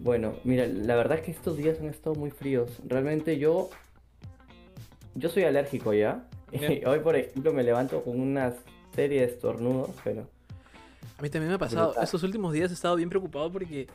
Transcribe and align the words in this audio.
Bueno, 0.00 0.34
mira, 0.44 0.66
la 0.66 0.94
verdad 0.96 1.18
es 1.18 1.24
que 1.24 1.30
estos 1.30 1.56
días 1.56 1.80
han 1.80 1.88
estado 1.88 2.14
muy 2.14 2.30
fríos. 2.30 2.70
Realmente 2.86 3.38
yo. 3.38 3.70
Yo 5.14 5.28
soy 5.28 5.44
alérgico 5.44 5.92
ya. 5.92 6.24
Y 6.52 6.84
hoy, 6.86 7.00
por 7.00 7.16
ejemplo, 7.16 7.52
me 7.52 7.62
levanto 7.62 8.02
con 8.02 8.20
una 8.20 8.54
serie 8.94 9.20
de 9.20 9.26
estornudos, 9.26 9.90
pero. 10.04 10.28
A 11.18 11.22
mí 11.22 11.30
también 11.30 11.48
me 11.48 11.54
ha 11.54 11.58
pasado. 11.58 11.88
Brutal. 11.88 12.04
Estos 12.04 12.22
últimos 12.22 12.52
días 12.52 12.70
he 12.70 12.74
estado 12.74 12.94
bien 12.96 13.08
preocupado 13.08 13.50
porque 13.50 13.88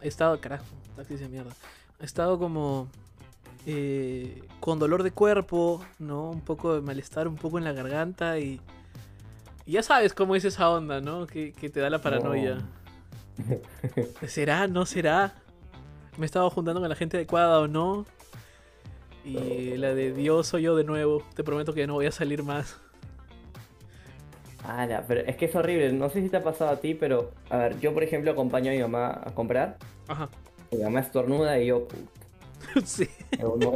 he 0.00 0.08
estado, 0.08 0.40
carajo, 0.40 0.64
taxis 0.96 1.20
de 1.20 1.28
mierda. 1.28 1.52
He 2.00 2.04
estado 2.04 2.38
como 2.38 2.88
eh, 3.66 4.42
con 4.60 4.78
dolor 4.78 5.02
de 5.02 5.12
cuerpo, 5.12 5.84
¿no? 5.98 6.30
Un 6.30 6.40
poco 6.40 6.74
de 6.74 6.80
malestar, 6.80 7.28
un 7.28 7.36
poco 7.36 7.58
en 7.58 7.64
la 7.64 7.72
garganta 7.72 8.38
y, 8.38 8.60
y 9.66 9.72
ya 9.72 9.82
sabes 9.82 10.14
cómo 10.14 10.34
es 10.34 10.44
esa 10.44 10.70
onda, 10.70 11.00
¿no? 11.00 11.26
Que, 11.26 11.52
que 11.52 11.70
te 11.70 11.78
da 11.78 11.90
la 11.90 12.00
paranoia. 12.00 12.58
¿Será? 14.26 14.66
¿No 14.66 14.86
será? 14.86 15.34
¿Me 16.16 16.24
he 16.24 16.26
estado 16.26 16.50
juntando 16.50 16.80
con 16.80 16.88
la 16.88 16.96
gente 16.96 17.16
adecuada 17.16 17.60
o 17.60 17.68
no? 17.68 18.06
Y 19.24 19.76
la 19.76 19.94
de 19.94 20.12
Dios 20.12 20.46
soy 20.48 20.62
yo 20.62 20.76
de 20.76 20.84
nuevo. 20.84 21.22
Te 21.34 21.44
prometo 21.44 21.74
que 21.74 21.86
no 21.86 21.94
voy 21.94 22.06
a 22.06 22.12
salir 22.12 22.42
más. 22.42 22.76
Ah, 24.64 24.86
pero 25.06 25.20
es 25.20 25.36
que 25.36 25.46
es 25.46 25.54
horrible. 25.54 25.92
No 25.92 26.10
sé 26.10 26.22
si 26.22 26.28
te 26.28 26.38
ha 26.38 26.42
pasado 26.42 26.70
a 26.70 26.76
ti, 26.76 26.94
pero. 26.94 27.30
A 27.50 27.56
ver, 27.56 27.80
yo, 27.80 27.94
por 27.94 28.02
ejemplo, 28.02 28.30
acompaño 28.30 28.70
a 28.70 28.74
mi 28.74 28.80
mamá 28.80 29.22
a 29.24 29.34
comprar. 29.34 29.78
Ajá. 30.08 30.28
Mi 30.70 30.78
mamá 30.78 31.00
estornuda 31.00 31.58
y 31.58 31.66
yo. 31.66 31.86
Sí. 32.84 33.08
No, 33.40 33.56
no, 33.56 33.74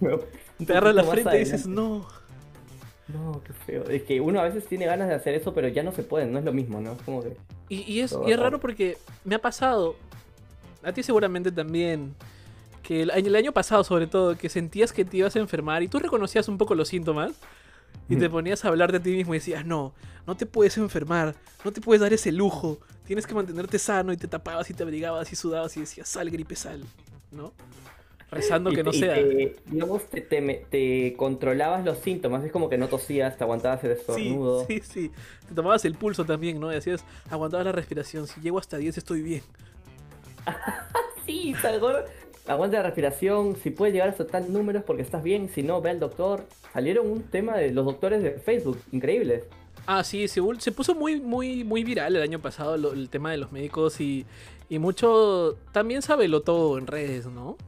no, 0.00 0.20
Te 0.64 0.72
agarras 0.72 0.94
la 0.94 1.04
frente 1.04 1.34
y 1.36 1.38
dices, 1.40 1.66
no. 1.66 2.06
No, 3.08 3.42
qué 3.42 3.52
feo. 3.52 3.84
Es 3.88 4.02
que 4.02 4.20
uno 4.20 4.38
a 4.38 4.44
veces 4.44 4.66
tiene 4.66 4.84
ganas 4.84 5.08
de 5.08 5.14
hacer 5.14 5.34
eso, 5.34 5.54
pero 5.54 5.66
ya 5.68 5.82
no 5.82 5.92
se 5.92 6.02
puede, 6.02 6.26
no 6.26 6.38
es 6.38 6.44
lo 6.44 6.52
mismo, 6.52 6.80
¿no? 6.80 6.92
Es 6.92 7.02
como 7.02 7.22
que. 7.22 7.36
Y, 7.68 7.80
y 7.92 8.00
es, 8.00 8.16
y 8.26 8.32
es 8.32 8.38
raro. 8.38 8.60
porque 8.60 8.98
me 9.24 9.34
ha 9.34 9.38
pasado, 9.40 9.96
a 10.82 10.92
ti 10.92 11.02
seguramente 11.02 11.52
también, 11.52 12.14
que 12.82 13.02
el, 13.02 13.10
año- 13.10 13.26
el 13.26 13.36
año 13.36 13.52
pasado 13.52 13.84
sobre 13.84 14.06
todo, 14.06 14.36
que 14.38 14.48
sentías 14.48 14.92
que 14.92 15.04
te 15.04 15.18
ibas 15.18 15.36
a 15.36 15.38
enfermar 15.40 15.82
y 15.82 15.88
tú 15.88 15.98
reconocías 15.98 16.48
un 16.48 16.56
poco 16.56 16.74
los 16.74 16.88
síntomas 16.88 17.32
y 18.08 18.16
te 18.16 18.28
Mm. 18.28 18.32
ponías 18.32 18.64
a 18.64 18.68
hablar 18.68 18.92
de 18.92 19.00
ti 19.00 19.10
mismo 19.10 19.34
y 19.34 19.38
decías, 19.38 19.66
no, 19.66 19.92
no 20.26 20.36
te 20.36 20.46
puedes 20.46 20.76
enfermar, 20.78 21.34
no 21.64 21.72
te 21.72 21.80
puedes 21.80 22.00
dar 22.00 22.12
ese 22.12 22.32
lujo, 22.32 22.78
tienes 23.06 23.26
que 23.26 23.34
mantenerte 23.34 23.78
sano 23.78 24.12
y 24.12 24.16
te 24.16 24.28
tapabas 24.28 24.70
y 24.70 24.74
te 24.74 24.82
abrigabas 24.82 25.30
y 25.32 25.36
sudabas 25.36 25.76
y 25.76 25.80
decías, 25.80 26.08
sal, 26.08 26.30
gripe, 26.30 26.56
sal, 26.56 26.84
¿no? 27.30 27.52
Rezando 28.30 28.70
Y 28.70 28.74
que 28.74 28.82
no 28.82 28.90
y 28.90 28.98
sea. 29.00 29.14
te- 29.14 29.56
digamos, 29.66 30.04
te, 30.04 30.20
te, 30.20 31.14
controlabas 31.16 31.84
los 31.84 31.98
síntomas, 31.98 32.44
es 32.44 32.52
como 32.52 32.68
que 32.68 32.76
no 32.76 32.88
tosías, 32.88 33.36
te 33.38 33.44
aguantabas 33.44 33.82
el 33.84 33.92
estornudo. 33.92 34.66
sí, 34.66 34.80
sí. 34.80 35.10
Te 35.48 35.54
tomabas 35.54 35.84
el 35.86 35.94
pulso 35.94 36.24
también, 36.26 36.60
¿no? 36.60 36.72
Y 36.72 36.76
hacías, 36.76 37.02
aguantabas 37.30 37.64
la 37.66 37.72
respiración. 37.72 38.26
Si 38.26 38.40
llego 38.40 38.58
hasta 38.58 38.76
10 38.76 38.98
estoy 38.98 39.22
bien. 39.22 39.42
Sí, 41.26 41.54
Salvador. 41.60 42.06
Aguanta 42.46 42.78
la 42.78 42.84
respiración, 42.84 43.54
si 43.62 43.68
puedes 43.70 43.92
llegar 43.92 44.08
hasta 44.08 44.26
tal 44.26 44.50
números 44.50 44.82
porque 44.86 45.02
estás 45.02 45.22
bien, 45.22 45.50
si 45.54 45.62
no, 45.62 45.82
ve 45.82 45.90
al 45.90 46.00
doctor. 46.00 46.46
Salieron 46.72 47.06
un 47.06 47.22
tema 47.24 47.56
de 47.58 47.70
los 47.70 47.84
doctores 47.84 48.22
de 48.22 48.30
Facebook, 48.32 48.78
increíbles. 48.92 49.44
Ah, 49.86 50.02
sí, 50.02 50.26
se, 50.28 50.40
se 50.58 50.72
puso 50.72 50.94
muy, 50.94 51.20
muy, 51.20 51.64
muy 51.64 51.84
viral 51.84 52.16
el 52.16 52.22
año 52.22 52.38
pasado 52.40 52.78
lo- 52.78 52.92
el 52.94 53.10
tema 53.10 53.30
de 53.30 53.36
los 53.36 53.52
médicos 53.52 54.00
y, 54.00 54.24
y 54.70 54.78
mucho 54.78 55.58
también 55.72 56.00
lo 56.28 56.40
todo 56.40 56.78
en 56.78 56.86
redes, 56.86 57.26
¿no? 57.26 57.58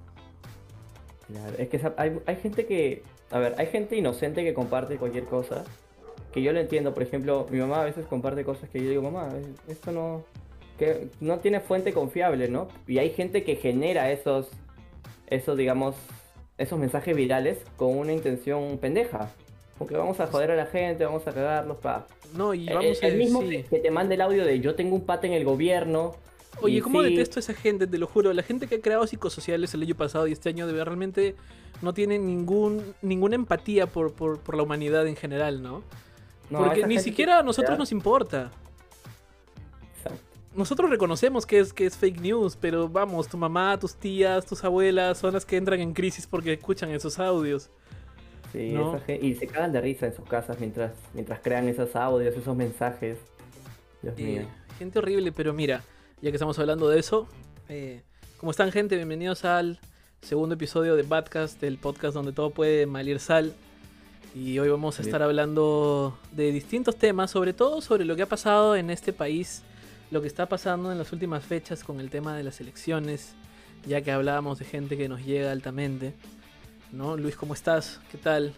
Claro, 1.33 1.55
es 1.59 1.69
que 1.69 1.81
hay, 1.97 2.19
hay 2.27 2.37
gente 2.37 2.67
que, 2.67 3.03
a 3.31 3.39
ver, 3.39 3.55
hay 3.59 3.67
gente 3.67 3.97
inocente 3.97 4.43
que 4.45 4.55
comparte 4.55 4.97
cualquier 4.97 5.25
cosa, 5.25 5.65
que 6.33 6.43
yo 6.43 6.53
lo 6.53 6.61
entiendo, 6.61 6.93
por 6.95 7.03
ejemplo, 7.03 7.47
mi 7.51 7.59
mamá 7.59 7.83
a 7.83 7.85
veces 7.85 8.07
comparte 8.07 8.45
cosas 8.45 8.69
que 8.71 8.83
yo 8.83 8.89
digo, 8.91 9.03
mamá, 9.03 9.29
es- 9.39 9.73
esto 9.77 9.93
no, 9.93 10.25
que 10.79 11.09
no 11.21 11.39
tiene 11.39 11.61
fuente 11.61 11.93
confiable, 11.93 12.49
¿no? 12.49 12.69
Y 12.87 12.99
hay 12.99 13.11
gente 13.11 13.45
que 13.45 13.57
genera 13.57 14.11
esos, 14.11 14.49
esos, 15.29 15.57
digamos, 15.57 15.97
esos 16.59 16.79
mensajes 16.79 17.15
virales 17.17 17.59
con 17.77 17.97
una 17.97 18.13
intención 18.13 18.79
pendeja. 18.79 19.31
Porque 19.79 19.97
vamos 19.97 20.21
a 20.21 20.27
joder 20.27 20.51
a 20.51 20.57
la 20.57 20.67
gente, 20.67 21.07
vamos 21.07 21.27
a 21.27 21.33
cagarlos, 21.33 21.79
pa. 21.79 22.07
No, 22.35 22.53
y 22.53 22.67
vamos 22.69 23.03
el 23.03 23.15
a 23.15 23.17
mismo 23.17 23.41
sí. 23.41 23.65
que 23.71 23.79
te 23.79 23.91
manda 23.91 24.15
el 24.15 24.21
audio 24.21 24.45
de 24.45 24.61
yo 24.61 24.75
tengo 24.75 24.95
un 24.95 25.07
pata 25.07 25.27
en 25.27 25.33
el 25.33 25.43
gobierno. 25.45 26.17
Oye, 26.63 26.83
¿cómo 26.83 27.03
sí, 27.03 27.11
detesto 27.11 27.39
a 27.39 27.41
esa 27.41 27.55
gente? 27.55 27.87
Te 27.87 27.99
lo 27.99 28.07
juro. 28.07 28.33
La 28.33 28.43
gente 28.43 28.67
que 28.67 28.77
ha 28.77 28.81
creado 28.81 29.07
psicosociales 29.07 29.73
el 29.75 29.83
año 29.83 29.95
pasado 29.95 30.27
y 30.27 30.33
este 30.33 30.49
año 30.49 30.67
de 30.67 30.73
verdad 30.73 30.87
realmente 30.87 31.35
no 31.81 31.95
tiene 31.95 32.19
ningún, 32.19 32.95
ninguna 33.03 33.37
empatía 33.37 33.87
por, 33.87 34.13
por, 34.13 34.41
por 34.41 34.57
la 34.57 34.63
humanidad 34.63 35.07
en 35.07 35.17
general, 35.17 35.63
¿no? 35.63 35.83
no, 36.51 36.59
Porque 36.65 36.87
ni 36.87 36.99
siquiera 36.99 37.39
a 37.39 37.43
nosotros 37.43 37.79
nos 37.79 37.93
importa. 37.93 38.51
Exacto. 39.97 40.21
Nosotros 40.55 40.91
reconocemos 40.91 41.47
que 41.47 41.61
es, 41.61 41.73
que 41.73 41.87
es 41.87 41.97
fake 41.97 42.21
news, 42.21 42.57
pero 42.61 42.89
vamos, 42.89 43.29
tu 43.29 43.39
mamá, 43.39 43.79
tus 43.79 43.95
tías, 43.95 44.45
tus 44.45 44.63
abuelas 44.65 45.19
son 45.19 45.33
las 45.35 45.47
que 45.47 45.57
entran 45.57 45.81
en 45.81 45.93
crisis 45.95 46.27
porque 46.27 46.53
escuchan 46.53 46.91
esos 46.91 47.19
audios. 47.19 47.71
Sí, 48.53 48.73
¿no? 48.73 48.97
esa 48.97 49.13
y 49.13 49.37
se 49.37 49.47
cagan 49.47 49.73
de 49.73 49.81
risa 49.81 50.07
en 50.07 50.15
sus 50.17 50.25
casas 50.29 50.59
mientras, 50.59 50.93
mientras 51.15 51.39
crean 51.41 51.69
esos 51.69 51.95
audios, 51.95 52.37
esos 52.37 52.57
mensajes. 52.57 53.17
Dios 54.03 54.15
Eh, 54.19 54.23
mío. 54.25 54.49
gente 54.77 54.99
horrible, 54.99 55.31
pero 55.31 55.53
mira, 55.55 55.85
ya 56.23 56.31
que 56.31 56.37
estamos 56.37 56.59
hablando 56.59 56.89
de 56.89 56.99
eso, 56.99 57.27
eh, 57.71 58.03
¿cómo 58.37 58.51
están 58.51 58.73
gente? 58.73 58.97
Bienvenidos 58.97 59.47
al 59.47 59.79
segundo 60.21 60.55
episodio 60.55 60.95
de 60.95 61.03
Badcast, 61.03 61.63
el 61.63 61.79
podcast 61.79 62.13
donde 62.15 62.33
todo 62.33 62.51
puede 62.51 62.85
malir 62.85 63.21
sal. 63.21 63.55
Y 64.35 64.59
hoy 64.59 64.69
vamos 64.69 64.97
a 64.97 64.99
Bien. 64.99 65.09
estar 65.09 65.23
hablando 65.23 66.19
de 66.33 66.53
distintos 66.53 66.97
temas, 66.97 67.31
sobre 67.31 67.55
todo 67.55 67.81
sobre 67.81 68.05
lo 68.05 68.17
que 68.17 68.23
ha 68.23 68.27
pasado 68.27 68.77
en 68.77 68.91
este 68.91 69.15
país, 69.15 69.63
lo 70.11 70.21
que 70.21 70.27
está 70.27 70.47
pasando 70.47 70.93
en 70.93 70.99
las 70.99 71.11
últimas 71.13 71.43
fechas 71.43 71.85
con 71.85 72.01
el 72.01 72.11
tema 72.11 72.37
de 72.37 72.45
las 72.45 72.61
elecciones, 72.61 73.33
ya 73.87 74.03
que 74.03 74.13
hablábamos 74.13 74.59
de 74.59 74.67
gente 74.67 74.99
que 74.99 75.09
nos 75.09 75.25
llega 75.25 75.51
altamente. 75.51 76.13
¿No? 76.93 77.17
Luis, 77.17 77.35
¿cómo 77.35 77.55
estás? 77.55 77.99
¿Qué 78.13 78.19
tal? 78.19 78.53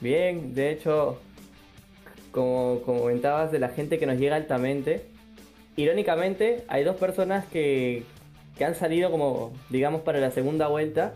Bien, 0.00 0.54
de 0.54 0.70
hecho, 0.70 1.18
como, 2.30 2.80
como 2.86 3.00
comentabas 3.00 3.50
de 3.50 3.58
la 3.58 3.70
gente 3.70 3.98
que 3.98 4.06
nos 4.06 4.18
llega 4.18 4.36
altamente, 4.36 5.13
irónicamente 5.76 6.64
hay 6.68 6.84
dos 6.84 6.96
personas 6.96 7.46
que, 7.46 8.04
que 8.56 8.64
han 8.64 8.74
salido 8.74 9.10
como, 9.10 9.52
digamos, 9.70 10.02
para 10.02 10.20
la 10.20 10.30
segunda 10.30 10.68
vuelta. 10.68 11.14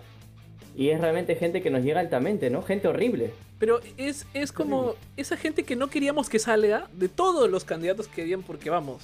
Y 0.76 0.90
es 0.90 1.00
realmente 1.00 1.34
gente 1.34 1.60
que 1.60 1.70
nos 1.70 1.82
llega 1.82 2.00
altamente, 2.00 2.50
¿no? 2.50 2.62
Gente 2.62 2.86
horrible. 2.86 3.32
Pero 3.58 3.80
es, 3.96 4.26
es 4.34 4.52
como 4.52 4.94
esa 5.16 5.36
gente 5.36 5.64
que 5.64 5.74
no 5.74 5.88
queríamos 5.88 6.28
que 6.28 6.38
salga 6.38 6.88
de 6.92 7.08
todos 7.08 7.50
los 7.50 7.64
candidatos 7.64 8.06
que 8.06 8.22
habían, 8.22 8.42
porque 8.42 8.70
vamos, 8.70 9.02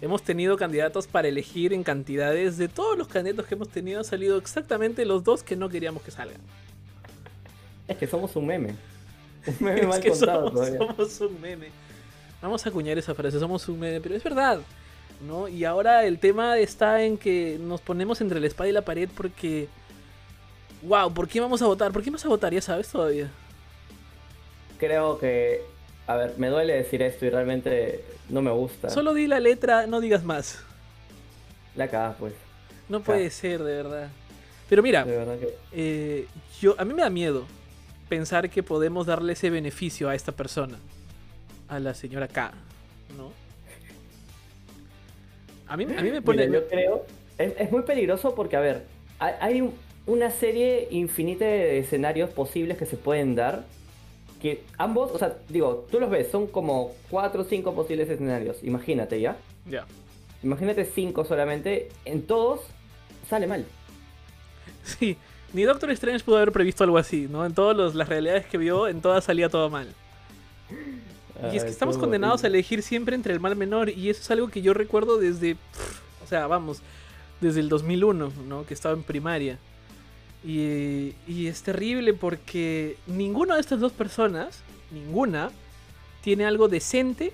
hemos 0.00 0.22
tenido 0.22 0.56
candidatos 0.56 1.08
para 1.08 1.26
elegir 1.26 1.72
en 1.72 1.82
cantidades. 1.82 2.56
De 2.58 2.68
todos 2.68 2.96
los 2.96 3.08
candidatos 3.08 3.46
que 3.46 3.54
hemos 3.54 3.68
tenido, 3.68 3.98
han 3.98 4.04
salido 4.04 4.38
exactamente 4.38 5.04
los 5.04 5.24
dos 5.24 5.42
que 5.42 5.56
no 5.56 5.68
queríamos 5.68 6.02
que 6.02 6.12
salgan. 6.12 6.40
Es 7.88 7.96
que 7.96 8.06
somos 8.06 8.36
un 8.36 8.46
meme. 8.46 8.74
Un 9.46 9.56
meme 9.60 9.80
es 9.80 9.88
mal 9.88 10.00
que 10.00 10.10
contado 10.10 10.48
somos, 10.48 10.52
todavía. 10.52 10.78
somos 10.78 11.20
un 11.20 11.40
meme. 11.40 11.66
Vamos 12.40 12.64
a 12.64 12.68
acuñar 12.68 12.98
esa 12.98 13.14
frase, 13.14 13.40
somos 13.40 13.68
un 13.68 13.80
meme, 13.80 14.00
pero 14.00 14.14
es 14.14 14.22
verdad. 14.22 14.60
¿No? 15.20 15.48
Y 15.48 15.64
ahora 15.64 16.04
el 16.04 16.18
tema 16.18 16.58
está 16.58 17.02
en 17.02 17.16
que 17.18 17.58
nos 17.60 17.80
ponemos 17.80 18.20
entre 18.20 18.40
la 18.40 18.46
espada 18.46 18.68
y 18.68 18.72
la 18.72 18.82
pared 18.82 19.08
porque. 19.16 19.68
Wow, 20.82 21.12
¿por 21.12 21.26
qué 21.28 21.40
vamos 21.40 21.62
a 21.62 21.66
votar? 21.66 21.90
¿Por 21.92 22.02
qué 22.02 22.10
vas 22.10 22.24
a 22.24 22.28
votar? 22.28 22.52
Ya 22.52 22.60
sabes 22.60 22.88
todavía. 22.88 23.30
Creo 24.78 25.18
que, 25.18 25.62
a 26.06 26.16
ver, 26.16 26.34
me 26.36 26.48
duele 26.48 26.74
decir 26.74 27.02
esto 27.02 27.24
y 27.24 27.30
realmente 27.30 28.04
no 28.28 28.42
me 28.42 28.50
gusta. 28.50 28.90
Solo 28.90 29.14
di 29.14 29.26
la 29.26 29.40
letra, 29.40 29.86
no 29.86 30.00
digas 30.00 30.22
más. 30.22 30.60
La 31.74 31.88
cagas, 31.88 32.16
pues. 32.18 32.34
No 32.88 33.00
puede 33.00 33.30
ser, 33.30 33.62
de 33.62 33.74
verdad. 33.74 34.08
Pero 34.68 34.82
mira, 34.82 35.04
De 35.04 35.16
verdad 35.16 35.38
que. 35.38 35.56
eh, 35.72 36.26
yo, 36.60 36.74
a 36.78 36.84
mí 36.84 36.92
me 36.92 37.02
da 37.02 37.10
miedo 37.10 37.46
pensar 38.08 38.50
que 38.50 38.62
podemos 38.62 39.06
darle 39.06 39.32
ese 39.32 39.50
beneficio 39.50 40.08
a 40.08 40.14
esta 40.14 40.32
persona, 40.32 40.78
a 41.68 41.78
la 41.80 41.94
señora 41.94 42.28
K, 42.28 42.52
¿no? 43.16 43.32
A 45.68 45.76
mí, 45.76 45.84
a 45.84 46.02
mí 46.02 46.10
me 46.10 46.22
pone... 46.22 46.46
Mira, 46.46 46.60
yo 46.60 46.68
creo. 46.68 47.06
Es, 47.38 47.52
es 47.58 47.70
muy 47.72 47.82
peligroso 47.82 48.34
porque, 48.34 48.56
a 48.56 48.60
ver, 48.60 48.84
hay, 49.18 49.34
hay 49.40 49.60
un- 49.60 49.74
una 50.06 50.30
serie 50.30 50.88
infinita 50.90 51.44
de 51.44 51.78
escenarios 51.78 52.30
posibles 52.30 52.78
que 52.78 52.86
se 52.86 52.96
pueden 52.96 53.34
dar. 53.34 53.64
Que 54.40 54.62
ambos, 54.78 55.10
o 55.12 55.18
sea, 55.18 55.36
digo, 55.48 55.86
tú 55.90 55.98
los 55.98 56.10
ves, 56.10 56.28
son 56.30 56.46
como 56.46 56.92
cuatro 57.10 57.42
o 57.42 57.44
cinco 57.44 57.74
posibles 57.74 58.08
escenarios. 58.08 58.58
Imagínate 58.62 59.20
ya. 59.20 59.36
Ya. 59.68 59.86
Imagínate 60.42 60.84
cinco 60.84 61.24
solamente. 61.24 61.88
En 62.04 62.22
todos 62.22 62.60
sale 63.28 63.46
mal. 63.46 63.64
Sí, 64.84 65.16
ni 65.52 65.62
Doctor 65.64 65.90
Strange 65.92 66.22
pudo 66.24 66.36
haber 66.36 66.52
previsto 66.52 66.84
algo 66.84 66.98
así, 66.98 67.26
¿no? 67.30 67.44
En 67.44 67.54
todas 67.54 67.94
las 67.94 68.08
realidades 68.08 68.46
que 68.46 68.58
vio, 68.58 68.86
en 68.88 69.00
todas 69.00 69.24
salía 69.24 69.48
todo 69.48 69.68
mal. 69.70 69.88
Y 71.52 71.56
es 71.56 71.64
que 71.64 71.70
estamos 71.70 71.98
condenados 71.98 72.44
a 72.44 72.46
elegir 72.46 72.82
siempre 72.82 73.14
entre 73.14 73.32
el 73.32 73.40
mal 73.40 73.56
menor 73.56 73.90
y 73.90 74.10
eso 74.10 74.22
es 74.22 74.30
algo 74.30 74.48
que 74.48 74.62
yo 74.62 74.74
recuerdo 74.74 75.18
desde, 75.18 75.54
pff, 75.54 76.00
o 76.24 76.26
sea, 76.26 76.46
vamos, 76.46 76.80
desde 77.40 77.60
el 77.60 77.68
2001, 77.68 78.32
¿no? 78.46 78.66
Que 78.66 78.74
estaba 78.74 78.94
en 78.94 79.02
primaria. 79.02 79.58
Y, 80.44 81.14
y 81.26 81.46
es 81.46 81.62
terrible 81.62 82.14
porque 82.14 82.96
ninguna 83.06 83.56
de 83.56 83.60
estas 83.60 83.80
dos 83.80 83.92
personas, 83.92 84.60
ninguna, 84.90 85.50
tiene 86.22 86.46
algo 86.46 86.68
decente 86.68 87.32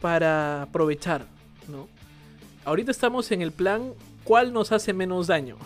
para 0.00 0.62
aprovechar, 0.62 1.26
¿no? 1.68 1.88
Ahorita 2.64 2.90
estamos 2.90 3.30
en 3.32 3.40
el 3.40 3.52
plan 3.52 3.94
¿cuál 4.28 4.52
nos 4.52 4.72
hace 4.72 4.92
menos 4.92 5.26
daño? 5.26 5.56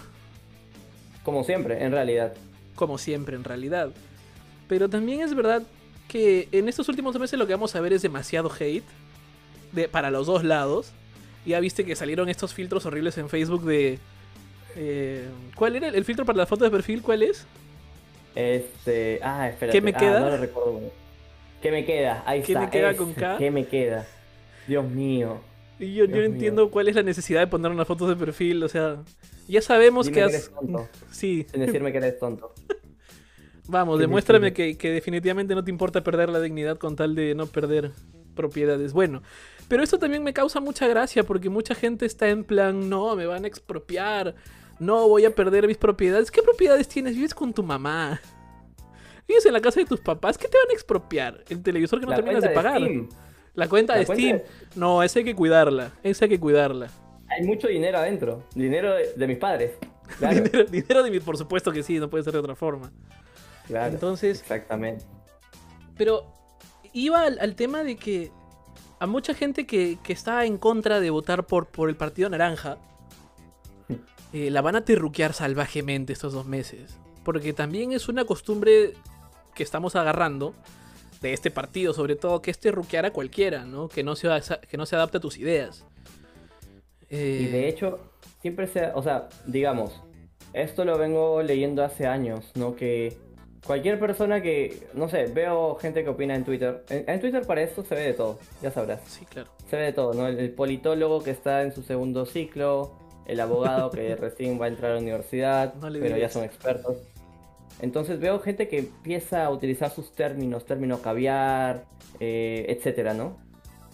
Como 1.25 1.43
siempre, 1.43 1.85
en 1.85 1.91
realidad. 1.91 2.33
Como 2.77 2.97
siempre, 2.97 3.35
en 3.35 3.43
realidad. 3.43 3.91
Pero 4.69 4.89
también 4.89 5.21
es 5.21 5.35
verdad 5.35 5.65
que 6.09 6.49
en 6.53 6.69
estos 6.69 6.89
últimos 6.89 7.19
meses 7.19 7.39
lo 7.39 7.47
que 7.47 7.53
vamos 7.55 7.75
a 7.75 7.81
ver 7.81 7.93
es 7.93 8.03
demasiado 8.03 8.51
hate 8.59 8.85
de, 9.73 9.89
para 9.89 10.11
los 10.11 10.27
dos 10.27 10.45
lados. 10.45 10.93
Ya 11.47 11.59
viste 11.61 11.85
que 11.85 11.97
salieron 11.97 12.29
estos 12.29 12.55
filtros 12.55 12.87
horribles 12.87 13.19
en 13.19 13.29
Facebook 13.29 13.65
de... 13.65 13.99
eh, 14.77 15.27
¿Cuál 15.57 15.77
era 15.77 15.89
el 15.89 16.05
filtro 16.05 16.25
para 16.25 16.39
la 16.39 16.47
foto 16.47 16.65
de 16.65 16.71
perfil? 16.71 17.03
¿Cuál 17.03 17.23
es? 17.25 17.47
Este. 18.35 19.19
Ah, 19.23 19.49
espera. 19.49 19.73
¿Qué 19.73 19.81
me 19.81 19.93
queda? 19.93 20.21
no 20.21 20.31
lo 20.31 20.37
recuerdo. 20.39 20.81
¿Qué 21.61 21.71
me 21.71 21.85
queda? 21.85 22.23
Ahí 22.27 22.43
¿Qué 22.43 22.53
está. 22.53 22.65
me 22.65 22.71
queda 22.71 22.97
con 22.97 23.13
K? 23.13 23.37
¿Qué 23.39 23.51
me 23.51 23.67
queda? 23.67 24.07
Dios 24.67 24.85
mío. 24.89 25.41
Y 25.79 25.95
yo, 25.95 26.05
yo 26.05 26.11
no 26.11 26.17
mío. 26.17 26.25
entiendo 26.25 26.71
cuál 26.71 26.89
es 26.89 26.95
la 26.97 27.03
necesidad 27.03 27.41
de 27.41 27.47
poner 27.49 27.71
una 27.73 27.85
foto 27.85 28.07
de 28.09 28.17
perfil. 28.17 28.63
O 28.63 28.69
sea, 28.69 28.97
ya 29.49 29.61
sabemos 29.63 30.07
Dime 30.07 30.15
que 30.15 30.21
que 30.21 30.25
has... 30.25 30.33
eres 30.33 30.51
tonto. 30.53 30.89
Sí, 31.11 31.47
Sin 31.51 31.61
decirme 31.61 31.91
que 31.93 31.99
eres 31.99 32.19
tonto. 32.19 32.53
vamos, 33.73 33.99
demuéstrame 33.99 34.49
me- 34.49 34.53
que, 34.53 34.77
que 34.79 34.91
definitivamente 34.91 35.55
no 35.57 35.65
te 35.65 35.71
importa 35.71 36.05
perder 36.05 36.29
la 36.29 36.41
dignidad 36.41 36.79
con 36.79 36.95
tal 36.95 37.15
de 37.17 37.35
no 37.35 37.47
perder 37.47 37.91
propiedades. 38.37 38.93
Bueno, 38.93 39.23
pero 39.69 39.83
esto 39.83 39.99
también 39.99 40.23
me 40.23 40.33
causa 40.33 40.61
mucha 40.61 40.87
gracia 40.87 41.25
porque 41.25 41.49
mucha 41.51 41.75
gente 41.75 42.07
está 42.07 42.29
en 42.29 42.45
plan, 42.45 42.89
no, 42.89 43.17
me 43.17 43.27
van 43.27 43.45
a 43.45 43.49
expropiar, 43.49 44.35
no 44.79 45.09
voy 45.09 45.25
a 45.25 45.35
perder 45.35 45.67
mis 45.67 45.77
propiedades. 45.79 46.31
¿Qué 46.31 46.43
propiedades 46.43 46.87
tienes? 46.89 47.15
Vives 47.17 47.35
con 47.35 47.53
tu 47.53 47.63
mamá. 47.63 48.21
Vives 49.29 49.47
en 49.47 49.53
la 49.53 49.61
casa 49.61 49.81
de 49.81 49.87
tus 49.87 50.01
papás. 50.01 50.37
¿Qué 50.39 50.49
te 50.49 50.57
van 50.59 50.71
a 50.71 50.73
expropiar? 50.73 51.45
El 51.49 51.63
televisor 51.63 52.01
que 52.01 52.07
no 52.07 52.11
La 52.11 52.17
terminas 52.17 52.43
de 52.43 52.51
pagar. 52.51 52.81
La 53.55 53.69
cuenta 53.69 53.95
La 53.95 54.01
de 54.01 54.07
cuenta 54.07 54.25
Steam. 54.25 54.39
de- 54.39 54.45
No, 54.77 55.03
esa 55.03 55.19
hay 55.19 55.25
que 55.25 55.35
cuidarla. 55.35 55.93
Esa 56.03 56.25
hay 56.25 56.29
que 56.31 56.41
cuidarla. 56.41 56.89
Hay 57.29 57.47
mucho 57.47 57.69
dinero 57.69 57.99
adentro. 57.99 58.45
Dinero 58.55 58.95
de, 58.95 59.13
de 59.15 59.27
mis 59.27 59.39
padres. 59.39 59.73
Claro. 60.19 60.35
Dinero, 60.43 60.65
dinero 60.71 61.03
de 61.03 61.11
mi, 61.11 61.21
por 61.21 61.37
supuesto 61.39 61.71
que 61.73 61.83
sí, 61.83 61.99
no 61.99 62.11
puede 62.11 62.25
ser 62.25 62.33
de 62.33 62.39
otra 62.41 62.55
forma. 62.57 62.91
Claro. 63.67 63.95
Entonces, 63.95 64.41
Exactamente. 64.41 65.05
pero 65.97 66.25
iba 66.93 67.23
al, 67.23 67.39
al 67.41 67.55
tema 67.55 67.83
de 67.83 67.97
que 67.97 68.31
a 68.99 69.07
mucha 69.07 69.35
gente 69.35 69.67
que, 69.67 69.99
que 70.03 70.13
está 70.13 70.45
en 70.45 70.59
contra 70.59 71.01
de 71.01 71.11
votar 71.11 71.47
por, 71.47 71.67
por 71.69 71.89
el 71.89 71.97
Partido 71.97 72.29
Naranja, 72.31 72.79
eh, 74.33 74.51
la 74.51 74.61
van 74.63 74.77
a 74.77 74.85
terruquear 74.85 75.33
salvajemente 75.33 76.13
estos 76.13 76.33
dos 76.33 76.47
meses. 76.47 76.97
Porque 77.25 77.53
también 77.53 77.93
es 77.93 78.09
una 78.09 78.25
costumbre 78.25 78.95
que 79.55 79.63
estamos 79.63 79.97
agarrando 79.97 80.55
de 81.21 81.33
este 81.33 81.51
partido, 81.53 81.95
sobre 81.95 82.17
todo, 82.17 82.43
que 82.43 82.51
es 82.51 82.59
terruquear 82.59 83.07
a 83.07 83.13
cualquiera, 83.13 83.65
¿no? 83.65 83.89
Que 83.89 84.03
no 84.03 84.17
se, 84.17 84.29
que 84.69 84.77
no 84.77 84.87
se 84.87 84.97
adapte 84.97 85.19
a 85.19 85.21
tus 85.21 85.39
ideas. 85.39 85.85
Eh, 87.11 87.43
Y 87.43 87.47
de 87.47 87.69
hecho, 87.69 88.01
siempre 88.41 88.67
se, 88.67 88.87
o 88.95 89.03
sea, 89.03 89.29
digamos, 89.47 90.01
esto 90.53 90.85
lo 90.85 90.99
vengo 90.99 91.43
leyendo 91.43 91.85
hace 91.85 92.07
años, 92.09 92.51
¿no? 92.57 92.75
Que 92.75 93.17
cualquier 93.67 93.99
persona 93.99 94.41
que, 94.43 94.87
no 94.95 95.09
sé, 95.09 95.27
veo 95.27 95.75
gente 95.77 96.03
que 96.05 96.11
opina 96.11 96.35
en 96.35 96.45
Twitter. 96.45 96.85
En, 96.89 97.09
en 97.09 97.21
Twitter 97.21 97.47
para 97.47 97.63
esto 97.63 97.85
se 97.85 97.95
ve 97.95 98.03
de 98.03 98.13
todo, 98.15 98.39
ya 98.63 98.71
sabrás. 98.71 99.01
Sí, 99.07 99.25
claro. 99.27 99.51
Se 99.71 99.77
ve 99.77 99.85
de 99.85 99.93
todo, 99.93 100.15
¿no? 100.15 100.27
El, 100.27 100.39
el 100.39 100.51
politólogo 100.53 101.23
que 101.23 101.31
está 101.31 101.63
en 101.63 101.73
su 101.73 101.83
segundo 101.83 102.27
ciclo, 102.27 102.93
el 103.27 103.41
abogado 103.41 103.91
que 103.91 104.15
recién 104.17 104.61
va 104.61 104.67
a 104.67 104.69
entrar 104.69 104.91
a 104.93 104.95
la 104.95 105.01
universidad, 105.01 105.75
No 105.75 105.89
pero 105.93 106.17
ya 106.17 106.29
son 106.29 106.45
expertos. 106.45 106.97
Entonces 107.81 108.21
veo 108.21 108.39
gente 108.41 108.69
que 108.69 108.79
empieza 108.81 109.45
a 109.45 109.51
utilizar 109.51 109.91
sus 109.91 110.13
términos, 110.13 110.65
término 110.67 111.01
caviar, 111.01 111.85
eh, 112.21 112.67
etcétera, 112.69 113.15
¿no? 113.15 113.39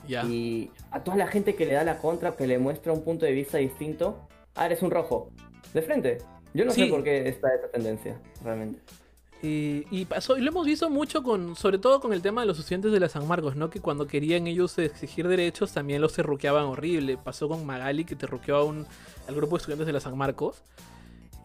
Ya. 0.07 0.25
Y 0.25 0.71
a 0.91 1.05
toda 1.05 1.17
la 1.17 1.27
gente 1.27 1.55
que 1.55 1.65
le 1.67 1.75
da 1.75 1.85
la 1.85 1.99
contra, 1.99 2.33
que 2.35 2.47
le 2.47 2.59
muestra 2.59 2.93
un 2.93 3.03
punto 3.05 3.25
de 3.27 3.33
vista 3.33 3.59
distinto, 3.59 4.19
ah, 4.57 4.67
eres 4.67 4.83
un 4.83 4.91
rojo. 4.91 5.31
De 5.75 5.83
frente. 5.83 6.19
Yo 6.55 6.65
no 6.65 6.71
Sí. 6.73 6.85
sé 6.85 6.91
por 6.91 7.05
qué 7.05 7.29
está 7.29 7.49
esa 7.55 7.69
tendencia, 7.71 8.19
realmente. 8.43 8.81
Y, 9.41 9.87
y 9.93 10.05
pasó, 10.05 10.37
y 10.37 10.41
lo 10.41 10.51
hemos 10.51 10.67
visto 10.67 10.91
mucho 10.91 11.23
con, 11.23 11.55
sobre 11.55 11.79
todo 11.79 12.01
con 12.01 12.13
el 12.13 12.23
tema 12.23 12.41
de 12.41 12.49
los 12.49 12.59
estudiantes 12.59 12.91
de 12.91 12.99
la 12.99 13.09
San 13.09 13.27
Marcos, 13.29 13.55
¿no? 13.55 13.71
Que 13.71 13.81
cuando 13.81 14.07
querían 14.09 14.49
ellos 14.49 14.77
exigir 14.79 15.29
derechos 15.29 15.73
también 15.73 16.01
los 16.03 16.13
terruqueaban 16.15 16.65
horrible. 16.65 17.17
Pasó 17.19 17.49
con 17.49 17.65
Magali 17.65 18.05
que 18.05 18.17
terruqueó 18.17 18.57
a 18.57 18.65
un, 18.65 18.85
al 19.29 19.35
grupo 19.37 19.55
de 19.57 19.59
estudiantes 19.61 19.87
de 19.87 19.93
la 19.93 20.01
San 20.01 20.17
Marcos. 20.19 20.63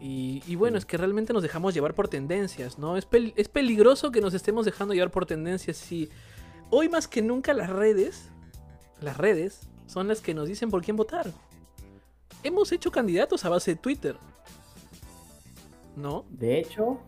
Y, 0.00 0.42
y 0.48 0.56
bueno, 0.56 0.76
Sí. 0.76 0.78
es 0.80 0.86
que 0.86 0.96
realmente 0.96 1.32
nos 1.32 1.42
dejamos 1.44 1.72
llevar 1.72 1.94
por 1.94 2.08
tendencias, 2.08 2.78
¿no? 2.80 2.96
Es, 2.96 3.08
pel- 3.08 3.32
es 3.36 3.48
peligroso 3.48 4.10
que 4.10 4.20
nos 4.20 4.34
estemos 4.34 4.64
dejando 4.66 4.92
llevar 4.92 5.12
por 5.12 5.24
tendencias 5.24 5.92
y 5.92 6.08
hoy 6.70 6.88
más 6.88 7.06
que 7.06 7.22
nunca 7.22 7.54
las 7.54 7.70
redes, 7.70 8.28
las 9.00 9.16
redes, 9.16 9.60
son 9.86 10.08
las 10.08 10.20
que 10.20 10.34
nos 10.34 10.48
dicen 10.48 10.68
por 10.68 10.82
quién 10.82 10.96
votar. 10.96 11.30
Hemos 12.42 12.72
hecho 12.72 12.90
candidatos 12.90 13.44
a 13.44 13.50
base 13.50 13.70
de 13.74 13.76
Twitter. 13.80 14.16
¿No? 15.96 16.24
De 16.28 16.58
hecho, 16.58 16.98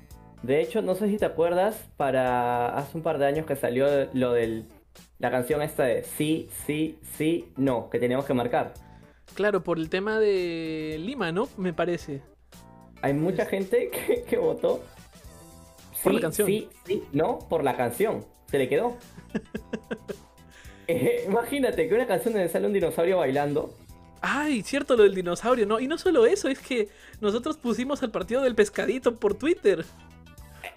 de 0.47 0.61
hecho, 0.61 0.83
no 0.83 0.95
sé 0.95 1.09
si 1.09 1.19
te 1.19 1.25
acuerdas, 1.25 1.77
para 1.97 2.77
hace 2.79 2.97
un 2.97 3.03
par 3.03 3.19
de 3.19 3.27
años 3.27 3.47
que 3.47 3.57
salió 3.57 3.87
lo 4.13 4.33
del 4.33 4.65
la 5.19 5.31
canción 5.31 5.63
esta 5.63 5.85
de 5.85 6.05
sí, 6.05 6.49
sí, 6.67 6.99
sí, 7.17 7.53
no, 7.57 7.89
que 7.91 7.99
teníamos 7.99 8.27
que 8.27 8.35
marcar. 8.35 8.75
Claro, 9.35 9.63
por 9.63 9.79
el 9.79 9.89
tema 9.89 10.19
de 10.19 10.97
Lima, 10.99 11.33
¿no? 11.33 11.49
Me 11.57 11.73
parece. 11.73 12.23
Hay 13.03 13.15
mucha 13.15 13.47
gente 13.47 13.91
que, 14.07 14.23
que 14.23 14.37
votó 14.37 14.83
Por 16.03 16.15
la 16.15 16.21
canción. 16.21 16.47
Sí, 16.47 16.69
sí, 16.85 17.03
no, 17.13 17.39
por 17.49 17.65
la 17.65 17.77
canción. 17.77 18.25
Se 18.51 18.59
le 18.59 18.69
quedó. 18.69 18.97
Eh, 20.89 21.25
imagínate 21.27 21.89
que 21.89 21.95
una 21.97 22.07
canción 22.07 22.33
donde 22.33 22.49
sale 22.49 22.65
un 22.65 22.73
dinosaurio 22.73 23.19
bailando. 23.19 23.75
Ay, 24.21 24.63
cierto 24.63 24.97
lo 24.97 25.03
del 25.03 25.17
dinosaurio, 25.17 25.67
¿no? 25.67 25.81
Y 25.81 25.89
no 25.89 25.99
solo 25.99 26.27
eso, 26.27 26.47
es 26.47 26.61
que 26.61 26.89
nosotros 27.21 27.57
pusimos 27.57 28.05
al 28.05 28.13
partido 28.13 28.41
del 28.43 28.55
pescadito 28.55 29.17
por 29.17 29.35
Twitter. 29.35 29.85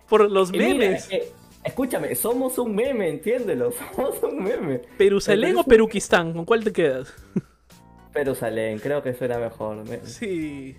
Por 0.07 0.29
los 0.31 0.51
mira, 0.51 0.67
memes. 0.67 1.03
es 1.03 1.07
que, 1.07 1.31
escúchame, 1.63 2.15
somos 2.15 2.57
un 2.57 2.75
meme, 2.75 3.09
entiéndelo. 3.09 3.71
Somos 3.95 4.21
un 4.23 4.43
meme. 4.43 4.79
¿Perusalén 4.97 5.57
o 5.57 5.63
Peruquistán? 5.63 6.33
¿Con 6.33 6.45
cuál 6.45 6.63
te 6.63 6.71
quedas? 6.73 7.13
Pero 8.13 8.33
salen, 8.35 8.79
creo 8.79 9.03
que 9.03 9.13
suena 9.13 9.37
mejor. 9.37 9.87
me- 9.87 10.05
Sí. 10.05 10.75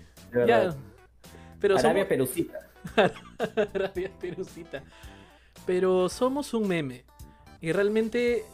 Ya. 0.46 0.74
Pero 1.60 1.76
Arabia 1.78 2.02
somos... 2.04 2.08
Perucita. 2.08 2.58
Arabia 3.74 4.10
Perusita. 4.20 4.82
Pero 5.66 6.08
somos 6.08 6.54
un 6.54 6.66
meme. 6.66 7.04
Y 7.60 7.72
realmente 7.72 8.44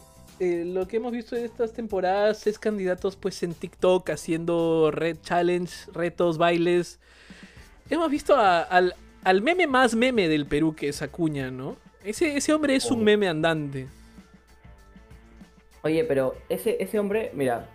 eh, 0.41 0.64
lo 0.67 0.87
que 0.88 0.97
hemos 0.99 1.12
visto 1.12 1.37
en 1.37 1.44
estas 1.44 1.73
temporadas 1.73 2.47
es 2.47 2.58
candidatos 2.58 3.17
pues 3.17 3.43
en 3.44 3.55
TikTok 3.55 4.11
haciendo 4.11 4.91
red 4.91 5.17
challenge, 5.23 5.73
retos, 5.93 6.36
bailes. 6.39 6.98
Hemos 7.89 8.10
visto 8.10 8.34
a- 8.36 8.63
al, 8.63 8.94
al 9.26 9.42
meme 9.42 9.66
más 9.66 9.94
meme 9.96 10.28
del 10.28 10.46
Perú 10.46 10.74
que 10.76 10.88
es 10.88 11.02
Acuña, 11.02 11.50
¿no? 11.50 11.76
Ese, 12.04 12.36
ese 12.36 12.52
hombre 12.54 12.76
es 12.76 12.90
un 12.92 13.00
Oh. 13.00 13.04
meme 13.04 13.26
andante. 13.28 13.88
Oye, 15.82 16.04
pero 16.04 16.36
ese, 16.48 16.76
ese 16.80 16.98
hombre, 16.98 17.30
mira, 17.34 17.68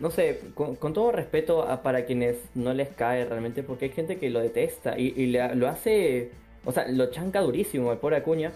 no 0.00 0.10
sé, 0.10 0.40
con, 0.54 0.76
con 0.76 0.92
todo 0.92 1.12
respeto 1.12 1.62
a, 1.62 1.82
para 1.82 2.04
quienes 2.04 2.36
no 2.54 2.74
les 2.74 2.88
cae 2.88 3.24
realmente, 3.24 3.62
porque 3.62 3.86
hay 3.86 3.90
gente 3.92 4.18
que 4.18 4.30
lo 4.30 4.40
detesta 4.40 4.98
y, 4.98 5.12
y 5.16 5.26
le- 5.26 5.54
lo 5.54 5.68
hace, 5.68 6.30
o 6.64 6.72
sea, 6.72 6.88
lo 6.88 7.10
chanca 7.10 7.40
durísimo 7.40 7.92
el 7.92 7.98
pobre 7.98 8.16
Acuña. 8.16 8.52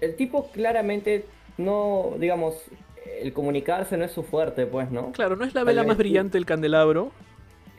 El 0.00 0.14
tipo 0.16 0.50
claramente 0.52 1.24
no, 1.58 2.12
digamos, 2.18 2.54
el 3.20 3.32
comunicarse 3.32 3.96
no 3.96 4.04
es 4.04 4.12
su 4.12 4.22
fuerte, 4.22 4.66
pues, 4.66 4.90
¿no? 4.90 5.12
Claro, 5.12 5.36
no 5.36 5.44
es 5.44 5.54
la 5.54 5.64
vela 5.64 5.84
más 5.84 5.96
brillante 5.96 6.38
del 6.38 6.46
candelabro. 6.46 7.12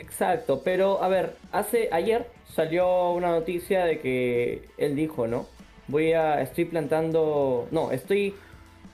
Exacto, 0.07 0.61
pero 0.63 1.03
a 1.03 1.07
ver, 1.09 1.35
hace 1.51 1.89
ayer 1.91 2.27
salió 2.55 3.11
una 3.11 3.29
noticia 3.29 3.85
de 3.85 3.99
que 3.99 4.69
él 4.77 4.95
dijo, 4.95 5.27
¿no? 5.27 5.45
Voy 5.87 6.13
a, 6.13 6.41
estoy 6.41 6.65
plantando, 6.65 7.67
no, 7.71 7.91
estoy 7.91 8.33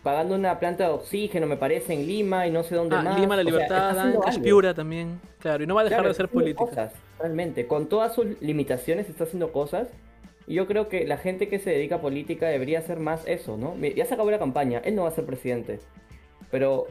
pagando 0.01 0.35
una 0.35 0.59
planta 0.59 0.85
de 0.85 0.89
oxígeno, 0.91 1.47
me 1.47 1.55
parece, 1.57 1.93
en 1.93 2.05
Lima 2.07 2.45
y 2.47 2.51
no 2.51 2.63
sé 2.63 2.75
dónde 2.75 2.97
Ah, 2.97 3.01
más. 3.01 3.19
Lima, 3.19 3.35
la 3.37 3.43
O 3.43 3.51
sea, 3.51 3.51
libertad, 3.51 3.99
Ancash 3.99 4.37
algo. 4.37 4.43
Piura 4.43 4.73
también. 4.73 5.21
Claro, 5.39 5.63
y 5.63 5.67
no 5.67 5.75
va 5.75 5.81
a 5.81 5.83
dejar 5.85 6.03
Claro, 6.03 6.03
de 6.03 6.11
hacer 6.11 6.25
haciendo 6.25 6.31
política. 6.31 6.65
cosas, 6.65 6.93
realmente, 7.19 7.67
con 7.67 7.87
todas 7.87 8.13
sus 8.13 8.25
limitaciones 8.41 9.09
está 9.09 9.23
haciendo 9.25 9.51
cosas. 9.51 9.87
Y 10.45 10.55
yo 10.55 10.67
creo 10.67 10.89
que 10.89 11.07
la 11.07 11.17
gente 11.17 11.47
que 11.47 11.59
se 11.59 11.69
dedica 11.69 11.95
a 11.95 12.01
política 12.01 12.47
debería 12.47 12.79
hacer 12.79 12.99
más 12.99 13.25
eso, 13.27 13.55
¿no? 13.57 13.77
Ya 13.77 14.05
se 14.05 14.13
acabó 14.13 14.29
la 14.31 14.39
campaña, 14.39 14.81
él 14.83 14.95
no 14.95 15.03
va 15.03 15.09
a 15.09 15.11
ser 15.11 15.25
presidente. 15.25 15.79
Pero 16.51 16.87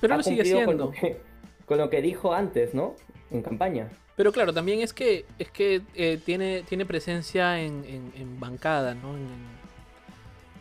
Pero 0.00 0.16
lo 0.16 0.22
sigue 0.22 0.44
siendo. 0.44 0.66
Con 0.66 0.78
lo, 0.78 0.90
que, 0.90 1.20
con 1.66 1.78
lo 1.78 1.90
que 1.90 2.02
dijo 2.02 2.34
antes, 2.34 2.74
¿no? 2.74 2.96
En 3.30 3.42
campaña. 3.42 3.88
Pero 4.16 4.32
claro, 4.32 4.52
también 4.52 4.80
es 4.80 4.92
que 4.92 5.24
es 5.38 5.50
que 5.50 5.82
eh, 5.94 6.18
tiene, 6.24 6.62
tiene 6.62 6.84
presencia 6.86 7.60
en, 7.60 7.84
en- 7.84 8.12
en 8.16 8.40
bancada, 8.40 8.94
¿no? 8.94 9.14
En, 9.16 9.28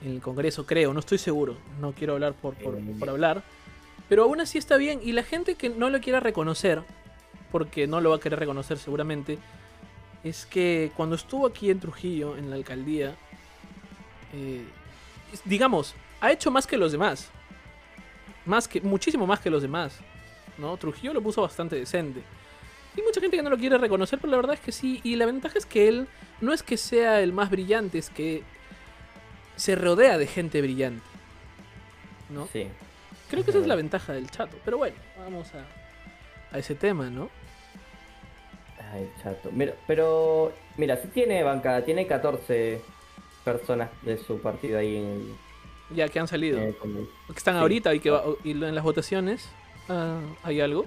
en 0.03 0.11
el 0.15 0.21
Congreso, 0.21 0.65
creo, 0.65 0.93
no 0.93 0.99
estoy 0.99 1.17
seguro. 1.17 1.57
No 1.81 1.91
quiero 1.93 2.13
hablar 2.13 2.33
por, 2.33 2.53
por, 2.55 2.75
Eh. 2.75 2.95
por 2.99 3.09
hablar. 3.09 3.41
Pero 4.09 4.23
aún 4.23 4.39
así 4.41 4.57
está 4.57 4.77
bien. 4.77 4.99
Y 5.03 5.11
la 5.13 5.23
gente 5.23 5.55
que 5.55 5.69
no 5.69 5.89
lo 5.89 5.99
quiera 6.01 6.19
reconocer, 6.19 6.83
porque 7.51 7.87
no 7.87 7.99
lo 8.01 8.11
va 8.11 8.17
a 8.17 8.19
querer 8.19 8.39
reconocer 8.39 8.77
seguramente, 8.77 9.37
es 10.23 10.45
que 10.45 10.91
cuando 10.95 11.15
estuvo 11.15 11.47
aquí 11.47 11.69
en 11.71 11.79
Trujillo, 11.79 12.37
en 12.37 12.49
la 12.49 12.57
alcaldía, 12.57 13.15
eh, 14.33 14.63
digamos, 15.45 15.95
ha 16.21 16.31
hecho 16.31 16.51
más 16.51 16.67
que 16.67 16.77
los 16.77 16.91
demás. 16.91 17.29
Más 18.45 18.67
que, 18.67 18.81
muchísimo 18.81 19.25
más 19.27 19.39
que 19.39 19.49
los 19.49 19.61
demás. 19.61 19.99
¿no? 20.57 20.75
Trujillo 20.77 21.13
lo 21.13 21.21
puso 21.21 21.41
bastante 21.41 21.75
decente. 21.75 22.21
Hay 22.97 23.03
mucha 23.03 23.21
gente 23.21 23.37
que 23.37 23.43
no 23.43 23.49
lo 23.51 23.57
quiere 23.57 23.77
reconocer, 23.77 24.19
pero 24.19 24.31
la 24.31 24.37
verdad 24.37 24.55
es 24.55 24.59
que 24.59 24.71
sí. 24.71 24.99
Y 25.03 25.15
la 25.15 25.25
ventaja 25.27 25.57
es 25.57 25.65
que 25.65 25.87
él 25.87 26.07
no 26.41 26.51
es 26.51 26.63
que 26.63 26.75
sea 26.77 27.21
el 27.21 27.31
más 27.31 27.49
brillante, 27.49 27.97
es 27.99 28.09
que 28.09 28.43
se 29.55 29.75
rodea 29.75 30.17
de 30.17 30.27
gente 30.27 30.61
brillante. 30.61 31.03
¿No? 32.29 32.47
Sí. 32.51 32.67
Creo 33.29 33.43
que 33.43 33.51
esa 33.51 33.59
es 33.59 33.67
la 33.67 33.75
ventaja 33.75 34.13
del 34.13 34.29
chato. 34.31 34.57
Pero 34.65 34.77
bueno, 34.77 34.95
vamos 35.19 35.47
a, 35.53 36.55
a 36.55 36.59
ese 36.59 36.75
tema, 36.75 37.09
¿no? 37.09 37.29
Ay, 38.93 39.09
chato. 39.21 39.49
Mira, 39.51 39.73
pero, 39.85 40.53
mira, 40.77 40.97
sí 40.97 41.07
tiene 41.13 41.43
bancada, 41.43 41.83
tiene 41.83 42.07
14 42.07 42.81
personas 43.43 43.89
de 44.01 44.17
su 44.17 44.39
partido 44.41 44.79
ahí 44.79 44.97
en 44.97 45.03
el. 45.05 45.35
Ya 45.95 46.09
que 46.09 46.19
han 46.19 46.27
salido. 46.27 46.59
el 46.59 46.75
que 46.75 47.33
están 47.37 47.55
sí. 47.55 47.59
ahorita 47.61 47.93
y 47.93 47.99
que 47.99 48.09
va- 48.09 48.23
y 48.43 48.51
en 48.51 48.75
las 48.75 48.83
votaciones. 48.83 49.47
ah, 49.89 50.19
¿Hay 50.43 50.59
algo? 50.61 50.85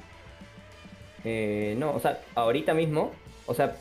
Eh, 1.25 1.75
no, 1.79 1.95
o 1.95 2.01
sea, 2.01 2.21
ahorita 2.35 2.75
mismo, 2.75 3.13
o 3.47 3.55
sea, 3.55 3.77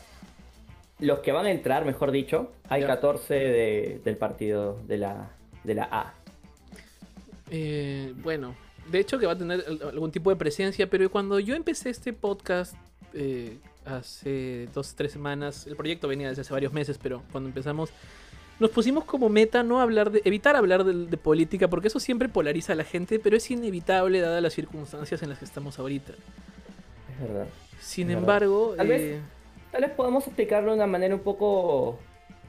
los 0.98 1.20
que 1.20 1.32
van 1.32 1.46
a 1.46 1.50
entrar, 1.50 1.84
mejor 1.84 2.10
dicho, 2.10 2.52
hay 2.68 2.82
Ya. 2.82 2.86
14 2.88 3.34
de- 3.34 4.00
del 4.04 4.16
partido 4.16 4.78
de 4.86 4.98
la, 4.98 5.30
de 5.64 5.74
la 5.74 5.84
A. 5.90 6.14
Eh, 7.50 8.12
bueno, 8.22 8.54
de 8.90 9.00
hecho 9.00 9.18
que 9.18 9.26
va 9.26 9.32
a 9.32 9.38
tener 9.38 9.64
al- 9.66 9.82
algún 9.88 10.12
tipo 10.12 10.30
de 10.30 10.36
presencia, 10.36 10.88
pero 10.88 11.10
cuando 11.10 11.38
yo 11.40 11.54
empecé 11.54 11.90
este 11.90 12.12
podcast 12.12 12.74
eh, 13.12 13.58
hace 13.84 14.68
dos, 14.72 14.94
tres 14.94 15.10
semanas, 15.12 15.66
el 15.66 15.74
proyecto 15.74 16.06
venía 16.06 16.28
desde 16.28 16.42
hace 16.42 16.52
varios 16.52 16.72
meses, 16.72 16.98
pero 17.02 17.22
cuando 17.32 17.48
empezamos 17.48 17.90
nos 18.60 18.70
pusimos 18.70 19.04
como 19.04 19.30
meta 19.30 19.62
no 19.62 19.80
hablar 19.80 20.10
de, 20.10 20.20
evitar 20.26 20.54
hablar 20.54 20.84
de, 20.84 21.06
de 21.06 21.16
política, 21.16 21.68
porque 21.68 21.88
eso 21.88 21.98
siempre 21.98 22.28
polariza 22.28 22.74
a 22.74 22.76
la 22.76 22.84
gente, 22.84 23.18
pero 23.18 23.36
es 23.38 23.50
inevitable 23.50 24.20
dadas 24.20 24.42
las 24.42 24.52
circunstancias 24.52 25.22
en 25.22 25.30
las 25.30 25.38
que 25.38 25.46
estamos 25.46 25.78
ahorita. 25.78 26.12
Es 27.20 27.28
verdad. 27.28 27.46
Sin 27.80 28.02
Es 28.04 28.16
verdad. 28.16 28.20
embargo, 28.22 28.74
Tal 28.76 28.86
vez- 28.88 29.00
eh, 29.02 29.20
Tal 29.72 29.82
vez 29.82 29.90
podamos 29.92 30.26
explicarlo 30.26 30.70
de 30.72 30.76
una 30.78 30.86
manera 30.88 31.14
un 31.14 31.20
poco, 31.20 31.96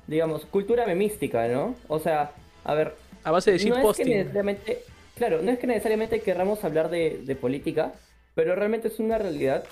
digamos, 0.07 0.43
cultura 0.45 0.87
memística, 0.87 1.47
¿no? 1.47 1.75
O 1.87 1.99
sea, 1.99 2.31
a 2.63 2.73
ver, 2.73 2.95
a 3.23 3.29
base 3.29 3.51
de 3.51 3.57
no 3.57 3.59
es 3.59 3.63
que 3.65 3.75
shitposting, 3.77 4.09
necesariamente, 4.09 4.79
claro, 5.15 5.41
no 5.43 5.51
es 5.51 5.59
que 5.59 5.67
necesariamente 5.67 6.19
querramos 6.21 6.63
hablar 6.63 6.89
de, 6.89 7.21
de 7.23 7.35
política, 7.35 7.93
pero 8.33 8.55
realmente 8.55 8.87
es 8.87 8.99
una 8.99 9.19
realidad 9.19 9.63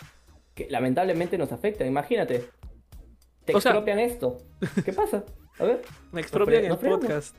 que 0.53 0.68
lamentablemente 0.70 1.39
nos 1.39 1.51
afecta. 1.51 1.86
Imagínate, 1.88 2.46
te 3.46 3.56
O 3.56 3.60
sea- 3.62 3.72
expropian 3.72 3.98
esto. 3.98 4.38
¿Qué 4.86 4.94
pasa? 4.94 5.24
A 5.58 5.63
ver. 5.63 5.82
Me 6.12 6.22
expropian 6.22 6.65
el 6.65 6.77
podcast. 6.77 7.36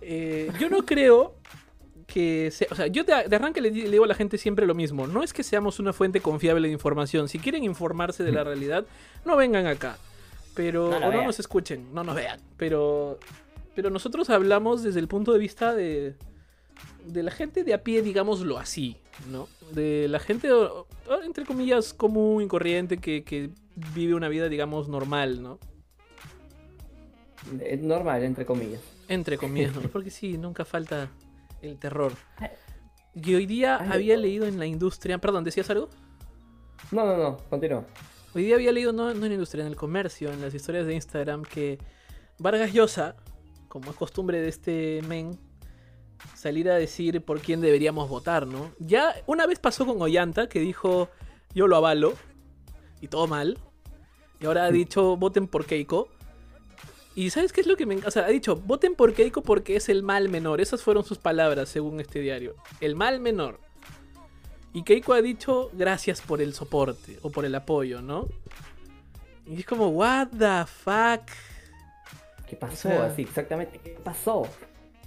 Eh, 0.00 0.50
yo 0.58 0.70
no 0.70 0.86
creo 0.86 1.34
que 2.12 2.50
sea. 2.50 2.68
O 2.70 2.74
sea, 2.74 2.86
yo 2.88 3.04
de, 3.04 3.28
de 3.28 3.36
arranque 3.36 3.60
le, 3.60 3.70
di- 3.70 3.82
le 3.82 3.90
digo 3.92 4.04
a 4.04 4.06
la 4.08 4.14
gente 4.14 4.36
siempre 4.38 4.66
lo 4.66 4.74
mismo. 4.74 5.06
No 5.06 5.22
es 5.22 5.32
que 5.32 5.42
seamos 5.42 5.78
una 5.78 5.92
fuente 5.92 6.20
confiable 6.20 6.68
de 6.68 6.72
información. 6.74 7.28
Si 7.28 7.38
quieren 7.38 7.64
informarse 7.64 8.24
de 8.24 8.32
la 8.32 8.44
realidad, 8.44 8.84
no 9.24 9.36
vengan 9.36 9.66
acá. 9.66 9.96
Pero. 10.54 10.90
No 10.90 10.96
o 11.08 11.12
no 11.12 11.24
nos 11.24 11.38
escuchen, 11.40 11.94
no 11.94 12.04
nos 12.04 12.14
vean. 12.16 12.38
Pero. 12.56 13.18
Pero 13.74 13.88
nosotros 13.88 14.28
hablamos 14.30 14.82
desde 14.82 15.00
el 15.00 15.08
punto 15.08 15.32
de 15.32 15.38
vista 15.38 15.74
de. 15.74 16.14
De 17.06 17.22
la 17.22 17.30
gente 17.30 17.62
de 17.64 17.72
a 17.74 17.82
pie, 17.82 18.02
digámoslo 18.02 18.58
así, 18.58 18.96
¿no? 19.30 19.48
De 19.72 20.06
la 20.08 20.18
gente, 20.18 20.48
entre 21.24 21.44
comillas, 21.44 21.94
común 21.94 22.42
y 22.42 22.46
corriente 22.48 22.98
que, 22.98 23.22
que 23.22 23.50
vive 23.94 24.14
una 24.14 24.28
vida, 24.28 24.48
digamos, 24.48 24.88
normal, 24.88 25.42
¿no? 25.42 25.58
Es 27.62 27.80
normal, 27.80 28.22
entre 28.24 28.44
comillas. 28.44 28.80
Entre 29.08 29.38
comillas, 29.38 29.74
¿no? 29.74 29.82
porque 29.92 30.10
sí, 30.10 30.36
nunca 30.38 30.64
falta 30.64 31.08
el 31.62 31.78
terror. 31.78 32.12
Y 33.14 33.34
hoy 33.34 33.46
día 33.46 33.78
Ay, 33.80 33.90
había 33.92 34.16
leído 34.16 34.46
en 34.46 34.58
la 34.58 34.66
industria. 34.66 35.18
Perdón, 35.18 35.44
¿decías 35.44 35.68
algo? 35.70 35.88
No, 36.90 37.04
no, 37.04 37.16
no, 37.16 37.36
continúa. 37.48 37.84
Hoy 38.34 38.44
día 38.44 38.54
había 38.54 38.72
leído, 38.72 38.92
no, 38.92 39.04
no 39.06 39.10
en 39.10 39.20
la 39.20 39.34
industria, 39.34 39.62
en 39.62 39.68
el 39.68 39.76
comercio, 39.76 40.32
en 40.32 40.40
las 40.40 40.54
historias 40.54 40.86
de 40.86 40.94
Instagram, 40.94 41.42
que 41.42 41.78
Vargas 42.38 42.72
Llosa, 42.72 43.16
como 43.68 43.90
es 43.90 43.96
costumbre 43.96 44.40
de 44.40 44.48
este 44.48 45.00
men, 45.08 45.38
salir 46.34 46.70
a 46.70 46.76
decir 46.76 47.24
por 47.24 47.40
quién 47.40 47.60
deberíamos 47.60 48.08
votar, 48.08 48.46
¿no? 48.46 48.70
Ya 48.78 49.14
una 49.26 49.46
vez 49.46 49.58
pasó 49.58 49.84
con 49.84 50.00
Ollanta, 50.00 50.48
que 50.48 50.60
dijo, 50.60 51.08
yo 51.54 51.66
lo 51.66 51.76
avalo, 51.76 52.14
y 53.00 53.08
todo 53.08 53.26
mal. 53.26 53.58
Y 54.40 54.46
ahora 54.46 54.64
ha 54.64 54.70
dicho, 54.70 55.16
voten 55.16 55.46
por 55.48 55.66
Keiko. 55.66 56.08
Y 57.14 57.30
¿sabes 57.30 57.52
qué 57.52 57.60
es 57.60 57.66
lo 57.66 57.76
que 57.76 57.86
me 57.86 57.94
encanta? 57.94 58.08
O 58.08 58.10
sea, 58.12 58.24
ha 58.26 58.28
dicho, 58.28 58.56
voten 58.56 58.94
por 58.94 59.12
Keiko 59.14 59.42
porque 59.42 59.76
es 59.76 59.88
el 59.88 60.02
mal 60.02 60.28
menor. 60.28 60.60
Esas 60.60 60.82
fueron 60.82 61.04
sus 61.04 61.18
palabras, 61.18 61.68
según 61.68 62.00
este 62.00 62.20
diario. 62.20 62.54
El 62.80 62.94
mal 62.94 63.20
menor. 63.20 63.58
Y 64.72 64.84
Keiko 64.84 65.12
ha 65.14 65.20
dicho, 65.20 65.70
gracias 65.72 66.20
por 66.20 66.40
el 66.40 66.54
soporte 66.54 67.18
o 67.22 67.30
por 67.30 67.44
el 67.44 67.54
apoyo, 67.56 68.00
¿no? 68.00 68.28
Y 69.46 69.58
es 69.60 69.66
como, 69.66 69.88
what 69.88 70.28
the 70.28 70.64
fuck. 70.66 71.28
¿Qué 72.48 72.54
pasó? 72.56 72.88
O 72.88 72.92
sea- 72.92 73.06
Así, 73.06 73.22
exactamente, 73.22 73.78
¿qué 73.82 73.90
pasó? 74.02 74.46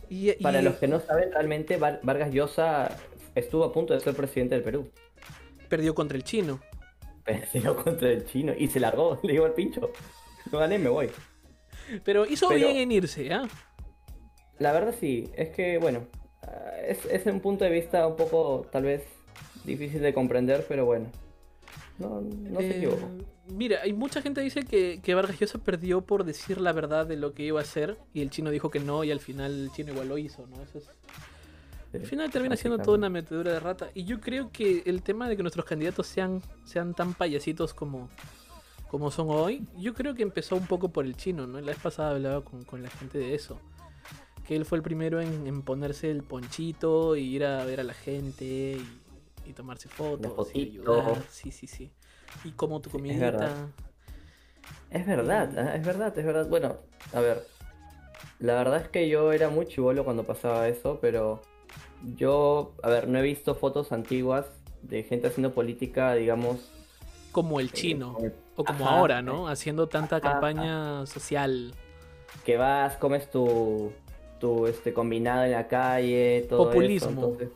Y, 0.10 0.32
y- 0.32 0.34
Para 0.44 0.62
los 0.62 0.76
que 0.76 0.88
no 0.90 1.00
saben, 1.00 1.32
realmente 1.32 1.78
Var- 1.78 2.02
Vargas 2.04 2.32
Llosa 2.34 2.98
estuvo 3.36 3.64
a 3.64 3.72
punto 3.72 3.94
de 3.94 4.02
ser 4.02 4.14
presidente 4.16 4.56
del 4.56 4.64
Perú. 4.64 4.90
perdió 5.70 5.96
contra 5.96 6.18
el 6.18 6.24
chino. 6.26 6.60
Perdió 7.24 7.76
contra 7.82 8.10
el 8.12 8.26
chino 8.26 8.54
y 8.58 8.68
se 8.68 8.82
largó, 8.82 9.18
le 9.24 9.32
digo 9.32 9.46
al 9.46 9.54
pincho. 9.54 9.90
No 10.52 10.60
gané, 10.60 10.78
me 10.78 10.90
voy. 10.90 11.10
Pero 12.04 12.26
hizo 12.26 12.48
Pero- 12.50 12.60
bien 12.68 12.78
en 12.78 12.92
irse, 12.92 13.32
¿ah? 13.34 13.48
La 14.60 14.72
verdad 14.72 14.94
sí, 15.00 15.30
es 15.36 15.50
que 15.50 15.78
bueno, 15.80 16.08
ah, 16.44 16.72
es, 16.88 17.06
es 17.06 17.26
un 17.26 17.40
punto 17.40 17.64
de 17.66 17.72
vista 17.72 18.06
un 18.08 18.16
poco 18.16 18.68
tal 18.72 18.84
vez 18.84 19.04
difícil 19.64 20.02
de 20.02 20.14
comprender, 20.14 20.66
pero 20.68 20.86
bueno. 20.86 21.08
No, 22.00 22.22
no 22.22 22.60
se 22.60 22.68
Eh, 22.72 22.78
equivocó. 22.78 23.08
Mira, 23.50 23.80
hay 23.84 23.94
mucha 23.94 24.22
gente 24.22 24.40
que 24.42 24.46
dice 24.46 24.64
que, 24.64 25.00
que 25.04 25.14
Vargas 25.16 25.38
Llosa 25.40 25.58
perdió 25.60 26.02
por 26.02 26.24
decir 26.24 26.60
la 26.62 26.72
verdad 26.72 27.06
de 27.06 27.18
lo 27.18 27.34
que 27.34 27.44
iba 27.44 27.60
a 27.60 27.64
hacer 27.64 27.98
y 28.14 28.22
el 28.22 28.30
chino 28.30 28.50
dijo 28.52 28.70
que 28.72 28.80
no 28.80 29.04
y 29.04 29.12
al 29.12 29.20
final 29.20 29.52
el 29.66 29.72
chino 29.72 29.92
igual 29.92 30.08
lo 30.08 30.18
hizo, 30.18 30.48
¿no? 30.48 30.62
Eso 30.64 30.78
es- 30.80 30.90
Al 31.94 32.06
final 32.08 32.32
termina 32.32 32.56
siendo 32.56 32.80
toda 32.80 32.98
una 32.98 33.10
metedura 33.10 33.52
de 33.54 33.60
rata 33.60 33.90
y 33.94 34.06
yo 34.06 34.20
creo 34.22 34.50
que 34.52 34.82
el 34.86 35.04
tema 35.04 35.30
de 35.30 35.36
que 35.38 35.44
nuestros 35.44 35.66
candidatos 35.66 36.08
sean, 36.08 36.42
sean 36.64 36.94
tan 36.96 37.14
payasitos 37.14 37.74
como, 37.74 38.10
como 38.94 39.10
son 39.10 39.32
hoy, 39.32 39.66
yo 39.76 39.96
creo 39.96 40.14
que 40.14 40.22
empezó 40.22 40.56
un 40.56 40.68
poco 40.68 40.90
por 40.90 41.04
el 41.04 41.18
chino, 41.18 41.48
¿no? 41.48 41.60
La 41.60 41.72
vez 41.72 41.80
pasada 41.80 42.12
hablaba 42.12 42.44
con, 42.44 42.64
con 42.64 42.84
la 42.84 42.92
gente 42.92 43.18
de 43.18 43.34
eso. 43.34 43.58
Que 44.46 44.56
él 44.56 44.66
fue 44.66 44.78
el 44.78 44.84
primero 44.84 45.20
en, 45.20 45.48
en 45.48 45.64
ponerse 45.64 46.12
el 46.12 46.22
ponchito 46.22 47.16
y 47.16 47.24
ir 47.24 47.44
a 47.44 47.66
ver 47.66 47.80
a 47.80 47.84
la 47.84 47.96
gente 47.96 48.46
y, 48.46 49.50
y 49.50 49.54
tomarse 49.54 49.90
fotos 49.90 50.52
y 50.54 50.62
ayudar. 50.62 51.24
Sí, 51.28 51.50
sí, 51.50 51.66
sí. 51.66 51.90
Y 52.44 52.52
como 52.52 52.82
tu 52.82 52.92
Sí, 52.92 53.10
es 53.10 53.20
verdad. 53.20 53.70
Es 54.92 55.08
verdad, 55.08 55.58
ah, 55.58 55.76
es 55.76 55.84
verdad, 55.84 56.16
es 56.16 56.24
verdad. 56.24 56.48
Bueno, 56.48 56.78
a 57.16 57.20
ver, 57.20 57.48
la 58.38 58.54
verdad 58.54 58.80
es 58.80 58.90
que 58.90 59.10
yo 59.10 59.34
era 59.34 59.50
muy 59.50 59.66
chivolo 59.66 60.04
cuando 60.04 60.24
pasaba 60.24 60.68
eso, 60.68 61.00
pero 61.02 61.42
yo, 62.16 62.76
a 62.84 62.90
ver, 62.90 63.08
no 63.08 63.18
he 63.18 63.24
visto 63.24 63.56
fotos 63.56 63.92
antiguas 63.92 64.46
de 64.84 65.02
gente 65.02 65.30
haciendo 65.30 65.52
política, 65.52 66.14
digamos, 66.14 66.70
Como 67.32 67.60
el 67.60 67.70
eh, 67.70 67.74
chino. 67.74 68.20
O 68.56 68.64
como 68.64 68.86
Ajá, 68.86 68.98
ahora, 68.98 69.22
¿no? 69.22 69.48
Haciendo 69.48 69.88
tanta 69.88 70.18
Ajá, 70.18 70.34
campaña 70.34 71.06
social. 71.06 71.74
que 72.46 72.58
vas, 72.58 72.98
comes 72.98 73.30
tu, 73.32 73.92
tu 74.40 74.68
este, 74.68 74.94
combinado 74.94 75.44
en 75.46 75.52
la 75.52 75.68
calle, 75.68 76.46
todo 76.50 76.66
Populismo. 76.66 77.10
eso, 77.10 77.10
entonces, 77.22 77.50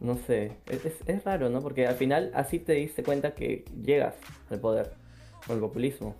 no 0.00 0.16
sé, 0.26 0.52
es, 0.66 0.84
es- 0.84 1.02
es 1.06 1.24
raro, 1.24 1.48
¿no? 1.48 1.60
Porque 1.62 1.86
al 1.86 1.94
final 1.96 2.30
así 2.34 2.58
te 2.58 2.72
diste 2.74 3.02
cuenta 3.02 3.34
que 3.34 3.64
llegas 3.84 4.14
al 4.50 4.60
poder 4.60 4.92
con 5.46 5.56
el 5.56 5.60
populismo. 5.62 6.14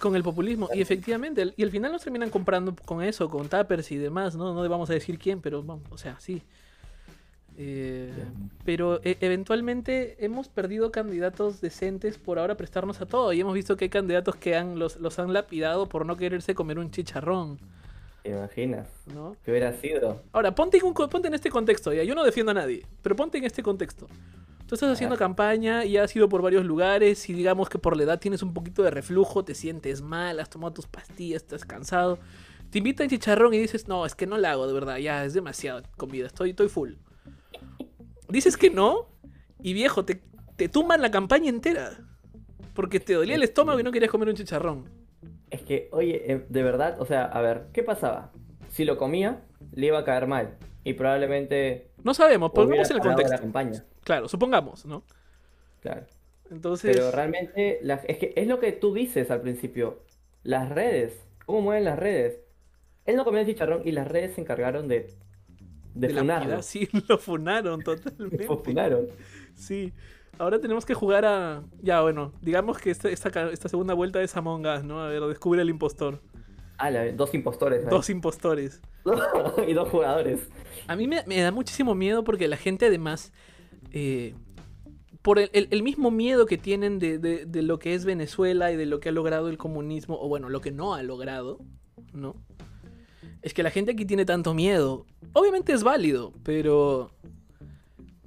Con 0.00 0.14
el 0.16 0.22
populismo. 0.22 0.68
Y 0.74 0.82
efectivamente, 0.82 1.54
y 1.56 1.62
al 1.62 1.70
final 1.70 1.92
nos 1.92 2.02
terminan 2.02 2.28
comprando 2.30 2.74
con 2.84 3.02
eso, 3.02 3.28
con 3.30 3.48
tappers 3.48 3.90
y 3.90 3.96
demás, 3.96 4.36
¿no? 4.36 4.52
No 4.52 4.68
vamos 4.68 4.90
a 4.90 4.92
decir 4.92 5.18
quién, 5.18 5.40
pero 5.40 5.62
vamos, 5.62 5.84
o 5.90 5.96
sea, 5.98 6.20
sí. 6.20 6.42
Eh, 7.60 8.12
pero 8.64 9.00
e- 9.02 9.18
eventualmente 9.20 10.24
hemos 10.24 10.48
perdido 10.48 10.92
candidatos 10.92 11.60
decentes 11.60 12.16
por 12.16 12.38
ahora 12.38 12.56
prestarnos 12.56 13.00
a 13.00 13.06
todo. 13.06 13.32
Y 13.32 13.40
hemos 13.40 13.52
visto 13.52 13.76
que 13.76 13.86
hay 13.86 13.88
candidatos 13.90 14.36
que 14.36 14.56
han, 14.56 14.78
los, 14.78 14.96
los 14.96 15.18
han 15.18 15.32
lapidado 15.32 15.88
por 15.88 16.06
no 16.06 16.16
quererse 16.16 16.54
comer 16.54 16.78
un 16.78 16.90
chicharrón, 16.90 17.58
¿Te 18.22 18.30
imaginas? 18.30 18.88
¿no? 19.14 19.36
¿Qué 19.44 19.50
hubiera 19.52 19.72
sido? 19.72 20.20
Ahora, 20.32 20.54
ponte 20.54 20.76
en, 20.78 20.84
un 20.84 20.94
ponte 20.94 21.28
en 21.28 21.34
este 21.34 21.50
contexto, 21.50 21.92
ya. 21.92 22.02
Yo 22.04 22.14
no 22.14 22.24
defiendo 22.24 22.50
a 22.50 22.54
nadie, 22.54 22.84
pero 23.02 23.16
ponte 23.16 23.38
en 23.38 23.44
este 23.44 23.62
contexto. 23.62 24.06
Tú 24.66 24.74
estás 24.74 24.90
haciendo 24.90 25.14
ver. 25.14 25.20
campaña 25.20 25.84
y 25.84 25.96
has 25.96 26.14
ido 26.14 26.28
por 26.28 26.42
varios 26.42 26.64
lugares 26.64 27.28
y 27.30 27.32
digamos 27.32 27.70
que 27.70 27.78
por 27.78 27.96
la 27.96 28.02
edad 28.02 28.20
tienes 28.20 28.42
un 28.42 28.52
poquito 28.52 28.82
de 28.82 28.90
reflujo, 28.90 29.44
te 29.44 29.54
sientes 29.54 30.02
mal, 30.02 30.40
has 30.40 30.50
tomado 30.50 30.74
tus 30.74 30.86
pastillas, 30.86 31.42
estás 31.42 31.64
cansado. 31.64 32.18
Te 32.70 32.78
invitan 32.78 33.08
chicharrón 33.08 33.54
y 33.54 33.58
dices, 33.58 33.88
no, 33.88 34.04
es 34.04 34.14
que 34.14 34.26
no 34.26 34.36
la 34.36 34.52
hago, 34.52 34.66
de 34.66 34.74
verdad, 34.74 34.98
ya 34.98 35.24
es 35.24 35.32
demasiado 35.32 35.82
comida, 35.96 36.26
estoy, 36.26 36.50
estoy 36.50 36.68
full. 36.68 36.92
Dices 38.28 38.56
que 38.56 38.70
no 38.70 39.08
y 39.62 39.72
viejo, 39.72 40.04
te, 40.04 40.20
te 40.56 40.68
tumban 40.68 41.00
la 41.02 41.10
campaña 41.10 41.48
entera. 41.48 41.98
Porque 42.74 43.00
te 43.00 43.14
dolía 43.14 43.34
el 43.34 43.42
estómago 43.42 43.80
y 43.80 43.82
no 43.82 43.90
querías 43.90 44.10
comer 44.10 44.28
un 44.28 44.34
chicharrón. 44.36 44.88
Es 45.50 45.62
que, 45.62 45.88
oye, 45.92 46.32
eh, 46.32 46.46
de 46.48 46.62
verdad, 46.62 47.00
o 47.00 47.06
sea, 47.06 47.24
a 47.24 47.40
ver, 47.40 47.66
¿qué 47.72 47.82
pasaba? 47.82 48.30
Si 48.70 48.84
lo 48.84 48.98
comía, 48.98 49.42
le 49.72 49.86
iba 49.86 49.98
a 49.98 50.04
caer 50.04 50.26
mal. 50.26 50.56
Y 50.84 50.92
probablemente 50.94 51.90
No 52.04 52.14
sabemos, 52.14 52.52
pongamos 52.52 52.88
en 52.90 52.96
el 52.96 53.02
parado 53.02 53.16
la 53.18 53.22
contexto. 53.24 53.42
campaña. 53.42 53.84
Claro, 54.04 54.28
supongamos, 54.28 54.84
¿no? 54.86 55.02
Claro. 55.80 56.06
Entonces, 56.50 56.94
Pero 56.96 57.10
realmente, 57.10 57.78
la- 57.82 57.96
es 58.06 58.18
que 58.18 58.32
es 58.36 58.46
lo 58.46 58.58
que 58.60 58.72
tú 58.72 58.94
dices 58.94 59.30
al 59.30 59.40
principio. 59.40 60.02
Las 60.44 60.68
redes, 60.68 61.26
cómo 61.46 61.60
mueven 61.62 61.84
las 61.84 61.98
redes. 61.98 62.40
Él 63.06 63.16
no 63.16 63.24
comió 63.24 63.40
el 63.40 63.46
chicharrón 63.46 63.82
y 63.84 63.92
las 63.92 64.06
redes 64.06 64.34
se 64.34 64.40
encargaron 64.40 64.86
de, 64.86 65.08
de, 66.00 66.08
de 66.08 66.12
la 66.14 66.62
sí, 66.62 66.88
lo 67.08 67.18
funaron 67.18 67.82
totalmente. 67.82 68.46
Lo 68.46 68.58
funaron. 68.58 69.06
Sí. 69.54 69.92
Ahora 70.38 70.60
tenemos 70.60 70.86
que 70.86 70.94
jugar 70.94 71.24
a. 71.24 71.64
Ya, 71.82 72.00
bueno, 72.02 72.32
digamos 72.40 72.78
que 72.78 72.90
esta, 72.90 73.08
esta, 73.10 73.50
esta 73.50 73.68
segunda 73.68 73.94
vuelta 73.94 74.22
es 74.22 74.36
Among 74.36 74.66
Us, 74.66 74.84
¿no? 74.84 75.00
A 75.02 75.08
ver, 75.08 75.22
descubre 75.22 75.60
al 75.60 75.68
impostor. 75.68 76.20
Ah, 76.76 76.90
la- 76.90 77.10
dos 77.12 77.34
impostores. 77.34 77.84
Dos 77.90 78.08
impostores. 78.08 78.80
y 79.66 79.72
dos 79.72 79.88
jugadores. 79.88 80.48
A 80.86 80.94
mí 80.94 81.08
me, 81.08 81.24
me 81.26 81.40
da 81.40 81.50
muchísimo 81.50 81.94
miedo 81.96 82.22
porque 82.22 82.46
la 82.46 82.56
gente 82.56 82.86
además, 82.86 83.32
eh, 83.90 84.34
por 85.22 85.40
el, 85.40 85.50
el- 85.54 85.66
el 85.72 85.82
mismo 85.82 86.12
miedo 86.12 86.46
que 86.46 86.56
tienen 86.56 87.00
de, 87.00 87.18
de- 87.18 87.44
de 87.44 87.62
lo 87.62 87.80
que 87.80 87.94
es 87.94 88.04
Venezuela 88.04 88.70
y 88.70 88.76
de 88.76 88.86
lo 88.86 89.00
que 89.00 89.08
ha 89.08 89.12
logrado 89.12 89.48
el 89.48 89.58
comunismo, 89.58 90.20
o 90.20 90.28
bueno, 90.28 90.48
lo 90.50 90.60
que 90.60 90.70
no 90.70 90.94
ha 90.94 91.02
logrado, 91.02 91.58
¿no? 92.12 92.36
Es 93.42 93.54
que 93.54 93.62
la 93.62 93.70
gente 93.70 93.92
aquí 93.92 94.04
tiene 94.04 94.24
tanto 94.24 94.54
miedo. 94.54 95.06
Obviamente 95.32 95.72
es 95.72 95.82
válido, 95.82 96.32
pero... 96.42 97.10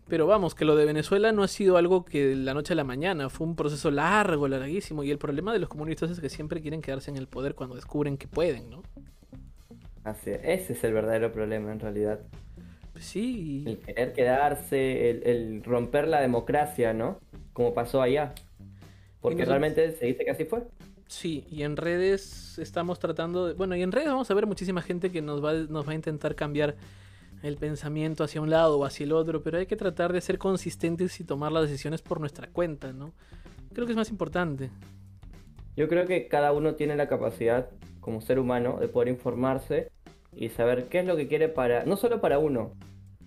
Pero 0.08 0.28
vamos, 0.28 0.56
que 0.56 0.66
lo 0.66 0.76
de 0.76 0.84
Venezuela 0.84 1.32
no 1.32 1.42
ha 1.42 1.48
sido 1.48 1.78
algo 1.78 2.04
que 2.04 2.28
de 2.28 2.36
la 2.36 2.54
noche 2.54 2.74
a 2.74 2.76
la 2.76 2.84
mañana, 2.84 3.30
fue 3.30 3.48
un 3.48 3.56
proceso 3.56 3.92
largo, 3.92 4.46
larguísimo, 4.50 5.06
y 5.06 5.12
el 5.12 5.18
problema 5.18 5.54
de 5.54 5.60
los 5.60 5.70
comunistas 5.70 6.12
es 6.12 6.20
que 6.20 6.28
siempre 6.28 6.60
quieren 6.60 6.82
quedarse 6.82 7.10
en 7.12 7.16
el 7.16 7.28
poder 7.28 7.56
cuando 7.56 7.76
descubren 7.76 8.18
que 8.18 8.28
pueden, 8.28 8.70
¿no? 8.70 8.84
Así, 10.04 10.32
ese 10.32 10.74
es 10.74 10.84
el 10.84 10.92
verdadero 10.92 11.32
problema 11.32 11.72
en 11.72 11.80
realidad. 11.80 12.20
Pues 12.92 13.06
sí, 13.06 13.64
El 13.66 13.78
querer 13.80 14.12
quedarse, 14.12 15.12
el, 15.12 15.24
el 15.24 15.64
romper 15.64 16.10
la 16.10 16.20
democracia, 16.20 16.94
¿no? 16.94 17.20
Como 17.54 17.74
pasó 17.74 18.02
allá. 18.02 18.34
Porque 19.22 19.46
realmente 19.46 19.94
se 19.94 20.08
dice 20.08 20.26
que 20.26 20.32
así 20.32 20.46
fue. 20.46 20.64
Sí, 21.12 21.46
y 21.52 21.64
en 21.64 21.76
redes 21.76 22.58
estamos 22.58 22.98
tratando 22.98 23.46
de... 23.46 23.54
Bueno, 23.54 23.76
y 23.76 23.82
en 23.82 23.92
redes 23.92 24.08
vamos 24.08 24.32
a 24.32 24.34
ver 24.34 24.48
muchísima 24.48 24.82
gente 24.82 25.12
que 25.12 25.22
nos 25.22 25.44
va, 25.44 25.52
nos 25.52 25.86
va 25.86 25.92
a 25.92 25.96
intentar 25.96 26.36
cambiar 26.36 26.78
el 27.44 27.58
pensamiento 27.58 28.24
hacia 28.24 28.40
un 28.40 28.50
lado 28.50 28.80
o 28.80 28.86
hacia 28.86 29.04
el 29.04 29.12
otro, 29.12 29.44
pero 29.44 29.58
hay 29.58 29.66
que 29.66 29.76
tratar 29.76 30.14
de 30.14 30.22
ser 30.22 30.38
consistentes 30.38 31.20
y 31.20 31.26
tomar 31.26 31.52
las 31.52 31.64
decisiones 31.64 32.02
por 32.02 32.22
nuestra 32.22 32.48
cuenta, 32.48 32.94
¿no? 32.94 33.12
Creo 33.74 33.86
que 33.86 33.92
es 33.92 33.98
más 33.98 34.10
importante. 34.10 34.70
Yo 35.76 35.90
creo 35.90 36.08
que 36.08 36.30
cada 36.30 36.54
uno 36.54 36.76
tiene 36.76 36.96
la 36.96 37.10
capacidad, 37.10 37.70
como 38.00 38.22
ser 38.22 38.40
humano, 38.40 38.78
de 38.80 38.88
poder 38.88 39.10
informarse 39.10 39.92
y 40.34 40.48
saber 40.48 40.86
qué 40.86 41.00
es 41.00 41.06
lo 41.06 41.18
que 41.18 41.28
quiere 41.28 41.50
para, 41.50 41.84
no 41.84 41.98
solo 41.98 42.22
para 42.22 42.40
uno, 42.40 42.72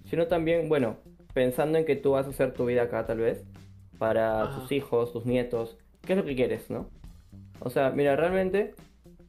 sino 0.06 0.26
también, 0.26 0.70
bueno, 0.70 0.96
pensando 1.34 1.76
en 1.76 1.84
que 1.84 1.96
tú 1.96 2.12
vas 2.12 2.26
a 2.26 2.30
hacer 2.30 2.54
tu 2.54 2.64
vida 2.64 2.84
acá 2.84 3.04
tal 3.04 3.18
vez, 3.18 3.44
para 3.98 4.44
Ajá. 4.44 4.58
tus 4.58 4.72
hijos, 4.72 5.12
tus 5.12 5.26
nietos, 5.26 5.76
qué 6.00 6.14
es 6.14 6.18
lo 6.18 6.24
que 6.24 6.34
quieres, 6.34 6.70
¿no? 6.70 6.88
O 7.64 7.71
sea, 7.71 7.90
mira, 7.90 8.14
realmente 8.16 8.75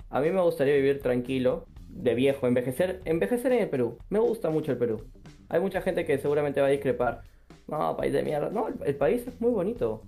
a 0.10 0.20
mí 0.22 0.30
me 0.30 0.42
gustaría 0.42 0.76
vivir 0.76 1.02
tranquilo, 1.02 1.66
de 1.90 2.14
viejo, 2.14 2.48
envejecer, 2.48 3.00
envejecer 3.06 3.52
en 3.54 3.64
el 3.64 3.70
Perú. 3.70 3.98
Me 4.10 4.20
gusta 4.20 4.50
mucho 4.50 4.72
el 4.72 4.78
Perú. 4.78 5.02
Hay 5.50 5.60
mucha 5.62 5.82
gente 5.82 6.06
que 6.06 6.18
seguramente 6.18 6.60
va 6.62 6.68
a 6.68 6.72
discrepar. 6.72 7.22
No, 7.68 7.96
país 7.98 8.14
de 8.14 8.22
mierda. 8.24 8.50
No, 8.50 8.68
el, 8.68 8.76
el 8.86 8.96
país 8.96 9.26
es 9.28 9.40
muy 9.40 9.52
bonito. 9.52 10.04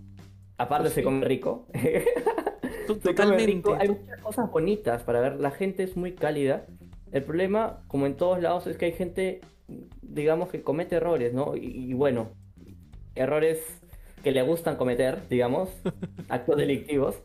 Aparte 0.57 0.89
se 0.89 1.03
come 1.03 1.25
rico. 1.25 1.67
T- 1.73 2.03
Se 2.87 2.93
come 2.93 2.99
Totalmente. 3.13 3.45
rico, 3.47 3.75
Hay 3.79 3.89
muchas 3.89 4.21
cosas 4.21 4.49
bonitas 4.51 5.03
para 5.03 5.19
ver. 5.19 5.39
La 5.39 5.51
gente 5.51 5.83
es 5.83 5.97
muy 5.97 6.13
cálida. 6.13 6.65
El 7.11 7.23
problema, 7.23 7.83
como 7.87 8.05
en 8.05 8.15
todos 8.15 8.41
lados, 8.41 8.65
es 8.67 8.77
que 8.77 8.85
hay 8.85 8.93
gente, 8.93 9.41
digamos, 10.01 10.49
que 10.49 10.61
comete 10.61 10.95
errores, 10.95 11.33
¿no? 11.33 11.55
Y, 11.55 11.65
y 11.65 11.93
bueno, 11.93 12.29
errores 13.15 13.59
que 14.23 14.31
le 14.31 14.41
gustan 14.41 14.75
cometer, 14.77 15.27
digamos, 15.29 15.69
actos 16.29 16.57
delictivos. 16.57 17.15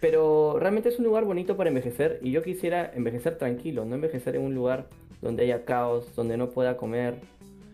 Pero 0.00 0.56
realmente 0.60 0.88
es 0.88 0.98
un 0.98 1.04
lugar 1.04 1.24
bonito 1.24 1.56
para 1.56 1.68
envejecer 1.68 2.20
y 2.22 2.30
yo 2.30 2.42
quisiera 2.42 2.92
envejecer 2.94 3.36
tranquilo, 3.36 3.84
no 3.84 3.96
envejecer 3.96 4.36
en 4.36 4.42
un 4.42 4.54
lugar 4.54 4.86
donde 5.20 5.42
haya 5.42 5.64
caos, 5.64 6.14
donde 6.14 6.36
no 6.36 6.50
pueda 6.50 6.76
comer, 6.76 7.16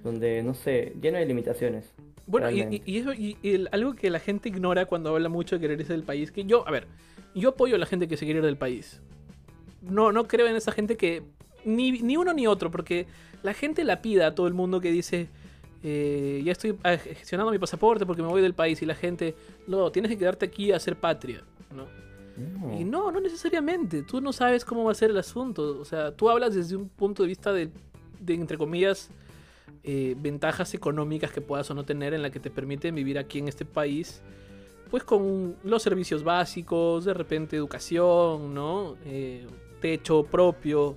donde, 0.03 0.43
no 0.43 0.55
sé, 0.55 0.95
lleno 1.03 1.19
de 1.19 1.27
limitaciones. 1.27 1.93
Bueno, 2.27 2.51
y, 2.51 2.83
y- 2.87 2.99
eso, 2.99 3.13
y- 3.13 3.37
el- 3.43 3.69
algo 3.73 3.95
que 3.95 4.09
la 4.09 4.19
gente 4.21 4.49
ignora 4.49 4.87
cuando 4.87 5.11
habla 5.15 5.29
mucho 5.29 5.57
de 5.57 5.61
querer 5.61 5.79
irse 5.81 5.93
del 5.93 6.03
país, 6.05 6.33
que 6.33 6.45
yo, 6.45 6.67
a 6.67 6.71
ver, 6.71 6.87
yo 7.35 7.51
apoyo 7.51 7.75
a 7.77 7.79
la 7.79 7.85
gente 7.85 8.09
que 8.09 8.17
se 8.17 8.25
quiere 8.25 8.39
ir 8.41 8.45
del 8.47 8.57
país. 8.57 9.03
No, 9.83 10.11
no 10.11 10.27
creo 10.27 10.47
en 10.47 10.57
esa 10.57 10.73
gente 10.73 10.97
que, 10.97 11.23
ni, 11.67 11.93
ni 12.01 12.17
uno 12.17 12.33
ni 12.33 12.47
otro, 12.47 12.71
porque 12.71 13.07
la 13.43 13.53
gente 13.53 13.85
la 13.85 14.01
pida 14.01 14.29
a 14.29 14.35
todo 14.35 14.47
el 14.47 14.55
mundo 14.55 14.81
que 14.81 14.91
dice, 14.91 15.29
eh, 15.83 16.41
ya 16.43 16.53
estoy 16.53 16.77
ah, 16.85 16.97
gestionando 16.97 17.53
mi 17.53 17.59
pasaporte 17.59 18.07
porque 18.07 18.23
me 18.23 18.29
voy 18.29 18.41
del 18.41 18.55
país, 18.55 18.81
y 18.81 18.87
la 18.87 18.95
gente, 18.95 19.35
no, 19.67 19.93
tienes 19.93 20.11
que 20.11 20.17
quedarte 20.17 20.47
aquí 20.47 20.73
a 20.73 20.77
hacer 20.77 20.97
patria, 20.97 21.43
¿no? 21.77 21.87
No. 22.37 22.79
Y 22.81 22.85
no, 22.85 23.11
no 23.13 23.21
necesariamente. 23.21 24.03
Tú 24.03 24.21
no 24.21 24.33
sabes 24.33 24.65
cómo 24.65 24.85
va 24.85 24.93
a 24.93 24.95
ser 24.95 25.11
el 25.11 25.19
asunto. 25.19 25.79
O 25.81 25.85
sea, 25.85 26.13
tú 26.13 26.29
hablas 26.31 26.55
desde 26.55 26.75
un 26.77 26.89
punto 26.89 27.23
de 27.23 27.29
vista 27.29 27.53
de, 27.53 27.71
de, 28.21 28.35
entre 28.35 28.59
comillas, 28.59 29.11
eh, 29.85 30.17
ventajas 30.19 30.75
económicas 30.75 31.31
que 31.31 31.41
puedas 31.41 31.71
o 31.71 31.75
no 31.75 31.85
tener 31.85 32.13
en 32.15 32.23
la 32.23 32.31
que 32.31 32.41
te 32.41 32.51
permiten 32.51 32.95
vivir 32.95 33.19
aquí 33.19 33.39
en 33.39 33.49
este 33.49 33.65
país. 33.65 34.21
Pues 34.91 35.05
con 35.05 35.57
los 35.65 35.83
servicios 35.83 36.23
básicos, 36.25 37.05
de 37.05 37.15
repente 37.15 37.57
educación, 37.57 38.55
¿no? 38.55 38.97
Eh, 39.05 39.47
techo 39.81 40.25
propio. 40.25 40.97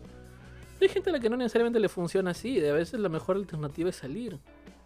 Hay 0.81 0.89
gente 0.89 1.09
a 1.09 1.13
la 1.13 1.19
que 1.19 1.29
no 1.29 1.37
necesariamente 1.37 1.79
le 1.79 1.89
funciona 1.89 2.31
así. 2.31 2.63
A 2.65 2.73
veces 2.73 2.99
la 2.99 3.09
mejor 3.09 3.35
alternativa 3.37 3.89
es 3.89 3.95
salir. 3.95 4.37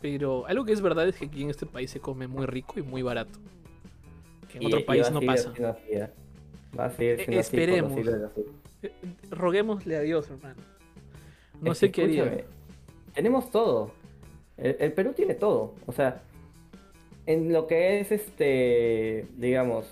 Pero 0.01 0.45
algo 0.47 0.65
que 0.65 0.71
es 0.73 0.81
verdad 0.81 1.07
es 1.07 1.15
que 1.15 1.25
aquí 1.25 1.43
en 1.43 1.49
este 1.49 1.65
país 1.65 1.91
se 1.91 1.99
come 1.99 2.27
muy 2.27 2.45
rico 2.45 2.75
y 2.79 2.81
muy 2.81 3.01
barato. 3.03 3.37
Que 4.49 4.57
en 4.57 4.63
Y- 4.63 4.65
otro 4.67 4.85
país 4.85 5.11
no 5.11 5.21
pasa. 5.21 5.53
Va 6.79 6.85
a 6.85 6.89
seguir 6.91 7.17
siendo 7.17 7.39
así 7.39 7.55
esperemos. 7.57 7.93
siglos. 7.93 8.31
Eh, 8.83 8.91
Roguémosle 9.29 9.95
a 9.97 10.01
Dios, 10.01 10.29
hermano. 10.29 10.61
No 11.61 11.71
Es 11.73 11.77
sé 11.77 11.91
qué 11.91 12.03
haría. 12.03 12.43
Tenemos 13.13 13.51
todo. 13.51 13.91
El, 14.57 14.77
el 14.79 14.93
Perú 14.93 15.13
tiene 15.13 15.33
todo. 15.35 15.73
O 15.85 15.91
sea, 15.91 16.21
en 17.25 17.51
lo 17.53 17.67
que 17.67 17.99
es 17.99 18.11
este, 18.11 19.27
digamos, 19.37 19.85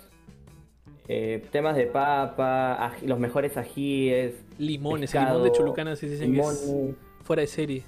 eh, 1.08 1.44
temas 1.52 1.76
de 1.76 1.86
papa, 1.86 2.76
ají- 2.92 3.06
los 3.06 3.18
mejores 3.18 3.56
ajíes, 3.56 4.34
Limones, 4.58 5.14
el 5.14 5.20
limón 5.24 5.42
de 5.44 5.52
Chulucana 5.52 5.96
sí 5.96 6.08
dicen 6.08 6.32
que 6.34 6.40
es 6.40 6.64
limón, 6.66 6.96
fuera 7.24 7.40
de 7.42 7.46
serie. 7.48 7.82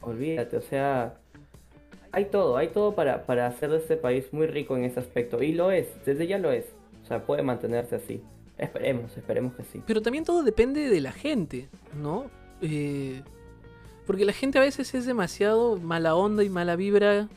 olvídate, 0.00 0.56
o 0.56 0.60
sea, 0.62 1.14
hay 2.12 2.26
todo, 2.26 2.56
hay 2.56 2.68
todo 2.68 2.94
para, 2.94 3.24
para 3.26 3.46
hacer 3.46 3.70
de 3.70 3.78
este 3.78 3.96
país 3.96 4.32
muy 4.32 4.46
rico 4.46 4.76
en 4.76 4.84
ese 4.84 5.00
aspecto. 5.00 5.42
Y 5.42 5.52
lo 5.52 5.70
es, 5.70 5.86
desde 6.04 6.26
ya 6.26 6.38
lo 6.38 6.52
es. 6.52 6.64
O 7.06 7.08
sea, 7.08 7.24
puede 7.24 7.42
mantenerse 7.44 7.94
así. 7.94 8.20
Esperemos, 8.58 9.16
esperemos 9.16 9.54
que 9.54 9.62
sí. 9.62 9.80
Pero 9.86 10.02
también 10.02 10.24
todo 10.24 10.42
depende 10.42 10.88
de 10.88 11.00
la 11.00 11.12
gente, 11.12 11.68
¿no? 11.94 12.24
Eh, 12.60 13.22
porque 14.08 14.24
la 14.24 14.32
gente 14.32 14.58
a 14.58 14.62
veces 14.62 14.92
es 14.92 15.06
demasiado 15.06 15.76
mala 15.76 16.16
onda 16.16 16.42
y 16.42 16.48
mala 16.48 16.74
vibra 16.74 17.28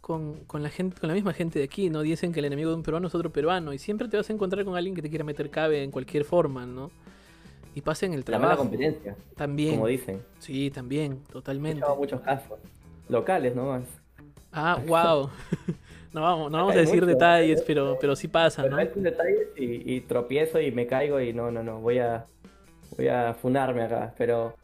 con, 0.00 0.36
con 0.46 0.62
la 0.62 0.70
gente, 0.70 0.98
con 0.98 1.08
la 1.08 1.14
misma 1.14 1.34
gente 1.34 1.58
de 1.58 1.66
aquí, 1.66 1.90
¿no? 1.90 2.00
Dicen 2.00 2.32
que 2.32 2.38
el 2.40 2.46
enemigo 2.46 2.70
de 2.70 2.76
un 2.76 2.82
peruano 2.82 3.08
es 3.08 3.14
otro 3.14 3.30
peruano. 3.30 3.74
Y 3.74 3.78
siempre 3.78 4.08
te 4.08 4.16
vas 4.16 4.30
a 4.30 4.32
encontrar 4.32 4.64
con 4.64 4.74
alguien 4.74 4.94
que 4.94 5.02
te 5.02 5.10
quiera 5.10 5.24
meter 5.24 5.50
cabe 5.50 5.82
en 5.82 5.90
cualquier 5.90 6.24
forma, 6.24 6.64
¿no? 6.64 6.90
Y 7.74 7.82
pasa 7.82 8.06
en 8.06 8.14
el 8.14 8.20
La 8.26 8.38
mala 8.38 8.54
trabajo. 8.54 8.62
competencia, 8.70 9.14
También. 9.36 9.74
como 9.74 9.88
dicen. 9.88 10.22
Sí, 10.38 10.70
también, 10.70 11.20
He 11.28 11.32
totalmente. 11.32 11.80
escuchado 11.80 11.96
muchos 11.98 12.20
casos. 12.22 12.58
Locales 13.10 13.54
nomás. 13.54 13.84
Ah, 14.52 14.80
wow. 14.86 15.28
no 16.12 16.22
vamos, 16.22 16.50
no 16.50 16.58
vamos 16.58 16.74
a 16.74 16.78
decir 16.78 16.96
mucho, 16.96 17.06
detalles, 17.06 17.62
pero, 17.62 17.96
pero 18.00 18.14
sí 18.16 18.28
pasa, 18.28 18.62
Pero 18.62 18.76
¿no? 18.76 18.82
hay 18.82 18.90
detalles 18.94 19.48
y, 19.56 19.94
y 19.94 20.00
tropiezo 20.02 20.60
y 20.60 20.70
me 20.70 20.86
caigo 20.86 21.20
y 21.20 21.32
no, 21.32 21.50
no, 21.50 21.62
no, 21.62 21.80
voy 21.80 21.98
a, 21.98 22.26
voy 22.96 23.08
a 23.08 23.34
funarme 23.34 23.82
acá, 23.82 24.14
pero 24.16 24.54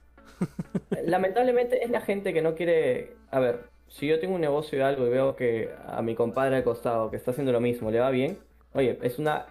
lamentablemente 1.04 1.82
es 1.82 1.90
la 1.90 2.00
gente 2.00 2.32
que 2.32 2.42
no 2.42 2.54
quiere, 2.54 3.14
a 3.30 3.40
ver, 3.40 3.60
si 3.88 4.06
yo 4.06 4.20
tengo 4.20 4.34
un 4.34 4.40
negocio 4.40 4.78
de 4.78 4.84
algo 4.84 5.06
y 5.06 5.10
veo 5.10 5.36
que 5.36 5.70
a 5.86 6.02
mi 6.02 6.14
compadre 6.14 6.56
al 6.56 6.64
costado 6.64 7.10
que 7.10 7.16
está 7.16 7.30
haciendo 7.30 7.52
lo 7.52 7.60
mismo 7.60 7.90
le 7.90 8.00
va 8.00 8.10
bien, 8.10 8.38
oye, 8.74 8.98
es 9.02 9.18
una 9.18 9.46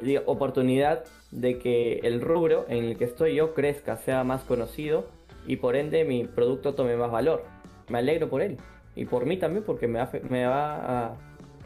digo, 0.00 0.22
oportunidad 0.26 1.04
de 1.30 1.58
que 1.58 2.00
el 2.02 2.20
rubro 2.20 2.66
en 2.68 2.84
el 2.84 2.96
que 2.96 3.04
estoy 3.04 3.34
yo 3.34 3.54
crezca, 3.54 3.96
sea 3.96 4.24
más 4.24 4.42
conocido 4.42 5.06
y 5.46 5.56
por 5.56 5.76
ende 5.76 6.04
mi 6.04 6.24
producto 6.24 6.74
tome 6.74 6.96
más 6.96 7.10
valor. 7.10 7.44
Me 7.88 7.98
alegro 7.98 8.28
por 8.28 8.42
él 8.42 8.58
y 8.94 9.04
por 9.04 9.26
mí 9.26 9.36
también 9.36 9.64
porque 9.64 9.88
me 9.88 9.98
va, 9.98 10.10
me 10.28 10.46
va 10.46 11.06
a, 11.06 11.16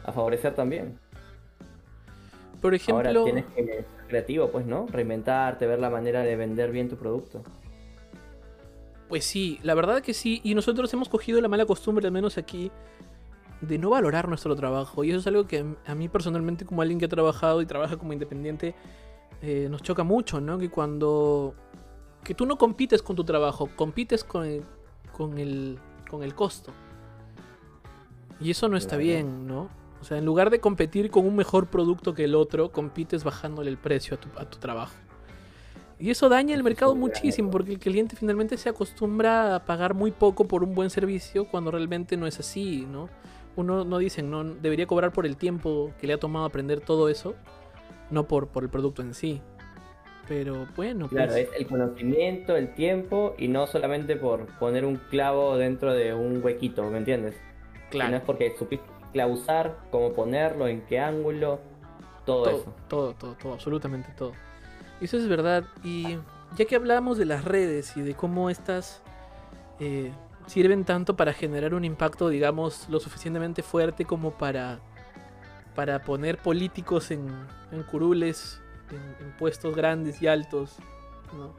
a 0.05 0.11
favorecer 0.11 0.53
también. 0.55 0.97
Por 2.61 2.73
Ahora 2.73 3.11
ejemplo, 3.11 3.23
tienes 3.25 3.45
que 3.55 3.65
ser 3.65 3.85
creativo, 4.07 4.49
pues, 4.49 4.65
¿no? 4.65 4.87
Reinventarte, 4.87 5.67
ver 5.67 5.79
la 5.79 5.89
manera 5.89 6.21
de 6.21 6.35
vender 6.35 6.71
bien 6.71 6.89
tu 6.89 6.95
producto. 6.95 7.43
pues 9.07 9.23
sí, 9.25 9.59
la 9.61 9.75
verdad 9.75 10.01
que 10.01 10.13
sí. 10.13 10.41
Y 10.43 10.55
nosotros 10.55 10.91
hemos 10.93 11.09
cogido 11.09 11.41
la 11.41 11.47
mala 11.47 11.65
costumbre, 11.65 12.05
al 12.07 12.11
menos 12.11 12.37
aquí, 12.37 12.71
de 13.61 13.77
no 13.77 13.91
valorar 13.91 14.27
nuestro 14.27 14.55
trabajo. 14.55 15.03
Y 15.03 15.09
eso 15.11 15.19
es 15.19 15.27
algo 15.27 15.45
que 15.45 15.63
a 15.85 15.95
mí 15.95 16.09
personalmente, 16.09 16.65
como 16.65 16.81
alguien 16.81 16.99
que 16.99 17.05
ha 17.05 17.09
trabajado 17.09 17.61
y 17.61 17.65
trabaja 17.65 17.97
como 17.97 18.13
independiente, 18.13 18.73
eh, 19.41 19.67
nos 19.69 19.81
choca 19.83 20.03
mucho, 20.03 20.41
¿no? 20.41 20.57
Que 20.57 20.69
cuando... 20.69 21.53
Que 22.23 22.33
tú 22.33 22.47
no 22.47 22.57
compites 22.57 23.03
con 23.03 23.15
tu 23.15 23.23
trabajo, 23.23 23.69
compites 23.75 24.23
con 24.23 24.45
el, 24.45 24.63
con 25.15 25.37
el, 25.37 25.77
con 26.09 26.23
el 26.23 26.33
costo. 26.33 26.71
Y 28.39 28.49
eso 28.49 28.67
no 28.67 28.77
está 28.77 28.97
bien, 28.97 29.45
¿no? 29.45 29.69
O 30.05 30.07
sea, 30.07 30.19
en 30.19 30.25
lugar 30.25 30.51
de 30.51 30.59
competir 30.59 31.09
con 31.09 31.25
un 31.25 31.35
mejor 31.35 31.65
producto 31.65 32.13
que 32.13 32.25
el 32.25 32.35
otro, 32.35 32.71
compites 32.71 33.23
bajándole 33.23 33.71
el 33.71 33.77
precio 33.77 34.15
a 34.15 34.19
tu, 34.19 34.29
a 34.37 34.47
tu 34.47 34.59
trabajo. 34.59 34.93
Y 35.97 36.11
eso 36.11 36.29
daña 36.29 36.53
el 36.53 36.61
mercado 36.61 36.93
muchísimo 36.93 37.49
porque 37.49 37.71
el 37.71 37.79
cliente 37.79 38.15
finalmente 38.15 38.55
se 38.57 38.69
acostumbra 38.69 39.55
a 39.55 39.65
pagar 39.65 39.95
muy 39.95 40.11
poco 40.11 40.47
por 40.47 40.63
un 40.63 40.75
buen 40.75 40.91
servicio 40.91 41.45
cuando 41.45 41.71
realmente 41.71 42.17
no 42.17 42.27
es 42.27 42.39
así, 42.39 42.85
¿no? 42.87 43.09
Uno 43.55 43.83
no 43.83 43.97
dicen, 43.97 44.29
no 44.29 44.43
debería 44.43 44.85
cobrar 44.85 45.11
por 45.11 45.25
el 45.25 45.37
tiempo 45.37 45.91
que 45.99 46.05
le 46.05 46.13
ha 46.13 46.19
tomado 46.19 46.45
aprender 46.45 46.81
todo 46.81 47.09
eso, 47.09 47.33
no 48.11 48.27
por, 48.27 48.49
por 48.49 48.63
el 48.63 48.69
producto 48.69 49.01
en 49.01 49.15
sí. 49.15 49.41
Pero 50.27 50.67
bueno, 50.75 51.07
Claro, 51.07 51.31
pues, 51.31 51.47
es 51.47 51.55
el 51.57 51.65
conocimiento, 51.65 52.55
el 52.55 52.75
tiempo 52.75 53.33
y 53.39 53.47
no 53.47 53.65
solamente 53.65 54.17
por 54.17 54.45
poner 54.59 54.85
un 54.85 54.97
clavo 54.97 55.57
dentro 55.57 55.95
de 55.95 56.13
un 56.13 56.43
huequito, 56.43 56.83
¿me 56.91 56.99
entiendes? 56.99 57.33
claro. 57.89 58.11
No 58.11 58.17
es 58.17 58.23
porque 58.23 58.53
supiste 58.59 58.94
usar, 59.23 59.77
cómo 59.91 60.13
ponerlo, 60.13 60.67
en 60.67 60.81
qué 60.81 60.99
ángulo, 60.99 61.59
todo, 62.25 62.43
todo, 62.43 62.57
eso. 62.57 62.73
todo, 62.89 63.13
todo, 63.13 63.33
todo, 63.35 63.53
absolutamente 63.53 64.09
todo. 64.17 64.33
Eso 64.99 65.17
es 65.17 65.27
verdad. 65.27 65.63
Y 65.83 66.17
ya 66.57 66.65
que 66.65 66.75
hablamos 66.75 67.17
de 67.17 67.25
las 67.25 67.45
redes 67.45 67.95
y 67.95 68.01
de 68.01 68.13
cómo 68.13 68.49
estas 68.49 69.01
eh, 69.79 70.11
sirven 70.47 70.85
tanto 70.85 71.15
para 71.15 71.33
generar 71.33 71.73
un 71.73 71.85
impacto, 71.85 72.29
digamos, 72.29 72.87
lo 72.89 72.99
suficientemente 72.99 73.63
fuerte 73.63 74.05
como 74.05 74.31
para, 74.31 74.79
para 75.75 76.01
poner 76.01 76.37
políticos 76.37 77.11
en, 77.11 77.27
en 77.71 77.83
curules, 77.83 78.61
en, 78.91 79.25
en 79.25 79.31
puestos 79.37 79.75
grandes 79.75 80.21
y 80.21 80.27
altos, 80.27 80.75
¿no? 81.37 81.53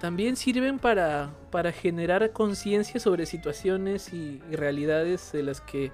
También 0.00 0.36
sirven 0.36 0.78
para, 0.78 1.30
para 1.50 1.72
generar 1.72 2.30
conciencia 2.32 3.00
sobre 3.00 3.24
situaciones 3.24 4.12
y, 4.12 4.42
y 4.50 4.56
realidades 4.56 5.32
de 5.32 5.42
las 5.42 5.62
que 5.62 5.90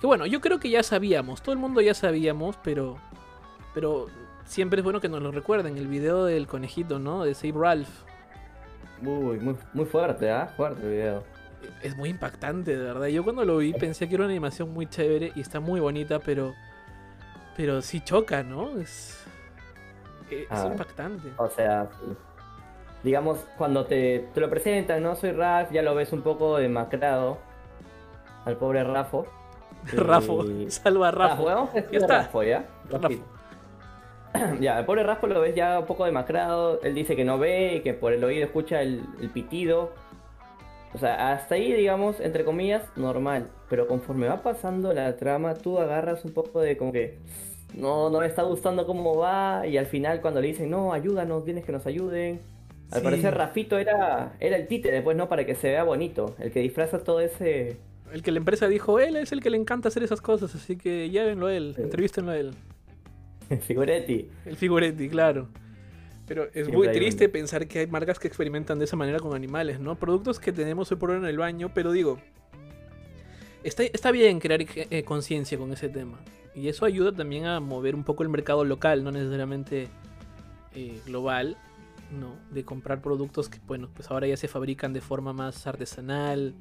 que 0.00 0.06
bueno, 0.06 0.26
yo 0.26 0.40
creo 0.40 0.58
que 0.60 0.70
ya 0.70 0.82
sabíamos, 0.82 1.42
todo 1.42 1.52
el 1.52 1.58
mundo 1.58 1.80
ya 1.80 1.94
sabíamos, 1.94 2.56
pero 2.62 2.96
pero 3.74 4.06
siempre 4.44 4.80
es 4.80 4.84
bueno 4.84 5.00
que 5.00 5.08
nos 5.08 5.22
lo 5.22 5.30
recuerden, 5.30 5.76
el 5.78 5.86
video 5.86 6.24
del 6.24 6.46
conejito, 6.46 6.98
¿no? 6.98 7.24
De 7.24 7.34
Save 7.34 7.54
Ralph. 7.56 7.88
Uy, 9.02 9.38
muy, 9.38 9.56
muy 9.74 9.84
fuerte, 9.84 10.30
¿ah? 10.30 10.48
Fuerte 10.56 10.82
el 10.82 10.90
video. 10.90 11.24
Es 11.82 11.96
muy 11.96 12.08
impactante, 12.08 12.76
de 12.76 12.82
verdad. 12.84 13.06
Yo 13.08 13.22
cuando 13.24 13.44
lo 13.44 13.58
vi 13.58 13.72
pensé 13.72 14.08
que 14.08 14.14
era 14.14 14.24
una 14.24 14.32
animación 14.32 14.72
muy 14.72 14.86
chévere 14.86 15.32
y 15.34 15.40
está 15.40 15.60
muy 15.60 15.80
bonita, 15.80 16.18
pero 16.18 16.54
pero 17.56 17.82
sí 17.82 18.00
choca, 18.00 18.42
¿no? 18.42 18.78
Es 18.78 19.24
es 20.30 20.46
Ah. 20.50 20.68
impactante. 20.70 21.28
O 21.36 21.48
sea, 21.48 21.88
digamos, 23.02 23.38
cuando 23.56 23.86
te, 23.86 24.28
te 24.34 24.40
lo 24.40 24.48
presentan, 24.50 25.02
¿no? 25.02 25.14
Soy 25.16 25.32
Raf, 25.32 25.70
ya 25.72 25.82
lo 25.82 25.94
ves 25.94 26.12
un 26.12 26.22
poco 26.22 26.58
demacrado 26.58 27.38
al 28.44 28.56
pobre 28.56 28.84
Rafo. 28.84 29.26
Rafo, 29.92 30.44
Y- 30.44 30.70
salva 30.70 31.06
a 31.06 31.08
Ah, 31.10 31.12
Rafo. 31.12 31.44
vamos 31.44 31.70
a 31.70 31.74
decir 31.74 31.90
Ya 31.92 31.98
está. 31.98 32.18
Rafo, 32.18 32.42
¿ya? 32.42 32.64
Rafo. 32.90 33.08
Ya, 34.60 34.78
el 34.78 34.84
pobre 34.84 35.02
Rafo 35.02 35.26
lo 35.26 35.40
ves 35.40 35.54
ya 35.54 35.78
un 35.78 35.86
poco 35.86 36.04
demacrado. 36.04 36.80
Él 36.82 36.94
dice 36.94 37.16
que 37.16 37.24
no 37.24 37.38
ve 37.38 37.76
y 37.76 37.80
que 37.80 37.94
por 37.94 38.12
el 38.12 38.22
oído 38.22 38.44
escucha 38.44 38.82
el, 38.82 39.02
el 39.20 39.30
pitido. 39.30 39.90
O 40.94 40.98
sea, 40.98 41.32
hasta 41.32 41.54
ahí, 41.54 41.72
digamos, 41.72 42.20
entre 42.20 42.44
comillas, 42.44 42.82
normal. 42.96 43.48
Pero 43.68 43.86
conforme 43.88 44.28
va 44.28 44.42
pasando 44.42 44.92
la 44.92 45.16
trama, 45.16 45.54
tú 45.54 45.78
agarras 45.78 46.24
un 46.24 46.32
poco 46.32 46.60
de 46.60 46.76
como 46.76 46.92
que. 46.92 47.18
No, 47.74 48.10
no 48.10 48.20
me 48.20 48.26
está 48.26 48.42
gustando 48.42 48.86
cómo 48.86 49.16
va. 49.16 49.66
Y 49.66 49.76
al 49.76 49.86
final, 49.86 50.20
cuando 50.20 50.40
le 50.40 50.48
dicen, 50.48 50.70
no, 50.70 50.92
ayúdanos, 50.92 51.44
tienes 51.44 51.64
que 51.64 51.72
nos 51.72 51.86
ayuden. 51.86 52.40
Al 52.90 52.98
Sí. 53.00 53.04
parecer, 53.04 53.34
Rafito 53.34 53.76
era, 53.78 54.32
era 54.40 54.56
el 54.56 54.66
títere, 54.66 54.94
después, 54.96 55.16
¿no? 55.16 55.28
Para 55.28 55.44
que 55.44 55.54
se 55.54 55.68
vea 55.70 55.84
bonito. 55.84 56.34
El 56.38 56.52
que 56.52 56.60
disfraza 56.60 56.98
todo 57.02 57.20
ese. 57.20 57.76
El 58.12 58.22
que 58.22 58.32
la 58.32 58.38
empresa 58.38 58.68
dijo, 58.68 58.98
él 59.00 59.16
es 59.16 59.32
el 59.32 59.40
que 59.42 59.50
le 59.50 59.56
encanta 59.56 59.88
hacer 59.88 60.02
esas 60.02 60.20
cosas, 60.20 60.54
así 60.54 60.76
que 60.76 61.10
llévenlo 61.10 61.46
a 61.46 61.54
él, 61.54 61.74
Sí. 61.76 61.82
entrevístenlo 61.82 62.30
a 62.32 62.38
él. 62.38 62.52
figuretti. 63.62 64.28
El 64.44 64.56
figuretti, 64.56 65.08
claro. 65.08 65.48
Pero 66.26 66.44
es 66.44 66.52
Siempre 66.52 66.76
muy 66.76 66.88
triste 66.88 67.28
pensar 67.30 67.66
que 67.66 67.78
hay 67.80 67.86
marcas 67.86 68.18
que 68.18 68.28
experimentan 68.28 68.78
de 68.78 68.84
esa 68.84 68.96
manera 68.96 69.18
con 69.18 69.34
animales, 69.34 69.80
¿no? 69.80 69.94
Productos 69.96 70.38
que 70.38 70.52
tenemos 70.52 70.90
hoy 70.92 70.98
por 70.98 71.10
hoy 71.10 71.16
en 71.16 71.24
el 71.24 71.38
baño, 71.38 71.70
pero 71.74 71.90
digo, 71.92 72.18
está, 73.64 73.82
está 73.84 74.10
bien 74.10 74.38
crear 74.38 74.60
eh, 74.62 75.04
conciencia 75.04 75.56
con 75.56 75.72
ese 75.72 75.88
tema. 75.88 76.18
Y 76.54 76.68
eso 76.68 76.84
ayuda 76.84 77.12
también 77.12 77.46
a 77.46 77.60
mover 77.60 77.94
un 77.94 78.04
poco 78.04 78.22
el 78.22 78.28
mercado 78.28 78.64
local, 78.64 79.04
no 79.04 79.10
necesariamente 79.10 79.88
eh, 80.74 81.00
global, 81.06 81.56
¿no? 82.18 82.36
De 82.52 82.64
comprar 82.64 83.00
productos 83.00 83.48
que, 83.48 83.58
bueno, 83.66 83.88
pues 83.94 84.10
ahora 84.10 84.26
ya 84.26 84.36
se 84.36 84.48
fabrican 84.48 84.92
de 84.92 85.00
forma 85.00 85.32
más 85.32 85.66
artesanal. 85.66 86.54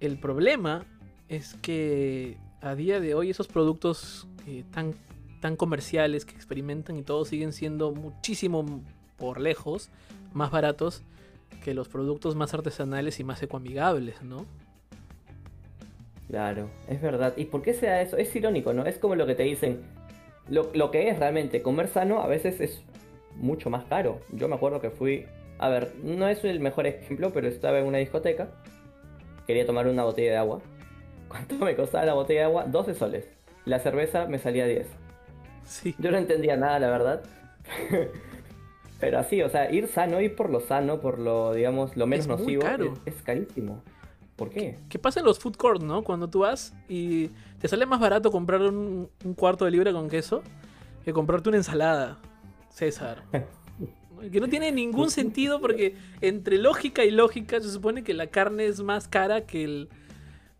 El 0.00 0.18
problema 0.18 0.84
es 1.28 1.54
que 1.54 2.36
a 2.60 2.74
día 2.74 3.00
de 3.00 3.14
hoy 3.14 3.30
esos 3.30 3.48
productos 3.48 4.26
eh, 4.46 4.64
tan 4.72 4.94
tan 5.40 5.56
comerciales 5.56 6.24
que 6.24 6.34
experimentan 6.34 6.96
y 6.96 7.02
todos 7.02 7.28
siguen 7.28 7.52
siendo 7.52 7.92
muchísimo 7.92 8.82
por 9.16 9.40
lejos 9.40 9.90
más 10.32 10.50
baratos 10.50 11.02
que 11.64 11.74
los 11.74 11.88
productos 11.88 12.36
más 12.36 12.54
artesanales 12.54 13.20
y 13.20 13.24
más 13.24 13.42
ecoamigables, 13.42 14.22
¿no? 14.22 14.46
Claro, 16.28 16.68
es 16.88 17.00
verdad. 17.00 17.34
¿Y 17.36 17.46
por 17.46 17.62
qué 17.62 17.72
se 17.72 17.86
da 17.86 18.02
eso? 18.02 18.16
Es 18.16 18.34
irónico, 18.36 18.72
¿no? 18.72 18.84
Es 18.84 18.98
como 18.98 19.14
lo 19.14 19.26
que 19.26 19.34
te 19.34 19.44
dicen. 19.44 19.80
Lo, 20.48 20.70
lo 20.74 20.90
que 20.90 21.08
es 21.08 21.18
realmente 21.18 21.62
comer 21.62 21.88
sano 21.88 22.20
a 22.20 22.26
veces 22.26 22.60
es 22.60 22.82
mucho 23.36 23.70
más 23.70 23.84
caro. 23.84 24.20
Yo 24.32 24.48
me 24.48 24.54
acuerdo 24.54 24.80
que 24.80 24.90
fui. 24.90 25.26
A 25.58 25.68
ver, 25.68 25.94
no 26.02 26.28
es 26.28 26.44
el 26.44 26.60
mejor 26.60 26.86
ejemplo, 26.86 27.32
pero 27.32 27.48
estaba 27.48 27.78
en 27.78 27.86
una 27.86 27.98
discoteca. 27.98 28.50
Quería 29.48 29.64
tomar 29.64 29.88
una 29.88 30.04
botella 30.04 30.32
de 30.32 30.36
agua. 30.36 30.60
¿Cuánto 31.28 31.54
me 31.56 31.74
costaba 31.74 32.04
la 32.04 32.12
botella 32.12 32.40
de 32.40 32.46
agua? 32.46 32.64
12 32.66 32.94
soles. 32.94 33.24
La 33.64 33.78
cerveza 33.78 34.26
me 34.26 34.38
salía 34.38 34.66
10. 34.66 34.86
Sí. 35.64 35.94
Yo 35.98 36.10
no 36.10 36.18
entendía 36.18 36.58
nada, 36.58 36.78
la 36.78 36.90
verdad. 36.90 37.22
Pero 39.00 39.18
así, 39.18 39.40
o 39.40 39.48
sea, 39.48 39.70
ir 39.70 39.88
sano, 39.88 40.20
ir 40.20 40.36
por 40.36 40.50
lo 40.50 40.60
sano, 40.60 41.00
por 41.00 41.18
lo, 41.18 41.54
digamos, 41.54 41.96
lo 41.96 42.06
menos 42.06 42.26
Es 42.26 42.28
nocivo, 42.28 42.60
caro. 42.60 42.92
Es, 43.06 43.14
es 43.14 43.22
carísimo. 43.22 43.82
¿Por 44.36 44.50
qué? 44.50 44.76
¿Qué 44.90 44.98
pasa 44.98 45.20
en 45.20 45.26
los 45.26 45.38
food 45.38 45.56
court, 45.56 45.82
no? 45.82 46.04
Cuando 46.04 46.28
tú 46.28 46.40
vas 46.40 46.74
y 46.86 47.28
te 47.58 47.68
sale 47.68 47.86
más 47.86 48.00
barato 48.00 48.30
comprar 48.30 48.60
un, 48.60 49.08
un 49.24 49.34
cuarto 49.34 49.64
de 49.64 49.70
libra 49.70 49.92
con 49.92 50.10
queso 50.10 50.42
que 51.06 51.14
comprarte 51.14 51.48
una 51.48 51.56
ensalada, 51.56 52.18
César. 52.68 53.22
Que 54.18 54.40
no 54.40 54.48
tiene 54.48 54.72
ningún 54.72 55.10
sentido 55.10 55.60
porque 55.60 55.94
entre 56.20 56.58
lógica 56.58 57.04
y 57.04 57.10
lógica 57.10 57.60
se 57.60 57.70
supone 57.70 58.02
que 58.02 58.14
la 58.14 58.28
carne 58.28 58.66
es 58.66 58.80
más 58.80 59.08
cara 59.08 59.46
que, 59.46 59.64
el, 59.64 59.88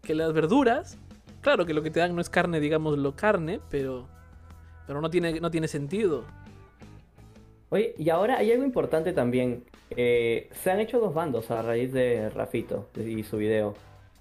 que 0.03 0.15
las 0.15 0.33
verduras. 0.33 0.99
Claro 1.41 1.67
que 1.67 1.75
lo 1.75 1.83
que 1.83 1.91
te 1.91 2.01
dan 2.01 2.15
no 2.15 2.21
es 2.21 2.31
carne, 2.31 2.61
digámoslo, 2.61 3.15
carne, 3.15 3.61
pero, 3.71 4.09
pero 4.87 5.01
no, 5.01 5.11
tiene, 5.11 5.41
no 5.41 5.51
tiene 5.51 5.69
sentido. 5.69 6.25
Oye, 7.71 7.95
y 7.99 8.09
ahora 8.11 8.39
hay 8.39 8.51
algo 8.53 8.65
importante 8.65 9.13
también. 9.13 9.65
Eh, 9.91 10.49
se 10.63 10.71
han 10.71 10.81
hecho 10.81 11.01
dos 11.01 11.15
bandos 11.15 11.51
a 11.51 11.63
raíz 11.63 11.93
de 11.93 12.31
Rafito 12.31 12.89
y 12.97 13.23
su 13.25 13.37
video. 13.37 13.75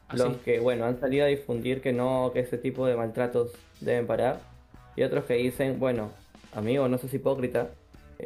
¿Ah, 0.10 0.15
Los 0.17 0.34
sí? 0.34 0.39
que, 0.43 0.60
bueno, 0.60 0.86
han 0.86 1.00
salido 1.00 1.26
a 1.26 1.28
difundir 1.28 1.82
que 1.82 1.93
no, 1.93 2.32
que 2.34 2.41
ese 2.41 2.58
tipo 2.58 2.86
de 2.86 2.95
maltratos 2.95 3.52
deben 3.80 4.08
parar. 4.08 4.39
Y 4.95 5.04
otros 5.04 5.26
que 5.26 5.36
dicen, 5.36 5.80
bueno, 5.80 6.12
amigo, 6.54 6.88
no 6.88 6.97
seas 6.97 7.13
hipócrita. 7.13 7.69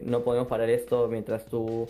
No 0.01 0.23
podemos 0.23 0.47
parar 0.47 0.69
esto 0.69 1.07
mientras 1.09 1.45
tú, 1.45 1.89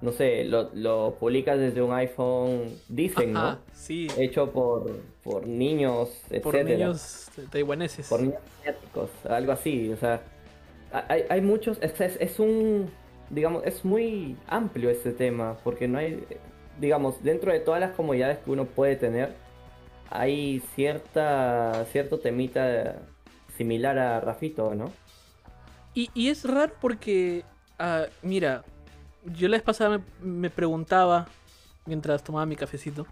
no 0.00 0.12
sé, 0.12 0.44
lo, 0.44 0.70
lo 0.74 1.16
publicas 1.18 1.58
desde 1.58 1.82
un 1.82 1.92
iPhone, 1.92 2.78
dicen, 2.88 3.32
¿no? 3.32 3.40
Ajá, 3.40 3.58
sí, 3.72 4.06
Hecho 4.16 4.50
por, 4.52 4.90
por 5.22 5.46
niños, 5.46 6.10
por 6.42 6.56
etcétera. 6.56 6.78
niños 6.78 7.30
taiwaneses. 7.50 8.08
por 8.08 8.20
niños 8.22 8.40
asiáticos, 8.60 9.10
algo 9.28 9.52
así, 9.52 9.92
o 9.92 9.96
sea, 9.96 10.22
hay, 11.08 11.24
hay 11.28 11.40
muchos, 11.40 11.78
es, 11.82 12.00
es, 12.00 12.16
es 12.20 12.38
un, 12.40 12.90
digamos, 13.30 13.62
es 13.64 13.84
muy 13.84 14.36
amplio 14.46 14.90
este 14.90 15.12
tema, 15.12 15.58
porque 15.64 15.86
no 15.88 15.98
hay, 15.98 16.24
digamos, 16.80 17.22
dentro 17.22 17.52
de 17.52 17.60
todas 17.60 17.80
las 17.80 17.92
comodidades 17.92 18.38
que 18.38 18.50
uno 18.50 18.64
puede 18.66 18.96
tener, 18.96 19.34
hay 20.10 20.60
cierta, 20.74 21.84
cierto 21.92 22.18
temita 22.18 23.02
similar 23.56 23.98
a 23.98 24.20
Rafito, 24.20 24.74
¿no? 24.74 24.92
Y, 25.94 26.10
y 26.14 26.28
es 26.28 26.44
raro 26.44 26.72
porque, 26.80 27.44
ah, 27.78 28.04
mira, 28.22 28.64
yo 29.24 29.48
la 29.48 29.56
vez 29.56 29.62
pasada 29.62 29.98
me, 29.98 30.04
me 30.22 30.50
preguntaba, 30.50 31.26
mientras 31.86 32.22
tomaba 32.22 32.46
mi 32.46 32.56
cafecito, 32.56 33.06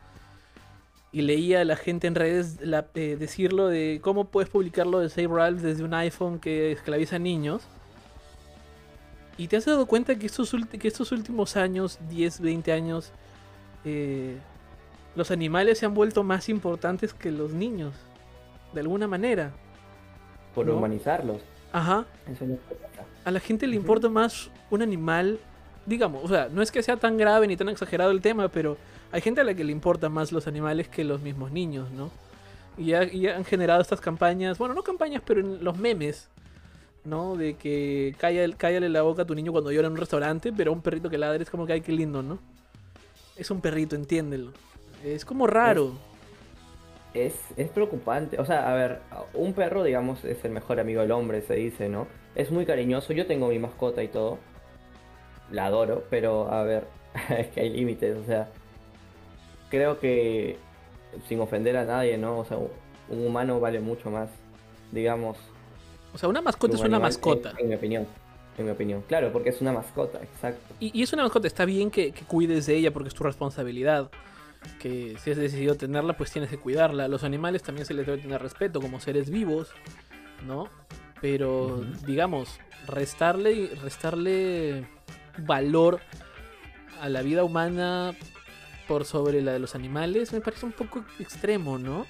y 1.11 1.23
leía 1.23 1.63
a 1.63 1.65
la 1.65 1.77
gente 1.77 2.07
en 2.07 2.15
redes 2.15 2.61
la- 2.61 2.87
eh, 2.95 3.17
decirlo 3.19 3.69
de 3.69 3.99
cómo 4.03 4.27
puedes 4.27 4.51
publicarlo 4.51 5.01
de 5.01 5.09
Save 5.09 5.29
Ralph 5.29 5.61
desde 5.61 5.83
un 5.83 5.95
iPhone 5.95 6.39
que 6.39 6.71
esclaviza 6.73 7.17
a 7.17 7.19
niños. 7.19 7.63
Y 9.39 9.49
te 9.49 9.57
has 9.57 9.65
dado 9.65 9.87
cuenta 9.87 10.17
que 10.19 10.27
estos, 10.27 10.55
que 10.79 10.89
estos 10.89 11.13
últimos 11.13 11.57
años, 11.57 11.99
10, 12.11 12.41
20 12.41 12.73
años, 12.73 13.13
eh, 13.85 14.37
los 15.17 15.31
animales 15.31 15.79
se 15.79 15.87
han 15.87 15.95
vuelto 15.95 16.23
más 16.25 16.49
importantes 16.49 17.15
que 17.15 17.31
los 17.31 17.53
niños, 17.53 17.95
de 18.73 18.81
alguna 18.81 19.07
manera. 19.07 19.53
Por 20.55 20.67
¿No? 20.67 20.77
humanizarlos. 20.77 21.41
Ajá. 21.73 22.07
A 23.25 23.31
la 23.31 23.41
gente 23.41 23.67
le 23.67 23.77
importa 23.77 24.09
más 24.09 24.51
un 24.71 24.83
animal, 24.83 25.39
digamos, 25.87 26.25
o 26.25 26.29
sea, 26.29 26.49
no 26.53 26.63
es 26.63 26.71
que 26.71 26.83
sea 26.83 26.97
tan 26.97 27.17
grave 27.17 27.47
ni 27.47 27.57
tan 27.57 27.69
exagerado 27.69 28.11
el 28.11 28.21
tema, 28.21 28.49
pero 28.49 28.77
hay 29.13 29.21
gente 29.21 29.41
a 29.41 29.45
la 29.45 29.55
que 29.55 29.65
le 29.65 29.73
importan 29.73 30.13
más 30.13 30.33
los 30.33 30.47
animales 30.47 30.89
que 30.89 31.05
los 31.05 31.21
mismos 31.21 31.51
niños, 31.53 31.91
¿no? 31.91 32.11
Y, 32.77 32.93
ha- 32.95 33.05
y 33.13 33.27
han 33.27 33.45
generado 33.45 33.81
estas 33.81 34.01
campañas, 34.01 34.57
bueno, 34.59 34.75
no 34.75 34.83
campañas, 34.83 35.23
pero 35.27 35.41
en 35.41 35.63
los 35.65 35.77
memes, 35.79 36.29
¿no? 37.05 37.37
De 37.37 37.55
que 37.55 38.15
cállale, 38.19 38.55
cállale 38.55 38.89
la 38.89 39.03
boca 39.03 39.23
a 39.23 39.25
tu 39.27 39.35
niño 39.35 39.53
cuando 39.53 39.73
llora 39.73 39.87
en 39.89 39.93
un 39.95 39.99
restaurante, 39.99 40.53
pero 40.53 40.71
a 40.71 40.75
un 40.75 40.81
perrito 40.81 41.11
que 41.11 41.19
ladre 41.19 41.43
es 41.43 41.51
como 41.51 41.67
que, 41.67 41.73
ay, 41.75 41.81
qué 41.81 41.93
lindo, 41.93 42.23
¿no? 42.23 42.39
Es 43.37 43.51
un 43.51 43.61
perrito, 43.61 43.95
entiéndelo. 43.97 44.53
Es 45.05 45.25
como 45.25 45.47
raro. 45.47 45.93
Es, 47.15 47.35
es 47.57 47.69
preocupante. 47.71 48.39
O 48.41 48.45
sea, 48.45 48.71
a 48.71 48.75
ver, 48.75 49.01
un 49.35 49.55
perro, 49.55 49.83
digamos, 49.83 50.25
es 50.25 50.45
el 50.45 50.53
mejor 50.53 50.81
amigo 50.81 51.01
del 51.01 51.13
hombre, 51.13 51.43
se 51.43 51.55
dice, 51.55 51.89
¿no? 51.89 52.07
Es 52.35 52.51
muy 52.51 52.67
cariñoso. 52.67 53.13
Yo 53.13 53.27
tengo 53.27 53.49
mi 53.49 53.59
mascota 53.59 54.03
y 54.03 54.09
todo. 54.09 54.39
La 55.51 55.67
adoro, 55.67 56.05
pero 56.11 56.53
a 56.53 56.63
ver, 56.63 56.87
es 57.39 57.49
que 57.49 57.61
hay 57.61 57.71
límites. 57.71 58.17
O 58.17 58.25
sea, 58.25 58.49
creo 59.71 59.99
que 59.99 60.59
sin 61.27 61.41
ofender 61.41 61.77
a 61.77 61.85
nadie, 61.85 62.19
¿no? 62.19 62.39
O 62.39 62.45
sea, 62.45 62.59
un 62.59 63.27
humano 63.27 63.61
vale 63.61 63.81
mucho 63.81 64.11
más, 64.11 64.29
digamos. 64.93 65.39
O 66.15 66.19
sea, 66.19 66.29
una 66.29 66.43
mascota 66.43 66.75
un 66.75 66.81
es 66.81 66.85
una 66.85 66.99
mascota. 66.99 67.51
En, 67.53 67.61
en 67.61 67.69
mi 67.69 67.75
opinión. 67.75 68.07
En 68.59 68.65
mi 68.65 68.71
opinión. 68.71 69.03
Claro, 69.07 69.33
porque 69.33 69.51
es 69.51 69.61
una 69.61 69.73
mascota, 69.73 70.21
exacto. 70.23 70.75
Y, 70.81 70.99
y 70.99 71.03
es 71.03 71.13
una 71.13 71.23
mascota, 71.23 71.47
está 71.47 71.65
bien 71.65 71.91
que, 71.91 72.13
que 72.13 72.25
cuides 72.25 72.67
de 72.67 72.77
ella 72.77 72.93
porque 72.93 73.09
es 73.09 73.15
tu 73.15 73.25
responsabilidad. 73.25 74.11
Que 74.79 75.17
si 75.19 75.31
has 75.31 75.37
decidido 75.37 75.77
tenerla, 75.77 76.17
pues 76.17 76.31
tienes 76.31 76.51
que 76.51 76.59
cuidarla. 76.59 77.05
A 77.05 77.09
los 77.09 77.25
animales 77.25 77.63
también 77.63 77.87
se 77.87 77.95
les 77.95 78.07
debe 78.07 78.19
tener 78.19 78.41
respeto 78.41 78.81
como 78.81 79.01
seres 79.01 79.31
vivos, 79.31 79.71
¿no? 80.47 80.69
Pero, 81.21 81.85
digamos, 82.07 82.61
restarle, 82.87 83.71
restarle 83.83 84.89
valor 85.39 86.01
a 87.01 87.09
la 87.09 87.23
vida 87.23 87.45
humana 87.45 88.15
por 88.87 89.05
sobre 89.05 89.43
la 89.43 89.53
de 89.53 89.59
los 89.59 89.75
animales 89.75 90.33
me 90.33 90.41
parece 90.41 90.67
un 90.67 90.73
poco 90.73 91.05
extremo, 91.21 91.79
¿no? 91.79 92.07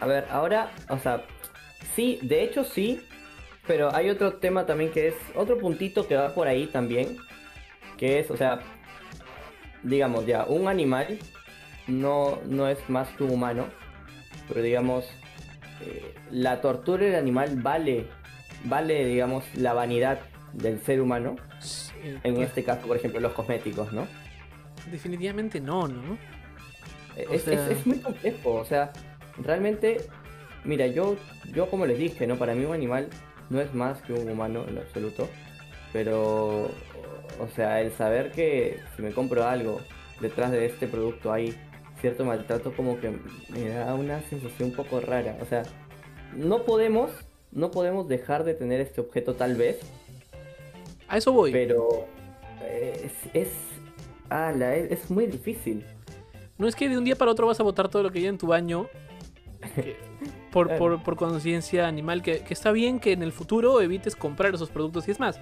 A 0.00 0.06
ver, 0.06 0.26
ahora, 0.30 0.70
o 0.88 0.98
sea, 0.98 1.24
sí, 1.94 2.20
de 2.22 2.44
hecho 2.44 2.64
sí, 2.64 3.02
pero 3.66 3.94
hay 3.94 4.08
otro 4.10 4.34
tema 4.34 4.64
también 4.64 4.92
que 4.92 5.08
es, 5.08 5.14
otro 5.34 5.58
puntito 5.58 6.06
que 6.06 6.16
va 6.16 6.34
por 6.34 6.46
ahí 6.46 6.66
también, 6.66 7.16
que 7.96 8.20
es, 8.20 8.30
o 8.30 8.36
sea, 8.36 8.60
digamos 9.88 10.26
ya, 10.26 10.44
un 10.44 10.68
animal 10.68 11.18
no, 11.86 12.38
no 12.46 12.68
es 12.68 12.78
más 12.88 13.08
que 13.16 13.24
un 13.24 13.30
humano, 13.32 13.66
pero 14.48 14.62
digamos, 14.62 15.06
eh, 15.80 16.14
la 16.30 16.60
tortura 16.60 17.04
del 17.06 17.14
animal 17.16 17.56
vale, 17.62 18.06
vale, 18.64 19.04
digamos, 19.06 19.44
la 19.54 19.72
vanidad 19.72 20.20
del 20.52 20.80
ser 20.82 21.00
humano, 21.00 21.36
Eh, 22.02 22.18
en 22.22 22.36
este 22.42 22.62
caso, 22.62 22.86
por 22.86 22.96
ejemplo, 22.96 23.18
los 23.20 23.32
cosméticos, 23.32 23.92
¿no? 23.92 24.06
Definitivamente 24.92 25.60
no, 25.60 25.88
¿no? 25.88 26.12
O 27.28 27.32
Es, 27.32 27.42
sea- 27.42 27.54
es- 27.70 27.78
es 27.78 27.86
muy 27.86 27.98
complejo, 28.00 28.54
o 28.54 28.64
sea, 28.64 28.92
realmente, 29.38 29.96
mira, 30.64 30.86
yo, 30.86 31.16
yo 31.52 31.68
como 31.68 31.84
les 31.86 31.98
dije, 31.98 32.26
¿no? 32.26 32.36
Para 32.36 32.54
mí 32.54 32.64
un 32.64 32.74
animal 32.74 33.08
no 33.50 33.60
es 33.60 33.74
más 33.74 34.00
que 34.02 34.12
un 34.12 34.30
humano 34.30 34.64
en 34.68 34.78
absoluto, 34.78 35.28
pero, 35.92 36.70
o 37.40 37.48
sea, 37.48 37.80
el 37.80 37.92
saber 37.92 38.30
que 38.32 38.80
si 38.96 39.02
me 39.02 39.12
compro 39.12 39.44
algo, 39.44 39.80
detrás 40.20 40.50
de 40.50 40.66
este 40.66 40.86
producto 40.86 41.32
hay 41.32 41.54
cierto 42.00 42.24
maltrato 42.24 42.72
como 42.74 42.98
que 43.00 43.12
me 43.48 43.68
da 43.70 43.94
una 43.94 44.20
sensación 44.22 44.70
un 44.70 44.74
poco 44.76 45.00
rara, 45.00 45.36
o 45.40 45.44
sea, 45.46 45.62
no 46.36 46.64
podemos, 46.64 47.10
no 47.52 47.70
podemos 47.70 48.08
dejar 48.08 48.44
de 48.44 48.54
tener 48.54 48.80
este 48.80 49.00
objeto 49.00 49.34
tal 49.34 49.56
vez, 49.56 49.78
A 51.08 51.16
eso 51.16 51.32
voy. 51.32 51.52
pero 51.52 52.06
es, 52.70 53.12
es, 53.34 53.48
ala, 54.28 54.74
es, 54.76 54.90
es 54.92 55.10
muy 55.10 55.26
difícil. 55.26 55.84
No 56.58 56.66
es 56.68 56.74
que 56.76 56.88
de 56.88 56.98
un 56.98 57.04
día 57.04 57.16
para 57.16 57.30
otro 57.30 57.46
vas 57.46 57.58
a 57.60 57.62
botar 57.62 57.88
todo 57.88 58.02
lo 58.02 58.10
que 58.10 58.18
hay 58.18 58.26
en 58.26 58.38
tu 58.38 58.46
baño 58.48 58.88
que- 59.74 59.96
por, 60.52 60.66
Claro. 60.68 60.78
por, 60.78 61.02
por 61.02 61.16
conciencia 61.16 61.86
animal, 61.86 62.22
que, 62.22 62.40
que 62.40 62.52
está 62.54 62.72
bien 62.72 63.00
que 63.00 63.12
en 63.12 63.22
el 63.22 63.32
futuro 63.32 63.80
evites 63.80 64.16
comprar 64.16 64.54
esos 64.54 64.70
productos. 64.70 65.06
Y 65.08 65.10
es 65.12 65.20
más, 65.20 65.38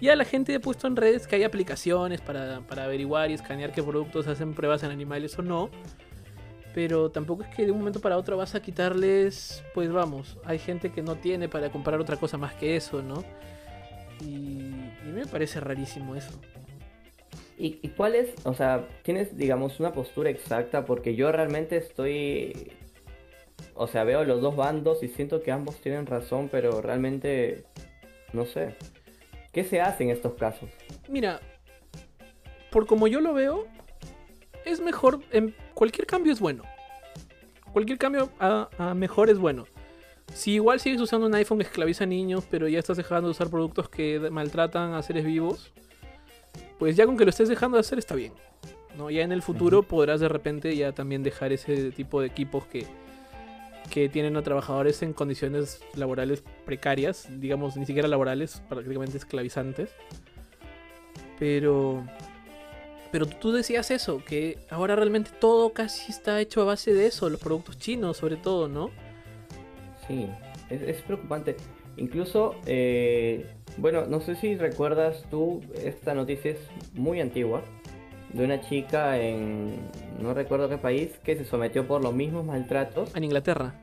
ya 0.00 0.16
la 0.16 0.24
gente 0.24 0.54
ha 0.54 0.60
puesto 0.60 0.86
en 0.86 0.96
redes 0.96 1.26
que 1.26 1.36
hay 1.36 1.44
aplicaciones 1.44 2.20
para, 2.20 2.60
para 2.60 2.84
averiguar 2.84 3.30
y 3.30 3.34
escanear 3.34 3.72
qué 3.72 3.82
productos 3.82 4.26
hacen 4.26 4.54
pruebas 4.54 4.82
en 4.82 4.90
animales 4.90 5.38
o 5.38 5.42
no. 5.42 5.70
Pero 6.74 7.10
tampoco 7.10 7.42
es 7.42 7.54
que 7.54 7.66
de 7.66 7.72
un 7.72 7.78
momento 7.78 8.00
para 8.00 8.16
otro 8.16 8.36
vas 8.36 8.54
a 8.54 8.62
quitarles, 8.62 9.64
pues 9.74 9.90
vamos, 9.90 10.38
hay 10.44 10.58
gente 10.58 10.92
que 10.92 11.02
no 11.02 11.16
tiene 11.16 11.48
para 11.48 11.70
comprar 11.70 12.00
otra 12.00 12.16
cosa 12.16 12.38
más 12.38 12.54
que 12.54 12.76
eso, 12.76 13.02
¿no? 13.02 13.24
Y, 14.20 14.70
y 15.04 15.12
me 15.12 15.26
parece 15.26 15.58
rarísimo 15.58 16.14
eso. 16.14 16.40
¿Y, 17.58 17.78
y 17.82 17.88
cuál 17.88 18.14
es, 18.14 18.30
o 18.44 18.54
sea, 18.54 18.88
tienes, 19.02 19.36
digamos, 19.36 19.80
una 19.80 19.92
postura 19.92 20.30
exacta? 20.30 20.86
Porque 20.86 21.14
yo 21.14 21.30
realmente 21.32 21.76
estoy, 21.76 22.72
o 23.74 23.86
sea, 23.86 24.04
veo 24.04 24.24
los 24.24 24.40
dos 24.40 24.56
bandos 24.56 25.02
y 25.02 25.08
siento 25.08 25.42
que 25.42 25.50
ambos 25.50 25.76
tienen 25.76 26.06
razón, 26.06 26.48
pero 26.50 26.80
realmente, 26.80 27.64
no 28.32 28.46
sé. 28.46 28.76
¿Qué 29.52 29.64
se 29.64 29.80
hace 29.80 30.04
en 30.04 30.10
estos 30.10 30.34
casos? 30.34 30.70
Mira, 31.08 31.40
por 32.70 32.86
como 32.86 33.08
yo 33.08 33.20
lo 33.20 33.34
veo, 33.34 33.66
es 34.64 34.80
mejor. 34.80 35.20
En 35.32 35.54
cualquier 35.74 36.06
cambio 36.06 36.32
es 36.32 36.40
bueno. 36.40 36.62
Cualquier 37.72 37.98
cambio 37.98 38.30
a, 38.38 38.68
a 38.78 38.94
mejor 38.94 39.30
es 39.30 39.38
bueno. 39.38 39.66
Si 40.32 40.52
igual 40.52 40.78
sigues 40.78 41.00
usando 41.00 41.26
un 41.26 41.34
iPhone 41.34 41.58
que 41.58 41.64
esclaviza 41.64 42.04
a 42.04 42.06
niños, 42.06 42.44
pero 42.48 42.68
ya 42.68 42.78
estás 42.78 42.96
dejando 42.96 43.28
de 43.28 43.32
usar 43.32 43.50
productos 43.50 43.88
que 43.88 44.20
maltratan 44.30 44.94
a 44.94 45.02
seres 45.02 45.24
vivos, 45.24 45.72
pues 46.78 46.96
ya 46.96 47.06
con 47.06 47.16
que 47.16 47.24
lo 47.24 47.30
estés 47.30 47.48
dejando 47.48 47.76
de 47.76 47.80
hacer 47.80 47.98
está 47.98 48.14
bien. 48.14 48.32
¿no? 48.96 49.10
Ya 49.10 49.22
en 49.22 49.32
el 49.32 49.42
futuro 49.42 49.82
podrás 49.82 50.20
de 50.20 50.28
repente 50.28 50.74
ya 50.76 50.92
también 50.92 51.22
dejar 51.22 51.52
ese 51.52 51.90
tipo 51.90 52.20
de 52.20 52.28
equipos 52.28 52.66
que, 52.66 52.86
que 53.90 54.08
tienen 54.08 54.36
a 54.36 54.42
trabajadores 54.42 55.02
en 55.02 55.12
condiciones 55.12 55.80
laborales 55.94 56.42
precarias, 56.64 57.28
digamos, 57.40 57.76
ni 57.76 57.86
siquiera 57.86 58.08
laborales, 58.08 58.62
prácticamente 58.68 59.16
esclavizantes. 59.16 59.90
Pero. 61.38 62.04
Pero 63.12 63.26
tú 63.26 63.50
decías 63.50 63.90
eso, 63.90 64.22
que 64.24 64.58
ahora 64.70 64.94
realmente 64.94 65.32
todo 65.40 65.72
casi 65.72 66.12
está 66.12 66.40
hecho 66.40 66.62
a 66.62 66.64
base 66.64 66.94
de 66.94 67.06
eso, 67.06 67.28
los 67.28 67.40
productos 67.40 67.76
chinos 67.76 68.18
sobre 68.18 68.36
todo, 68.36 68.68
¿no? 68.68 68.90
Sí, 70.06 70.28
es, 70.68 70.80
es 70.82 71.02
preocupante. 71.02 71.56
Incluso, 71.96 72.54
eh, 72.66 73.46
bueno, 73.76 74.06
no 74.06 74.20
sé 74.20 74.36
si 74.36 74.56
recuerdas 74.56 75.24
tú, 75.30 75.60
esta 75.74 76.14
noticia 76.14 76.52
es 76.52 76.58
muy 76.94 77.20
antigua, 77.20 77.62
de 78.32 78.44
una 78.44 78.60
chica 78.60 79.18
en, 79.18 79.76
no 80.20 80.34
recuerdo 80.34 80.68
qué 80.68 80.78
país, 80.78 81.10
que 81.24 81.36
se 81.36 81.44
sometió 81.44 81.86
por 81.86 82.02
los 82.02 82.14
mismos 82.14 82.44
maltratos, 82.44 83.14
En 83.14 83.24
Inglaterra, 83.24 83.74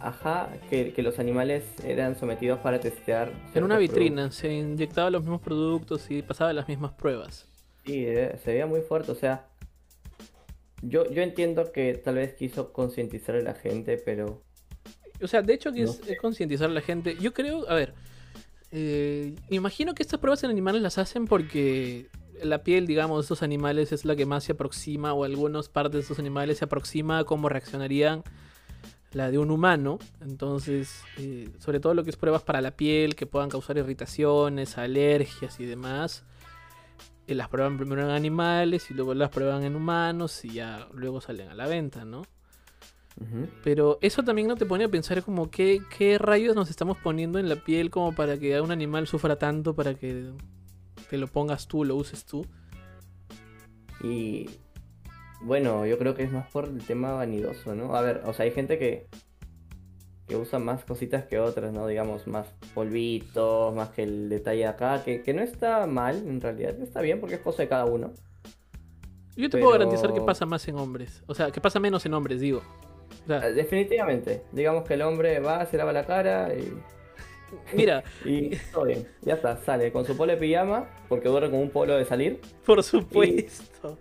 ajá, 0.00 0.50
que, 0.70 0.92
que 0.92 1.02
los 1.02 1.18
animales 1.18 1.64
eran 1.84 2.18
sometidos 2.18 2.58
para 2.60 2.80
testear. 2.80 3.32
en 3.54 3.64
una 3.64 3.78
vitrina, 3.78 4.30
se 4.30 4.52
inyectaba 4.52 5.10
los 5.10 5.22
mismos 5.22 5.40
productos 5.40 6.10
y 6.10 6.22
pasaba 6.22 6.52
las 6.52 6.68
mismas 6.68 6.92
pruebas. 6.92 7.48
Sí, 7.84 8.04
eh, 8.06 8.38
se 8.44 8.52
veía 8.52 8.66
muy 8.66 8.82
fuerte, 8.82 9.12
o 9.12 9.14
sea, 9.14 9.46
yo, 10.82 11.10
yo 11.10 11.22
entiendo 11.22 11.72
que 11.72 11.94
tal 11.94 12.16
vez 12.16 12.34
quiso 12.34 12.72
concientizar 12.72 13.34
a 13.34 13.40
la 13.40 13.54
gente, 13.54 13.96
pero 13.96 14.42
O 15.22 15.26
sea, 15.26 15.42
de 15.42 15.54
hecho 15.54 15.72
que 15.72 15.84
No 15.84 15.90
es, 15.90 16.00
es 16.06 16.18
concientizar 16.18 16.68
a 16.70 16.72
la 16.72 16.82
gente. 16.82 17.16
Yo 17.16 17.32
creo, 17.32 17.68
a 17.68 17.74
ver, 17.74 17.94
eh, 18.70 19.34
me 19.48 19.56
imagino 19.56 19.94
que 19.94 20.02
estas 20.02 20.20
pruebas 20.20 20.44
en 20.44 20.50
animales 20.50 20.82
las 20.82 20.98
hacen 20.98 21.26
porque 21.26 22.08
la 22.42 22.62
piel, 22.62 22.86
digamos, 22.86 23.18
de 23.18 23.22
estos 23.22 23.42
animales 23.42 23.92
es 23.92 24.04
la 24.04 24.16
que 24.16 24.26
más 24.26 24.44
se 24.44 24.52
aproxima, 24.52 25.12
o 25.12 25.24
algunas 25.24 25.68
partes 25.68 25.92
de 25.92 26.00
estos 26.00 26.18
animales 26.18 26.58
se 26.58 26.64
aproxima 26.64 27.18
a 27.18 27.24
cómo 27.24 27.48
reaccionarían 27.48 28.22
la 29.12 29.30
de 29.30 29.38
un 29.38 29.50
humano. 29.50 29.98
Entonces, 30.20 31.02
eh, 31.16 31.48
sobre 31.58 31.80
todo 31.80 31.94
lo 31.94 32.04
que 32.04 32.10
es 32.10 32.16
pruebas 32.16 32.42
para 32.42 32.60
la 32.60 32.72
piel, 32.72 33.16
que 33.16 33.26
puedan 33.26 33.48
causar 33.48 33.78
irritaciones, 33.78 34.78
alergias 34.78 35.60
y 35.60 35.66
demás. 35.66 36.24
eh, 37.26 37.34
las 37.34 37.48
prueban 37.48 37.76
primero 37.76 38.02
en 38.02 38.10
animales 38.10 38.90
y 38.90 38.94
luego 38.94 39.14
las 39.14 39.30
prueban 39.30 39.62
en 39.62 39.76
humanos 39.76 40.44
y 40.44 40.54
ya 40.54 40.88
luego 40.92 41.20
salen 41.20 41.48
a 41.48 41.54
la 41.54 41.66
venta, 41.66 42.04
¿no? 42.04 42.22
Pero 43.64 43.98
eso 44.00 44.22
también 44.22 44.46
no 44.46 44.54
te 44.54 44.64
pone 44.64 44.84
a 44.84 44.88
pensar 44.88 45.24
como 45.24 45.50
qué, 45.50 45.82
qué 45.96 46.18
rayos 46.18 46.54
nos 46.54 46.70
estamos 46.70 46.98
poniendo 46.98 47.40
en 47.40 47.48
la 47.48 47.56
piel 47.56 47.90
como 47.90 48.14
para 48.14 48.38
que 48.38 48.60
un 48.60 48.70
animal 48.70 49.08
sufra 49.08 49.36
tanto 49.36 49.74
para 49.74 49.94
que 49.94 50.30
te 51.08 51.18
lo 51.18 51.26
pongas 51.26 51.66
tú, 51.66 51.84
lo 51.84 51.96
uses 51.96 52.24
tú. 52.24 52.46
Y 54.02 54.48
bueno, 55.42 55.86
yo 55.86 55.98
creo 55.98 56.14
que 56.14 56.22
es 56.24 56.32
más 56.32 56.50
por 56.50 56.66
el 56.66 56.84
tema 56.84 57.12
vanidoso, 57.12 57.74
¿no? 57.74 57.94
A 57.94 58.00
ver, 58.00 58.22
o 58.26 58.32
sea, 58.32 58.44
hay 58.44 58.52
gente 58.52 58.78
que, 58.78 59.08
que 60.26 60.36
usa 60.36 60.58
más 60.58 60.84
cositas 60.84 61.24
que 61.24 61.38
otras, 61.38 61.72
¿no? 61.72 61.86
Digamos, 61.86 62.26
más 62.26 62.46
polvitos, 62.74 63.74
más 63.74 63.90
que 63.90 64.02
el 64.04 64.28
detalle 64.28 64.66
acá, 64.66 65.02
que, 65.04 65.22
que 65.22 65.34
no 65.34 65.42
está 65.42 65.86
mal, 65.86 66.16
en 66.26 66.40
realidad, 66.40 66.80
está 66.80 67.00
bien 67.00 67.20
porque 67.20 67.36
es 67.36 67.40
cosa 67.40 67.62
de 67.62 67.68
cada 67.68 67.86
uno. 67.86 68.12
Yo 69.36 69.48
te 69.48 69.58
puedo 69.58 69.72
garantizar 69.72 70.12
que 70.12 70.20
pasa 70.20 70.46
más 70.46 70.66
en 70.66 70.76
hombres. 70.76 71.22
O 71.28 71.34
sea, 71.34 71.52
que 71.52 71.60
pasa 71.60 71.78
menos 71.78 72.04
en 72.04 72.14
hombres, 72.14 72.40
digo. 72.40 72.60
O 73.24 73.26
sea, 73.28 73.48
Eh, 73.48 73.52
Definitivamente, 73.52 74.42
digamos 74.52 74.82
que 74.84 74.94
el 74.94 75.02
hombre 75.02 75.38
va, 75.38 75.64
se 75.66 75.76
lava 75.76 75.92
la 75.92 76.04
cara 76.04 76.52
y, 76.54 76.72
mira, 77.74 78.02
y 78.24 78.50
todo 78.72 78.84
bien, 78.84 79.06
ya 79.22 79.34
está, 79.34 79.56
sale 79.64 79.90
con 79.92 80.04
su 80.04 80.16
polo 80.16 80.32
de 80.32 80.38
pijama, 80.38 80.88
porque 81.08 81.28
duerme 81.28 81.50
con 81.50 81.60
un 81.60 81.70
polo 81.70 81.96
de 81.96 82.04
salir, 82.04 82.40
por 82.64 82.82
supuesto. 82.82 83.98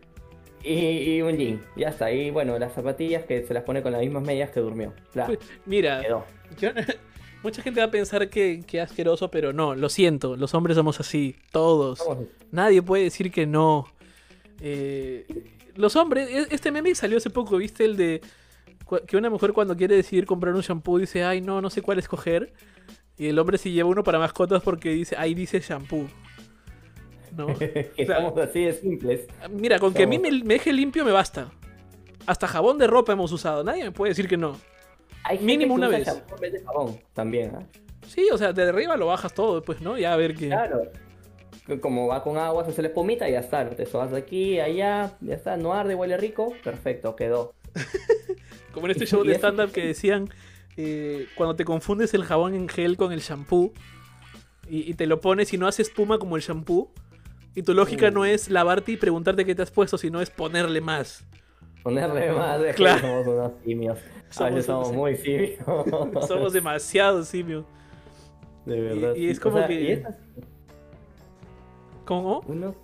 y, 0.63 0.73
y 1.15 1.21
un 1.21 1.37
jean. 1.37 1.61
Ya 1.75 1.89
está. 1.89 2.11
Y 2.11 2.29
bueno, 2.31 2.57
las 2.59 2.73
zapatillas 2.73 3.23
que 3.25 3.45
se 3.45 3.53
las 3.53 3.63
pone 3.63 3.81
con 3.81 3.91
las 3.91 4.01
mismas 4.01 4.23
medias 4.23 4.49
que 4.51 4.59
durmió. 4.59 4.93
Mira, 5.65 6.01
quedó. 6.01 6.25
yo- 6.59 6.69
mucha 7.43 7.61
gente 7.61 7.79
va 7.79 7.85
a 7.87 7.91
pensar 7.91 8.29
que, 8.29 8.63
que 8.67 8.81
asqueroso, 8.81 9.29
pero 9.31 9.53
no, 9.53 9.75
lo 9.75 9.87
siento, 9.89 10.35
los 10.35 10.53
hombres 10.53 10.75
somos 10.75 10.99
así, 10.99 11.35
todos. 11.51 12.03
Nadie 12.51 12.81
puede 12.81 13.03
decir 13.03 13.31
que 13.31 13.45
no. 13.45 13.85
Eh, 14.59 15.25
los 15.75 15.95
hombres, 15.95 16.29
e- 16.29 16.47
este 16.53 16.71
meme 16.71 16.93
salió 16.95 17.17
hace 17.17 17.29
poco, 17.29 17.57
¿viste? 17.57 17.85
El 17.85 17.95
de 17.97 18.21
que 19.05 19.17
una 19.17 19.29
mujer 19.29 19.51
cuando 19.51 19.75
quiere 19.75 19.95
decidir 19.97 20.25
comprar 20.25 20.53
un 20.55 20.61
shampoo 20.61 20.97
dice, 20.97 21.23
ay, 21.23 21.41
no, 21.41 21.61
no 21.61 21.69
sé 21.69 21.81
cuál 21.81 21.99
escoger. 21.99 22.53
Y 23.17 23.27
el 23.27 23.39
hombre 23.39 23.57
sí 23.57 23.71
lleva 23.71 23.89
uno 23.89 24.03
para 24.03 24.19
mascotas 24.19 24.61
porque 24.61 24.89
dice, 24.89 25.15
ahí 25.17 25.33
dice 25.33 25.59
shampoo. 25.59 26.07
¿No? 27.35 27.47
que 27.57 27.91
O 27.99 28.05
sea, 28.05 28.17
somos 28.17 28.37
así 28.37 28.65
de 28.65 28.73
simples. 28.73 29.27
Mira, 29.49 29.79
con 29.79 29.93
que 29.93 30.03
a 30.03 30.07
mí 30.07 30.19
me, 30.19 30.31
me 30.31 30.55
deje 30.55 30.71
limpio 30.71 31.03
me 31.03 31.11
basta. 31.11 31.51
Hasta 32.25 32.47
jabón 32.47 32.77
de 32.77 32.87
ropa 32.87 33.13
hemos 33.13 33.31
usado. 33.31 33.63
Nadie 33.63 33.85
me 33.85 33.91
puede 33.91 34.11
decir 34.11 34.27
que 34.27 34.37
no. 34.37 34.57
Hay 35.23 35.39
Mínimo 35.39 35.75
que 35.75 35.79
una 35.79 35.87
vez. 35.87 36.05
champú 36.05 36.35
en 36.35 36.41
vez 36.41 36.53
de 36.53 36.63
jabón 36.63 36.99
también, 37.13 37.55
¿ah? 37.55 37.65
Sí, 38.07 38.27
o 38.31 38.37
sea, 38.37 38.53
de 38.53 38.63
arriba 38.63 38.95
lo 38.95 39.07
bajas 39.07 39.33
todo, 39.33 39.61
pues, 39.61 39.81
¿no? 39.81 39.97
Ya 39.97 40.13
a 40.13 40.17
ver 40.17 40.35
qué. 40.35 40.47
Claro. 40.47 40.83
Como 41.81 42.07
va 42.07 42.23
con 42.23 42.37
agua, 42.37 42.63
se 42.63 42.71
hace 42.71 42.81
la 42.81 42.87
espumita 42.89 43.27
y 43.27 43.33
ya 43.33 43.39
está. 43.41 43.69
Te 43.69 43.85
sobas 43.85 44.11
de 44.11 44.17
aquí, 44.19 44.59
allá, 44.59 45.17
ya 45.19 45.35
está. 45.35 45.57
No 45.57 45.73
arde, 45.73 45.95
huele 45.95 46.15
rico. 46.15 46.53
Perfecto, 46.63 47.15
quedó. 47.15 47.53
Como 48.71 48.87
en 48.87 48.91
este 48.91 49.05
show 49.05 49.23
de 49.23 49.33
stand-up 49.37 49.71
que 49.71 49.85
decían, 49.85 50.29
eh, 50.77 51.27
cuando 51.35 51.55
te 51.55 51.65
confundes 51.65 52.13
el 52.13 52.23
jabón 52.23 52.53
en 52.53 52.69
gel 52.69 52.95
con 52.97 53.11
el 53.11 53.19
shampoo 53.19 53.73
y, 54.69 54.89
y 54.89 54.93
te 54.93 55.07
lo 55.07 55.19
pones 55.21 55.51
y 55.53 55.57
no 55.57 55.67
hace 55.67 55.81
espuma 55.81 56.19
como 56.19 56.35
el 56.35 56.41
shampoo, 56.43 56.91
y 57.55 57.63
tu 57.63 57.73
lógica 57.73 58.11
Mm. 58.11 58.13
no 58.13 58.25
es 58.25 58.49
lavarte 58.49 58.91
y 58.91 58.97
preguntarte 58.97 59.43
qué 59.45 59.55
te 59.55 59.61
has 59.63 59.71
puesto, 59.71 59.97
sino 59.97 60.21
es 60.21 60.29
ponerle 60.29 60.79
más. 60.81 61.25
Ponerle 61.83 62.31
más 62.33 62.61
que 62.61 62.73
Claro. 62.73 62.99
somos 63.01 63.27
unos 63.27 63.51
simios. 63.63 63.97
Somos 64.29 64.51
veces 64.53 64.65
somos 64.65 64.91
muy 64.93 65.15
simios. 65.15 65.57
Somos 66.27 66.51
demasiado 66.53 67.23
simios. 67.23 67.63
De 68.65 68.81
verdad. 68.81 69.15
y 69.15 69.29
es 69.29 69.39
como 69.39 69.55
O 69.55 69.59
sea, 69.59 69.67
que- 69.69 69.93
es 69.93 70.03
¿Cómo? 72.05 72.41
uno- 72.47 72.75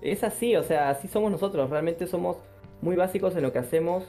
es 0.00 0.22
así, 0.24 0.54
o 0.56 0.62
sea, 0.62 0.90
así 0.90 1.08
somos 1.08 1.30
nosotros. 1.30 1.68
Realmente 1.70 2.06
somos 2.06 2.36
muy 2.82 2.96
básicos 2.96 3.34
en 3.36 3.42
lo 3.42 3.52
que 3.52 3.58
hacemos. 3.58 4.04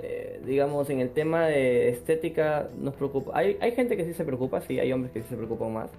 Eh, 0.00 0.40
digamos, 0.44 0.88
en 0.90 1.00
el 1.00 1.10
tema 1.10 1.46
de 1.46 1.88
estética 1.88 2.68
nos 2.78 2.94
preocupa. 2.94 3.32
Hay, 3.34 3.58
hay 3.60 3.72
gente 3.72 3.96
que 3.96 4.04
sí 4.04 4.14
se 4.14 4.24
preocupa, 4.24 4.60
sí, 4.60 4.78
hay 4.78 4.92
hombres 4.92 5.12
que 5.12 5.22
sí 5.22 5.28
se 5.28 5.36
preocupan 5.36 5.72
más. 5.72 5.90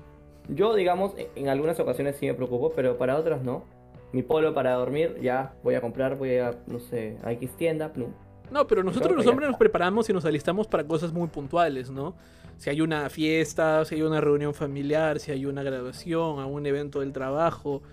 Yo, 0.48 0.74
digamos, 0.74 1.14
en, 1.36 1.50
algunas 1.50 1.80
ocasiones 1.80 2.16
sí 2.16 2.26
me 2.26 2.34
preocupo, 2.34 2.72
pero 2.76 2.98
para 2.98 3.18
otras 3.18 3.44
no. 3.44 3.66
Mi 4.14 4.24
polo 4.24 4.54
para 4.54 4.74
dormir, 4.74 5.18
ya 5.22 5.54
voy 5.64 5.76
a 5.76 5.82
comprar, 5.82 6.18
voy 6.18 6.38
a, 6.38 6.56
no 6.66 6.80
sé, 6.80 7.18
a 7.24 7.32
X 7.34 7.52
tienda, 7.58 7.94
plum. 7.94 8.12
No, 8.50 8.66
pero 8.66 8.84
nosotros 8.84 9.16
los 9.16 9.28
hombres 9.28 9.50
nos 9.50 9.60
preparamos 9.60 10.10
y 10.10 10.14
nos 10.14 10.26
alistamos 10.26 10.66
para 10.66 10.84
cosas 10.86 11.14
muy 11.14 11.28
puntuales, 11.28 11.92
¿no? 11.92 12.16
Si 12.58 12.70
hay 12.70 12.82
una 12.82 13.10
fiesta, 13.10 13.86
si 13.86 13.96
hay 13.96 14.02
una 14.02 14.20
reunión 14.20 14.56
familiar, 14.56 15.20
si 15.20 15.32
hay 15.32 15.46
una 15.46 15.62
graduación, 15.62 16.40
algún 16.40 16.66
evento 16.66 17.02
del 17.02 17.14
trabajo. 17.14 17.84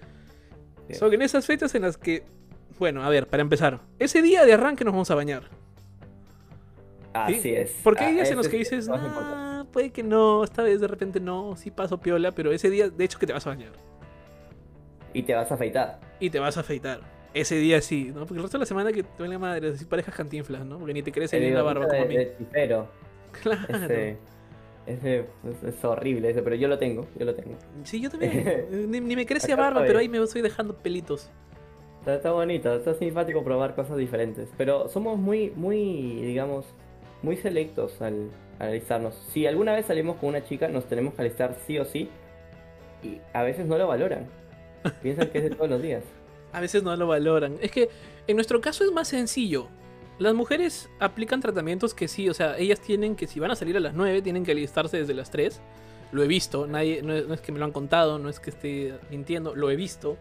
Sí. 0.89 0.95
Son 0.95 1.13
en 1.13 1.21
esas 1.21 1.45
fechas 1.45 1.75
en 1.75 1.83
las 1.83 1.99
que, 1.99 2.23
bueno, 2.79 3.03
a 3.03 3.11
ver, 3.11 3.27
para 3.27 3.43
empezar, 3.43 3.81
ese 3.99 4.23
día 4.23 4.47
de 4.47 4.55
arranque 4.55 4.85
nos 4.85 4.95
vamos 4.95 5.11
a 5.11 5.15
bañar. 5.15 5.51
Así 7.25 7.41
¿sí? 7.41 7.55
es. 7.55 7.71
Porque 7.83 8.05
hay 8.05 8.13
Ah, 8.13 8.15
días 8.15 8.31
en 8.31 8.37
los 8.37 8.49
que 8.49 8.61
es 8.61 8.71
dices, 8.71 8.87
importante. 8.87 9.21
nah, 9.21 9.65
puede 9.65 9.91
que 9.91 10.03
no, 10.03 10.45
esta 10.45 10.63
vez 10.63 10.81
de 10.81 10.87
repente 10.89 11.21
no, 11.21 11.57
sí 11.57 11.71
paso 11.71 11.99
piola, 11.99 12.33
pero 12.33 12.53
ese 12.53 12.71
día, 12.71 12.89
de 12.91 13.05
hecho, 13.05 13.19
que 13.19 13.27
te 13.27 13.33
vas 13.33 13.47
a 13.47 13.51
bañar. 13.51 13.73
Y 15.13 15.23
te 15.23 15.35
vas 15.35 15.51
a 15.51 15.55
afeitar. 15.55 16.01
Y 16.21 16.31
te 16.31 16.39
vas 16.39 16.57
a 16.57 16.61
afeitar. 16.61 17.01
Ese 17.33 17.57
día 17.57 17.81
sí, 17.83 18.13
¿no? 18.15 18.21
Porque 18.21 18.35
el 18.35 18.43
resto 18.43 18.59
de 18.59 18.63
la 18.63 18.67
semana 18.67 18.93
que 18.93 19.03
te 19.03 19.29
la 19.29 19.39
madre, 19.39 19.69
así 19.69 19.85
parejas 19.85 20.15
cantinflas, 20.15 20.65
¿no? 20.65 20.79
Porque 20.79 20.95
ni 20.95 21.03
te 21.03 21.11
El 21.11 21.41
bien 21.41 21.55
la 21.55 21.63
barba 21.63 21.87
como 21.87 22.01
a 22.01 22.03
de, 22.03 22.09
mí. 22.09 22.17
de 22.17 22.35
chifero. 22.39 22.89
Claro. 23.43 23.67
Ese, 23.75 24.19
ese 24.87 25.27
es, 25.67 25.85
horrible 25.85 26.31
ese, 26.31 26.43
pero 26.43 26.57
yo 26.57 26.69
lo 26.69 26.79
tengo, 26.79 27.07
yo 27.19 27.27
lo 27.27 27.35
tengo. 27.35 27.57
Sí, 27.85 28.01
yo 28.01 28.09
también. 28.09 28.67
ni, 28.91 29.01
ni 29.01 29.17
me 29.17 29.27
crece 29.27 29.53
Acá 29.53 29.63
barba, 29.63 29.85
pero 29.87 29.99
ahí 29.99 30.09
me 30.09 30.23
estoy 30.23 30.43
dejando 30.43 30.75
pelitos. 30.77 31.31
Está, 32.01 32.15
está 32.15 32.31
bonito, 32.33 32.75
está 32.75 32.95
simpático 32.95 33.43
probar 33.43 33.75
cosas 33.75 33.97
diferentes. 33.97 34.49
Pero 34.57 34.89
somos 34.89 35.19
muy, 35.19 35.51
muy, 35.57 36.21
digamos, 36.23 36.67
muy 37.23 37.37
selectos 37.37 38.01
al, 38.01 38.31
al 38.59 38.69
alistarnos. 38.69 39.15
Si 39.33 39.47
alguna 39.47 39.75
vez 39.75 39.87
salimos 39.87 40.17
con 40.17 40.31
una 40.31 40.45
chica, 40.45 40.69
nos 40.69 40.87
tenemos 40.87 41.15
que 41.15 41.23
alistar 41.23 41.57
sí 41.67 41.79
o 41.79 41.85
sí. 41.85 42.09
Y 43.03 43.21
a 43.33 43.43
veces 43.43 43.67
no 43.67 43.79
lo 43.79 43.87
valoran. 43.87 44.27
Piensan 45.03 45.29
que 45.29 45.39
es 45.39 45.45
de 45.45 45.51
todos 45.51 45.71
los 45.71 45.83
días. 45.83 46.05
A 46.53 46.61
veces 46.61 46.83
no 46.83 46.95
lo 46.97 47.07
valoran. 47.07 47.57
Es 47.61 47.71
que 47.71 47.89
en 48.27 48.37
nuestro 48.37 48.61
caso 48.61 48.85
es 48.85 48.93
más 48.93 49.09
sencillo. 49.09 49.69
Las 50.19 50.35
mujeres 50.35 50.89
aplican 50.99 51.41
tratamientos 51.41 51.93
que 51.93 52.09
sí, 52.09 52.31
o 52.31 52.35
sea, 52.35 52.57
ellas 52.57 52.81
tienen 52.81 53.17
que 53.17 53.27
si 53.27 53.39
van 53.39 53.51
a 53.51 53.57
salir 53.57 53.77
a 53.77 53.81
las 53.81 53.93
9, 53.93 54.23
tienen 54.23 54.45
que 54.45 54.53
alistarse 54.53 54.97
desde 54.97 55.13
las 55.13 55.31
3. 55.31 55.61
Lo 56.13 56.23
he 56.23 56.27
visto, 56.27 56.67
nadie, 56.67 57.03
no 57.03 57.13
es, 57.13 57.27
no 57.29 57.35
es 57.35 57.41
que 57.43 57.53
me 57.53 57.59
lo 57.59 57.67
han 57.67 57.73
contado, 57.73 58.19
no 58.19 58.31
es 58.31 58.41
que 58.41 58.51
esté 58.51 58.95
mintiendo, 59.11 59.55
lo 59.55 59.71
he 59.71 59.77
visto. 59.77 60.17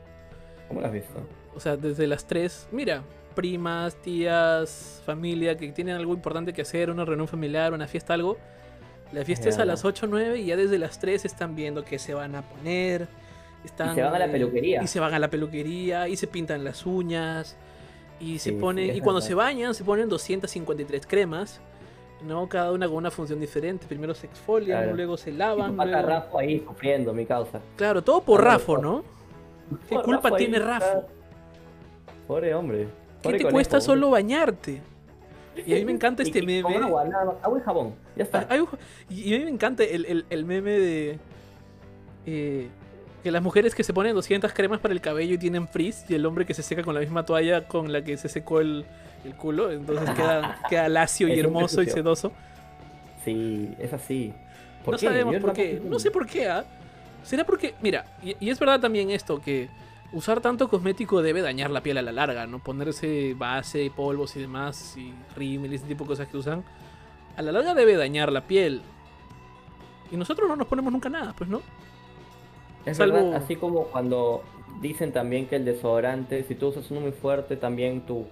¿Cómo 0.67 0.81
lo 0.81 0.87
has 0.87 0.93
visto? 0.93 1.13
O 1.55 1.61
sea, 1.61 1.77
desde 1.77 2.07
las 2.07 2.27
3, 2.27 2.69
mira, 2.71 3.03
primas, 3.35 3.95
tías, 3.95 5.01
familia 5.05 5.55
que 5.57 5.71
tienen 5.71 5.95
algo 5.95 6.13
importante 6.13 6.53
que 6.53 6.61
hacer, 6.63 6.89
una 6.89 7.05
reunión 7.05 7.27
familiar, 7.27 7.73
una 7.73 7.87
fiesta, 7.87 8.13
algo. 8.13 8.37
La 9.11 9.23
fiesta 9.23 9.49
es 9.49 9.59
a 9.59 9.65
las 9.65 9.85
8 9.85 10.07
o 10.07 10.09
9 10.09 10.39
y 10.39 10.45
ya 10.47 10.55
desde 10.57 10.79
las 10.79 10.97
3 10.99 11.25
están 11.25 11.55
viendo 11.55 11.83
qué 11.85 11.99
se 11.99 12.13
van 12.13 12.35
a 12.35 12.41
poner. 12.41 13.07
Están, 13.63 13.91
Y 13.91 13.95
se 13.95 14.01
van 14.03 14.15
a 14.15 14.19
la 14.19 14.25
eh, 14.25 14.29
peluquería. 14.29 14.83
Y 14.83 14.87
se 14.87 14.99
van 14.99 15.13
a 15.13 15.19
la 15.19 15.29
peluquería 15.29 16.07
y 16.07 16.15
se 16.17 16.27
pintan 16.27 16.63
las 16.63 16.85
uñas. 16.85 17.55
Y 18.19 18.39
se 18.39 18.51
Sí, 18.51 18.55
ponen. 18.55 18.91
sí, 18.91 18.97
y 18.97 19.01
cuando 19.01 19.21
se 19.21 19.33
bañan, 19.35 19.73
se 19.75 19.83
ponen 19.83 20.09
253 20.09 21.05
cremas. 21.05 21.61
¿no? 22.25 22.47
Cada 22.49 22.71
una 22.71 22.87
con 22.87 22.95
una 22.95 23.11
función 23.11 23.39
diferente. 23.39 23.85
Primero 23.85 24.15
se 24.15 24.25
exfolian, 24.25 24.79
Claro. 24.81 24.95
luego 24.95 25.17
se 25.17 25.29
Y 25.29 25.33
lavan. 25.33 25.75
pata 25.75 25.91
luego- 25.91 26.07
Rafa 26.07 26.39
ahí 26.39 26.59
sufriendo, 26.65 27.13
mi 27.13 27.25
causa. 27.25 27.59
Claro, 27.75 28.01
todo 28.03 28.21
por 28.21 28.39
Claro, 28.41 28.53
Rafo, 28.57 28.65
por- 28.75 28.81
¿no? 28.81 29.03
¿Qué 29.87 29.95
Por 29.95 30.03
culpa 30.05 30.29
Rafa 30.29 30.35
ahí 30.35 30.43
tiene 30.45 30.57
está- 30.57 30.79
Rafo? 30.79 31.07
Pobre 32.27 32.55
hombre. 32.55 32.87
¿Qué 33.31 33.37
te 33.43 33.51
cuesta 33.51 33.81
solo 33.81 34.09
bañarte? 34.09 34.81
Y 35.65 35.73
a 35.73 35.75
mí 35.77 35.85
me 35.85 35.93
encanta 35.93 36.21
este 36.23 36.39
y 36.39 36.45
meme. 36.45 36.63
Con 36.63 36.83
agua, 36.83 37.05
nada 37.05 37.25
más. 37.25 37.35
Agua 37.41 37.59
y 37.59 37.61
jabón. 37.61 37.95
Ya 38.15 38.23
está. 38.23 38.47
Y 39.09 39.33
a 39.33 39.37
mí 39.39 39.43
me 39.45 39.51
encanta 39.51 39.83
el, 39.83 40.05
el- 40.05 40.25
el 40.29 40.45
meme 40.45 40.71
de. 40.71 41.19
eh, 42.25 42.67
que 43.23 43.31
las 43.31 43.41
mujeres 43.41 43.73
que 43.73 43.83
se 43.83 43.91
ponen 43.91 44.13
200 44.13 44.53
cremas 44.53 44.79
para 44.79 44.93
el 44.93 45.01
cabello 45.01 45.33
y 45.33 45.37
tienen 45.39 45.67
frizz, 45.67 46.05
y 46.09 46.13
el 46.13 46.25
hombre 46.27 46.45
que 46.45 46.53
se 46.53 46.61
seca 46.61 46.83
con 46.83 46.93
la 46.93 46.99
misma 47.01 47.25
toalla 47.25 47.67
con 47.67 47.91
la 47.91 48.03
que 48.03 48.17
se 48.17 48.29
secó 48.29 48.59
el, 48.59 48.85
el 49.23 49.33
culo. 49.35 49.71
Entonces 49.71 50.07
queda, 50.11 50.59
queda 50.69 50.89
lacio 50.89 51.27
y 51.27 51.39
hermoso 51.39 51.81
y 51.81 51.87
sedoso. 51.89 52.31
Sí, 53.23 53.73
es 53.79 53.93
así. 53.93 54.31
¿Por 54.83 54.93
No 54.93 54.99
qué? 54.99 55.05
sabemos 55.07 55.33
Yo 55.33 55.41
por 55.41 55.53
qué. 55.53 55.81
No 55.83 55.97
sé 55.97 56.11
por 56.11 56.27
qué, 56.27 56.47
¿ah? 56.47 56.63
¿Será 57.23 57.43
porque.? 57.43 57.73
Mira, 57.81 58.05
y, 58.21 58.35
y 58.39 58.49
es 58.51 58.59
verdad 58.59 58.79
también 58.79 59.09
esto, 59.09 59.41
que 59.41 59.69
usar 60.13 60.41
tanto 60.41 60.67
cosmético 60.69 61.21
debe 61.21 61.41
dañar 61.41 61.71
la 61.71 61.81
piel 61.81 61.97
a 61.97 62.01
la 62.01 62.11
larga, 62.11 62.45
¿no? 62.47 62.59
Ponerse 62.59 63.33
base, 63.37 63.91
polvos 63.95 64.35
y 64.35 64.41
demás, 64.41 64.95
y 64.97 65.13
rímel 65.35 65.73
y 65.73 65.75
ese 65.75 65.85
tipo 65.87 66.03
de 66.03 66.07
cosas 66.09 66.27
que 66.27 66.37
usan, 66.37 66.63
a 67.35 67.41
la 67.41 67.51
larga 67.51 67.73
debe 67.73 67.95
dañar 67.95 68.31
la 68.31 68.41
piel. 68.41 68.81
Y 70.11 70.17
nosotros 70.17 70.47
no 70.47 70.55
nos 70.55 70.67
ponemos 70.67 70.91
nunca 70.93 71.09
nada, 71.09 71.33
pues, 71.37 71.49
¿no? 71.49 71.61
Es 72.85 72.97
Salvo- 72.99 73.13
verdad, 73.15 73.35
así 73.43 73.55
como 73.55 73.85
cuando 73.85 74.43
dicen 74.81 75.11
también 75.11 75.47
que 75.47 75.55
el 75.55 75.65
desodorante, 75.65 76.43
si 76.43 76.55
tú 76.55 76.67
usas 76.67 76.89
uno 76.91 77.01
muy 77.01 77.11
fuerte, 77.11 77.57
también 77.57 78.01
tu 78.01 78.25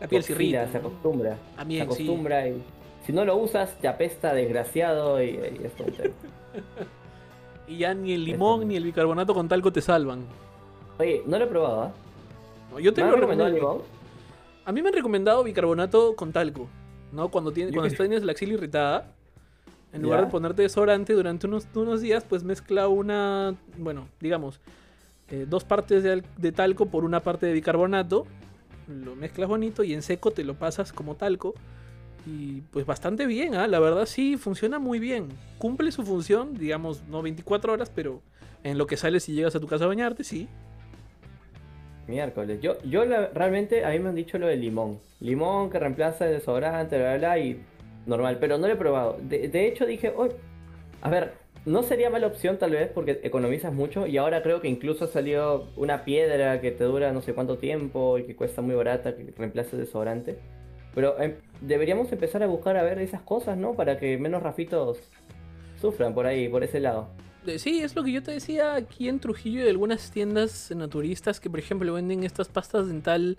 La 0.00 0.08
piel 0.08 0.22
se 0.22 0.32
irrita. 0.32 0.66
se 0.70 0.78
acostumbra. 0.78 1.36
También, 1.56 1.88
se 1.90 1.96
sí. 1.96 2.02
acostumbra 2.02 2.48
y 2.48 2.62
si 3.04 3.12
no 3.12 3.24
lo 3.26 3.36
usas, 3.36 3.78
te 3.78 3.86
apesta 3.86 4.32
desgraciado 4.32 5.22
y, 5.22 5.26
y 5.30 5.60
es. 5.64 5.72
Y 7.66 7.78
ya 7.78 7.94
ni 7.94 8.12
el 8.12 8.24
limón 8.24 8.68
ni 8.68 8.76
el 8.76 8.84
bicarbonato 8.84 9.32
con 9.32 9.48
talco 9.48 9.72
te 9.72 9.80
salvan. 9.80 10.26
Oye, 10.98 11.22
no 11.26 11.38
lo 11.38 11.44
he 11.44 11.48
probado, 11.48 11.82
¿ah? 11.82 11.92
No, 12.72 12.78
Yo 12.80 12.92
te 12.94 13.02
¿Me 13.02 13.08
lo 13.08 13.14
han 13.14 13.20
recomendado? 13.20 13.84
A 14.64 14.72
mí 14.72 14.82
me 14.82 14.88
han 14.88 14.94
recomendado 14.94 15.44
bicarbonato 15.44 16.16
con 16.16 16.32
talco, 16.32 16.68
¿no? 17.12 17.28
Cuando, 17.28 17.52
tienes, 17.52 17.72
Yo 17.74 17.80
cuando 17.80 17.94
creo- 17.94 18.08
tienes 18.08 18.24
la 18.24 18.32
axila 18.32 18.54
irritada, 18.54 19.12
en 19.92 20.02
lugar 20.02 20.20
Ya. 20.20 20.24
de 20.26 20.30
ponerte 20.30 20.62
desodorante 20.62 21.12
durante 21.12 21.46
unos, 21.46 21.66
unos 21.74 22.00
días, 22.00 22.24
pues 22.24 22.42
mezcla 22.44 22.88
una, 22.88 23.54
bueno, 23.76 24.08
digamos, 24.20 24.60
eh, 25.28 25.46
dos 25.48 25.64
partes 25.64 26.02
de, 26.02 26.12
al- 26.12 26.24
de 26.36 26.52
talco 26.52 26.86
por 26.86 27.04
una 27.04 27.20
parte 27.20 27.46
de 27.46 27.52
bicarbonato, 27.52 28.26
lo 28.88 29.14
mezclas 29.16 29.48
bonito 29.48 29.82
y 29.84 29.94
en 29.94 30.02
seco 30.02 30.30
te 30.30 30.44
lo 30.44 30.54
pasas 30.54 30.92
como 30.92 31.14
talco. 31.16 31.54
Y 32.26 32.62
pues 32.72 32.86
bastante 32.86 33.26
bien, 33.26 33.54
¿ah? 33.54 33.66
la 33.66 33.78
verdad 33.80 34.06
sí, 34.06 34.38
funciona 34.38 34.78
muy 34.78 34.98
bien. 34.98 35.28
Cumple 35.58 35.92
su 35.92 36.04
función, 36.04 36.54
digamos, 36.54 37.02
no 37.08 37.20
24 37.20 37.72
horas, 37.74 37.90
pero 37.94 38.22
en 38.62 38.78
lo 38.78 38.86
que 38.86 38.96
sales 38.96 39.28
y 39.28 39.34
llegas 39.34 39.54
a 39.54 39.60
tu 39.60 39.66
casa 39.66 39.84
a 39.84 39.88
bañarte, 39.88 40.24
sí. 40.24 40.48
Miércoles. 42.06 42.60
Yo, 42.60 42.80
yo 42.82 43.04
realmente, 43.32 43.84
a 43.84 43.90
mí 43.90 43.98
me 43.98 44.10
han 44.10 44.14
dicho 44.14 44.38
lo 44.38 44.46
del 44.46 44.60
limón. 44.60 45.00
Limón 45.20 45.70
que 45.70 45.78
reemplaza 45.78 46.26
el 46.26 46.34
desodorante, 46.34 46.98
bla, 46.98 47.16
bla, 47.16 47.34
bla, 47.34 47.38
y 47.38 47.60
normal, 48.06 48.38
pero 48.40 48.58
no 48.58 48.66
lo 48.66 48.74
he 48.74 48.76
probado. 48.76 49.18
De, 49.22 49.48
de 49.48 49.66
hecho 49.66 49.86
dije, 49.86 50.12
"Oye, 50.16 50.34
a 51.00 51.08
ver, 51.10 51.32
no 51.66 51.82
sería 51.82 52.10
mala 52.10 52.26
opción 52.26 52.58
tal 52.58 52.72
vez 52.72 52.90
porque 52.92 53.20
economizas 53.22 53.72
mucho 53.72 54.06
y 54.06 54.18
ahora 54.18 54.42
creo 54.42 54.60
que 54.60 54.68
incluso 54.68 55.06
ha 55.06 55.08
salido 55.08 55.68
una 55.76 56.04
piedra 56.04 56.60
que 56.60 56.70
te 56.70 56.84
dura 56.84 57.12
no 57.12 57.22
sé 57.22 57.32
cuánto 57.32 57.56
tiempo 57.56 58.18
y 58.18 58.24
que 58.24 58.36
cuesta 58.36 58.60
muy 58.60 58.74
barata, 58.74 59.16
que 59.16 59.32
reemplace 59.36 59.76
el 59.76 59.84
desodorante. 59.84 60.36
Pero 60.94 61.18
em, 61.20 61.34
deberíamos 61.60 62.12
empezar 62.12 62.42
a 62.42 62.46
buscar 62.46 62.76
a 62.76 62.82
ver 62.82 62.98
esas 62.98 63.22
cosas, 63.22 63.56
¿no? 63.56 63.74
Para 63.74 63.98
que 63.98 64.18
menos 64.18 64.42
rafitos 64.42 64.98
sufran 65.80 66.14
por 66.14 66.26
ahí, 66.26 66.48
por 66.48 66.62
ese 66.62 66.80
lado. 66.80 67.08
Sí, 67.58 67.80
es 67.82 67.94
lo 67.94 68.02
que 68.02 68.12
yo 68.12 68.22
te 68.22 68.30
decía 68.32 68.74
aquí 68.74 69.08
en 69.08 69.20
Trujillo 69.20 69.62
de 69.64 69.70
algunas 69.70 70.10
tiendas 70.10 70.70
naturistas 70.74 71.40
que, 71.40 71.50
por 71.50 71.58
ejemplo, 71.58 71.92
venden 71.92 72.24
estas 72.24 72.48
pastas 72.48 72.86
dental, 72.88 73.36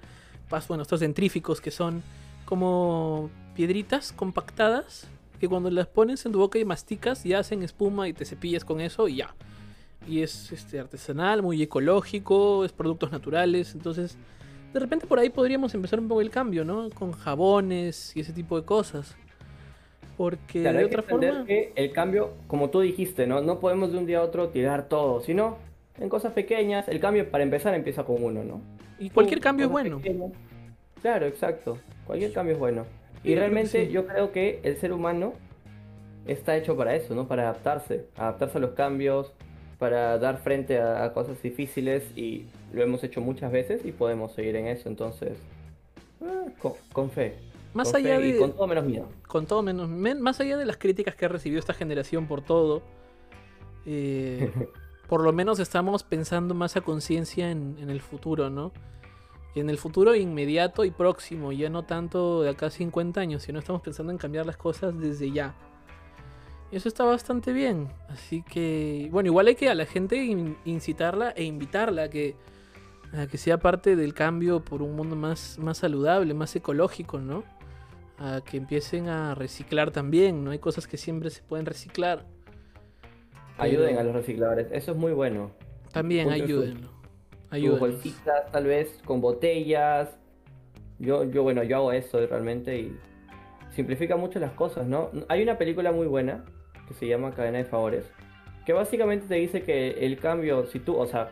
pas- 0.49 0.68
bueno, 0.68 0.84
estos 0.84 0.99
dentríficos 0.99 1.60
que 1.60 1.72
son 1.72 2.03
como 2.45 3.32
piedritas 3.56 4.12
compactadas 4.14 5.08
que 5.39 5.47
cuando 5.49 5.72
las 5.72 5.88
pones 5.88 6.24
en 6.26 6.32
tu 6.34 6.39
boca 6.39 6.60
y 6.60 6.66
masticas 6.66 7.24
ya 7.24 7.39
hacen 7.39 7.64
espuma 7.64 8.08
y 8.08 8.14
te 8.14 8.26
cepillas 8.26 8.64
con 8.64 8.80
eso 8.80 9.08
y 9.08 9.18
ya. 9.18 9.36
Y 10.08 10.22
es 10.22 10.51
este, 10.51 10.80
artesanal, 10.80 11.41
muy 11.41 11.62
ecológico, 11.64 12.64
es 12.64 12.72
productos 12.72 13.12
naturales, 13.12 13.74
entonces 13.74 14.18
de 14.72 14.80
repente 14.80 15.08
por 15.08 15.18
ahí 15.18 15.30
podríamos 15.32 15.74
empezar 15.74 15.99
un 15.99 16.08
poco 16.08 16.22
el 16.22 16.30
cambio, 16.30 16.64
¿no? 16.64 16.89
Con 16.91 17.12
jabones 17.12 18.16
y 18.16 18.20
ese 18.20 18.34
tipo 18.34 18.60
de 18.60 18.66
cosas. 18.66 19.16
Porque 20.18 20.61
Claro, 20.61 20.80
de 20.80 20.86
otra 20.86 21.01
forma... 21.01 21.45
que 21.45 21.74
el 21.76 21.91
cambio, 21.91 22.34
como 22.47 22.70
tú 22.70 22.82
dijiste, 22.82 23.28
¿no? 23.28 23.41
No 23.41 23.59
podemos 23.59 23.91
de 23.91 23.97
un 23.97 24.05
día 24.05 24.20
a 24.20 24.24
otro 24.24 24.49
tirar 24.49 24.88
todo, 24.88 25.22
sino 25.22 25.57
en 25.99 26.09
cosas 26.09 26.34
pequeñas. 26.34 26.88
El 26.88 26.99
cambio, 26.99 27.30
para 27.30 27.43
empezar, 27.43 27.74
empieza 27.74 28.03
con 28.03 28.24
uno, 28.24 28.43
¿no? 28.43 28.61
Y 28.99 29.09
cualquier 29.09 29.39
cambio 29.41 29.66
es 29.66 29.72
bueno. 29.72 29.97
pequeñas. 29.97 30.32
Claro, 31.01 31.26
exacto. 31.26 31.78
Cualquier 32.07 32.32
cambio 32.32 32.53
es 32.53 32.59
bueno. 32.59 32.86
Sí, 33.24 33.30
Y 33.30 33.32
yo 33.32 33.36
creo 33.36 33.36
que 33.36 33.39
realmente 33.39 33.86
sí. 33.86 33.91
yo 33.91 34.07
creo 34.07 34.32
que 34.32 34.59
el 34.63 34.78
ser 34.78 34.93
humano 34.93 35.34
está 36.28 36.55
hecho 36.55 36.76
para 36.76 36.95
eso, 36.95 37.13
¿no? 37.13 37.28
Para 37.28 37.43
adaptarse, 37.43 38.05
adaptarse 38.16 38.57
a 38.57 38.61
los 38.61 38.72
cambios, 38.72 39.34
para 39.78 40.18
dar 40.18 40.38
frente 40.38 40.80
a, 40.80 41.03
a 41.03 41.13
cosas 41.13 41.41
difíciles 41.41 42.03
y 42.16 42.45
lo 42.74 42.82
hemos 42.82 43.03
hecho 43.03 43.22
muchas 43.22 43.51
veces 43.51 43.86
y 43.86 43.91
podemos 43.91 44.34
seguir 44.34 44.55
en 44.55 44.68
eso. 44.68 44.89
Entonces, 44.89 45.34
eh, 46.22 46.51
con, 46.59 46.74
con 46.93 47.11
fe. 47.11 47.36
Más 47.76 47.93
allá 47.93 48.19
y 48.19 48.32
de... 48.34 48.39
con 48.39 48.51
todo 48.53 48.67
menos 48.67 48.86
miedo. 48.86 49.07
con 49.28 49.45
todo 49.45 49.61
menos 49.61 49.88
men- 49.89 50.21
más 50.21 50.39
allá 50.39 50.57
de 50.57 50.65
las 50.65 50.78
críticas 50.78 51.15
que 51.15 51.26
ha 51.26 51.28
recibido 51.30 51.59
esta 51.59 51.73
generación 51.73 52.26
por 52.28 52.41
todo 52.41 52.82
eh, 53.86 54.51
por 55.09 55.21
lo 55.21 55.32
menos 55.34 55.59
estamos 55.59 56.03
pensando 56.03 56.53
más 56.55 56.76
a 56.78 56.82
conciencia 56.82 57.51
en, 57.51 57.78
en 57.80 57.89
el 57.89 58.01
futuro 58.01 58.49
no 58.49 58.71
y 59.53 59.59
en 59.59 59.69
el 59.69 59.78
futuro 59.78 60.15
inmediato 60.15 60.84
y 60.86 60.91
próximo 60.91 61.51
ya 61.51 61.69
no 61.69 61.84
tanto 61.84 62.41
de 62.41 62.49
acá 62.49 62.67
a 62.67 62.69
50 62.71 63.19
años 63.21 63.43
sino 63.43 63.59
estamos 63.59 63.82
pensando 63.82 64.11
en 64.11 64.17
cambiar 64.17 64.45
las 64.45 64.57
cosas 64.57 64.97
desde 64.99 65.32
ya 65.32 65.53
y 66.71 66.78
eso 66.78 66.88
está 66.89 67.03
bastante 67.03 67.53
bien 67.53 67.88
así 68.09 68.41
que 68.41 69.07
bueno 69.11 69.28
igual 69.28 69.47
hay 69.47 69.55
que 69.55 69.69
a 69.69 69.76
la 69.76 69.86
gente 69.86 70.17
in- 70.17 70.57
incitarla 70.65 71.30
e 71.32 71.43
invitarla 71.43 72.03
a 72.03 72.09
que 72.09 72.36
a 73.13 73.28
que 73.28 73.38
sea 73.38 73.59
parte 73.59 73.95
del 73.95 74.13
cambio 74.13 74.59
por 74.65 74.82
un 74.82 74.93
mundo 74.95 75.15
más, 75.15 75.57
más 75.59 75.78
saludable, 75.78 76.34
más 76.34 76.53
ecológico, 76.55 77.19
¿no? 77.19 77.43
A 78.18 78.41
que 78.43 78.57
empiecen 78.57 79.07
a 79.09 79.36
reciclar 79.36 79.91
también, 79.91 80.43
¿no? 80.43 80.51
Hay 80.51 80.59
cosas 80.59 80.88
que 80.88 80.97
siempre 80.97 81.30
se 81.30 81.41
pueden 81.43 81.66
reciclar. 81.66 82.26
Ayuden 83.57 83.88
Pero- 83.89 83.99
a 83.99 84.03
los 84.03 84.13
recicladores, 84.16 84.68
eso 84.72 84.91
es 84.91 84.97
muy 84.97 85.13
bueno. 85.13 85.51
También 85.91 86.26
Ponte 86.28 86.43
ayúdenlo. 86.43 86.89
Sus 86.89 87.53
Ayúdenlos. 87.53 87.80
bolsitas, 87.80 88.51
tal 88.51 88.66
vez 88.66 88.99
con 89.05 89.22
botellas. 89.22 90.09
Yo, 90.99 91.24
yo, 91.26 91.43
bueno, 91.43 91.63
yo 91.63 91.78
hago 91.78 91.91
eso 91.91 92.26
realmente 92.26 92.78
y 92.78 92.97
simplifica 93.72 94.18
mucho 94.18 94.39
las 94.39 94.51
cosas, 94.51 94.88
¿no? 94.88 95.09
Hay 95.30 95.41
una 95.43 95.57
película 95.57 95.91
muy 95.91 96.07
buena 96.07 96.43
que 96.88 96.93
se 96.93 97.07
llama 97.07 97.32
Cadena 97.32 97.57
de 97.59 97.66
Favores, 97.66 98.09
que 98.66 98.74
básicamente 98.74 99.28
te 99.28 99.36
dice 99.36 99.61
que 99.63 100.05
el 100.05 100.18
cambio, 100.18 100.66
si 100.68 100.80
tú, 100.80 100.95
o 100.97 101.05
sea, 101.05 101.30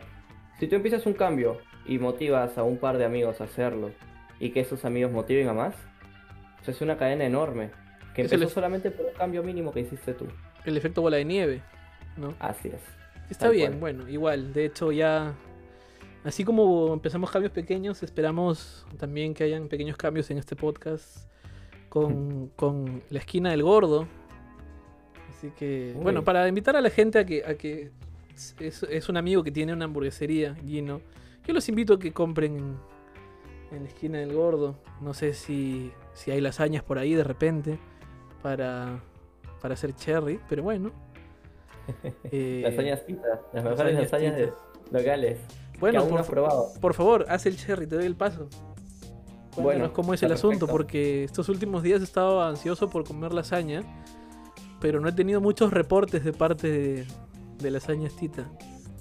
si 0.58 0.66
tú 0.66 0.76
empiezas 0.76 1.04
un 1.06 1.14
cambio 1.14 1.58
y 1.86 1.98
motivas 1.98 2.56
a 2.58 2.62
un 2.62 2.78
par 2.78 2.96
de 2.98 3.04
amigos 3.04 3.40
a 3.40 3.44
hacerlo 3.44 3.90
y 4.40 4.50
que 4.50 4.60
esos 4.60 4.84
amigos 4.84 5.12
motiven 5.12 5.48
a 5.48 5.52
más, 5.54 5.74
pues 6.64 6.76
es 6.76 6.82
una 6.82 6.96
cadena 6.96 7.24
enorme 7.24 7.70
que 8.14 8.22
Es 8.22 8.32
empezó 8.32 8.54
solamente 8.54 8.90
por 8.90 9.06
un 9.06 9.12
cambio 9.12 9.42
mínimo 9.42 9.72
que 9.72 9.80
hiciste 9.80 10.14
tú. 10.14 10.26
El 10.64 10.76
efecto 10.76 11.02
bola 11.02 11.16
de 11.16 11.24
nieve, 11.24 11.62
¿no? 12.16 12.34
Así 12.38 12.68
es. 12.68 12.80
Está 13.28 13.46
tal 13.46 13.54
bien, 13.54 13.78
cual. 13.78 13.80
bueno, 13.80 14.08
igual. 14.08 14.52
De 14.52 14.64
hecho, 14.64 14.92
ya. 14.92 15.34
Así 16.22 16.44
como 16.44 16.94
empezamos 16.94 17.30
cambios 17.30 17.52
pequeños, 17.52 18.02
esperamos 18.02 18.86
también 18.96 19.34
que 19.34 19.44
hayan 19.44 19.68
pequeños 19.68 19.96
cambios 19.96 20.30
en 20.30 20.38
este 20.38 20.56
podcast 20.56 21.28
con, 21.90 22.48
con 22.56 23.02
la 23.10 23.18
esquina 23.18 23.50
del 23.50 23.62
gordo. 23.62 24.06
Así 25.28 25.50
que, 25.50 25.92
Uy. 25.96 26.02
bueno, 26.02 26.24
para 26.24 26.48
invitar 26.48 26.76
a 26.76 26.80
la 26.80 26.88
gente 26.88 27.18
a 27.18 27.26
que, 27.26 27.44
a 27.44 27.54
que 27.56 27.90
es, 28.58 28.84
es 28.84 29.08
un 29.08 29.16
amigo 29.18 29.42
que 29.42 29.50
tiene 29.50 29.72
una 29.72 29.84
hamburguesería, 29.84 30.54
Gino. 30.64 31.02
Yo 31.46 31.52
los 31.52 31.68
invito 31.68 31.94
a 31.94 31.98
que 31.98 32.12
compren 32.12 32.56
en, 32.56 32.76
en 33.72 33.82
la 33.82 33.88
esquina 33.88 34.18
del 34.18 34.32
gordo. 34.32 34.78
No 35.02 35.12
sé 35.12 35.34
si, 35.34 35.92
si 36.14 36.30
hay 36.30 36.40
lasañas 36.40 36.82
por 36.82 36.98
ahí 36.98 37.14
de 37.14 37.24
repente 37.24 37.78
para, 38.42 39.00
para 39.60 39.74
hacer 39.74 39.94
cherry, 39.94 40.40
pero 40.48 40.62
bueno. 40.62 40.90
Eh, 42.32 42.62
Lasañas 42.64 43.00
pita, 43.00 43.28
las 43.52 43.62
mejores 43.62 43.94
lasañas 43.94 44.02
lasañas 44.32 44.36
de- 44.36 44.52
locales. 44.98 45.38
Bueno, 45.80 45.98
que 45.98 45.98
aún 45.98 46.08
no 46.08 46.12
por, 46.16 46.20
has 46.20 46.26
probado. 46.30 46.68
por 46.80 46.94
favor, 46.94 47.26
haz 47.28 47.44
el 47.46 47.56
cherry, 47.58 47.86
te 47.86 47.96
doy 47.96 48.06
el 48.06 48.16
paso. 48.16 48.48
Cuéntanos 49.54 49.62
Bueno, 49.64 49.92
cómo 49.92 50.14
es 50.14 50.22
el 50.22 50.32
asunto, 50.32 50.60
perfecto. 50.66 50.72
porque 50.72 51.24
estos 51.24 51.48
últimos 51.50 51.82
días 51.82 52.00
he 52.00 52.04
estado 52.04 52.42
ansioso 52.42 52.88
por 52.88 53.04
comer 53.04 53.34
lasaña, 53.34 53.82
pero 54.80 54.98
no 55.00 55.08
he 55.08 55.12
tenido 55.12 55.40
muchos 55.42 55.72
reportes 55.72 56.24
de 56.24 56.32
parte 56.32 56.68
de, 56.70 57.06
de 57.58 57.70
lasañas 57.70 58.16
Tita. 58.16 58.50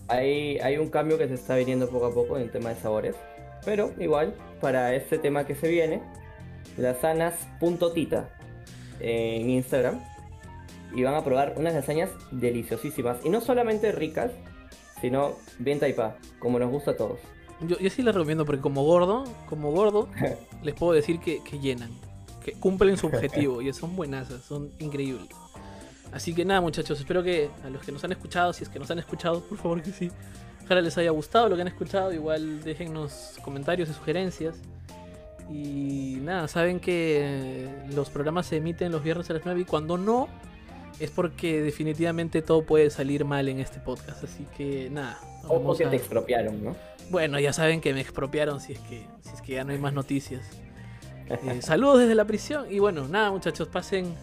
Hay, 0.09 0.57
hay 0.59 0.77
un 0.77 0.89
cambio 0.89 1.17
que 1.17 1.27
se 1.29 1.35
está 1.35 1.55
viniendo 1.55 1.87
poco 1.89 2.07
a 2.07 2.13
poco 2.13 2.35
en 2.37 2.43
el 2.43 2.51
tema 2.51 2.69
de 2.69 2.75
sabores. 2.75 3.15
Pero 3.63 3.91
igual, 3.97 4.35
para 4.59 4.93
este 4.93 5.17
tema 5.17 5.45
que 5.45 5.55
se 5.55 5.69
viene, 5.69 6.03
lasanas.tita 6.77 8.29
en 8.99 9.49
Instagram. 9.49 10.01
Y 10.95 11.03
van 11.03 11.15
a 11.15 11.23
probar 11.23 11.55
unas 11.57 11.73
lasañas 11.73 12.11
deliciosísimas. 12.31 13.17
Y 13.25 13.29
no 13.29 13.41
solamente 13.41 13.91
ricas, 13.91 14.31
sino 15.01 15.33
bien 15.57 15.79
taipa, 15.79 16.17
como 16.39 16.59
nos 16.59 16.69
gusta 16.69 16.91
a 16.91 16.97
todos. 16.97 17.19
Yo, 17.61 17.77
yo 17.79 17.89
sí 17.89 18.03
les 18.03 18.13
recomiendo, 18.13 18.45
porque 18.45 18.61
como 18.61 18.83
gordo, 18.83 19.23
como 19.49 19.71
gordo, 19.71 20.07
les 20.63 20.75
puedo 20.75 20.93
decir 20.93 21.19
que, 21.19 21.43
que 21.43 21.59
llenan, 21.59 21.89
que 22.43 22.53
cumplen 22.53 22.97
su 22.97 23.07
objetivo 23.07 23.61
y 23.61 23.73
son 23.73 23.95
buenasas, 23.95 24.43
son 24.43 24.69
increíbles. 24.79 25.29
Así 26.13 26.35
que 26.35 26.45
nada, 26.45 26.61
muchachos, 26.61 26.99
espero 26.99 27.23
que 27.23 27.49
a 27.63 27.69
los 27.69 27.81
que 27.81 27.91
nos 27.91 28.03
han 28.03 28.11
escuchado, 28.11 28.53
si 28.53 28.63
es 28.63 28.69
que 28.69 28.77
nos 28.77 28.91
han 28.91 28.99
escuchado, 28.99 29.41
por 29.41 29.57
favor 29.57 29.81
que 29.81 29.91
sí, 29.91 30.11
ojalá 30.63 30.81
les 30.81 30.95
haya 30.97 31.09
gustado 31.09 31.49
lo 31.49 31.55
que 31.55 31.63
han 31.63 31.67
escuchado. 31.67 32.13
Igual 32.13 32.63
déjennos 32.63 33.39
comentarios 33.43 33.89
y 33.89 33.93
sugerencias. 33.93 34.55
Y 35.51 36.17
nada, 36.21 36.47
saben 36.47 36.79
que 36.79 37.67
los 37.93 38.09
programas 38.09 38.45
se 38.47 38.57
emiten 38.57 38.91
los 38.91 39.03
viernes 39.03 39.29
a 39.29 39.33
las 39.33 39.43
9 39.45 39.61
y 39.61 39.65
cuando 39.65 39.97
no, 39.97 40.27
es 40.99 41.11
porque 41.11 41.61
definitivamente 41.61 42.41
todo 42.41 42.63
puede 42.65 42.89
salir 42.89 43.25
mal 43.25 43.47
en 43.49 43.59
este 43.59 43.79
podcast. 43.79 44.23
Así 44.23 44.45
que 44.57 44.89
nada. 44.89 45.19
O 45.47 45.59
vamos 45.59 45.77
que 45.77 45.85
a- 45.85 45.89
te 45.89 45.95
expropiaron, 45.97 46.63
¿no? 46.63 46.75
bueno, 47.09 47.37
ya 47.39 47.51
saben 47.51 47.81
que 47.81 47.93
me 47.93 47.99
expropiaron 48.01 48.61
si 48.61 48.73
es 48.73 48.79
que, 48.79 49.05
si 49.21 49.29
es 49.35 49.41
que 49.41 49.53
ya 49.53 49.63
no 49.65 49.73
hay 49.73 49.77
más 49.77 49.93
noticias. 49.93 50.41
Eh, 51.29 51.61
saludos 51.61 51.99
desde 51.99 52.15
la 52.15 52.25
prisión. 52.25 52.65
Y 52.71 52.79
bueno, 52.79 53.07
nada, 53.07 53.29
muchachos, 53.31 53.67
pasen 53.67 54.13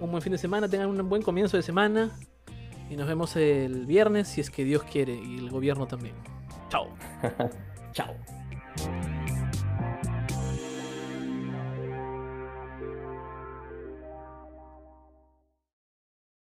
un 0.00 0.10
buen 0.10 0.22
fin 0.22 0.32
de 0.32 0.38
semana, 0.38 0.68
tengan 0.68 0.88
un 0.88 1.08
buen 1.08 1.22
comienzo 1.22 1.56
de 1.56 1.62
semana. 1.62 2.10
Y 2.90 2.96
nos 2.96 3.06
vemos 3.06 3.36
el 3.36 3.86
viernes 3.86 4.28
si 4.28 4.40
es 4.40 4.50
que 4.50 4.64
Dios 4.64 4.82
quiere 4.82 5.14
y 5.14 5.38
el 5.38 5.50
gobierno 5.50 5.86
también. 5.86 6.14
Chao. 6.70 6.88
Chao. 7.92 8.14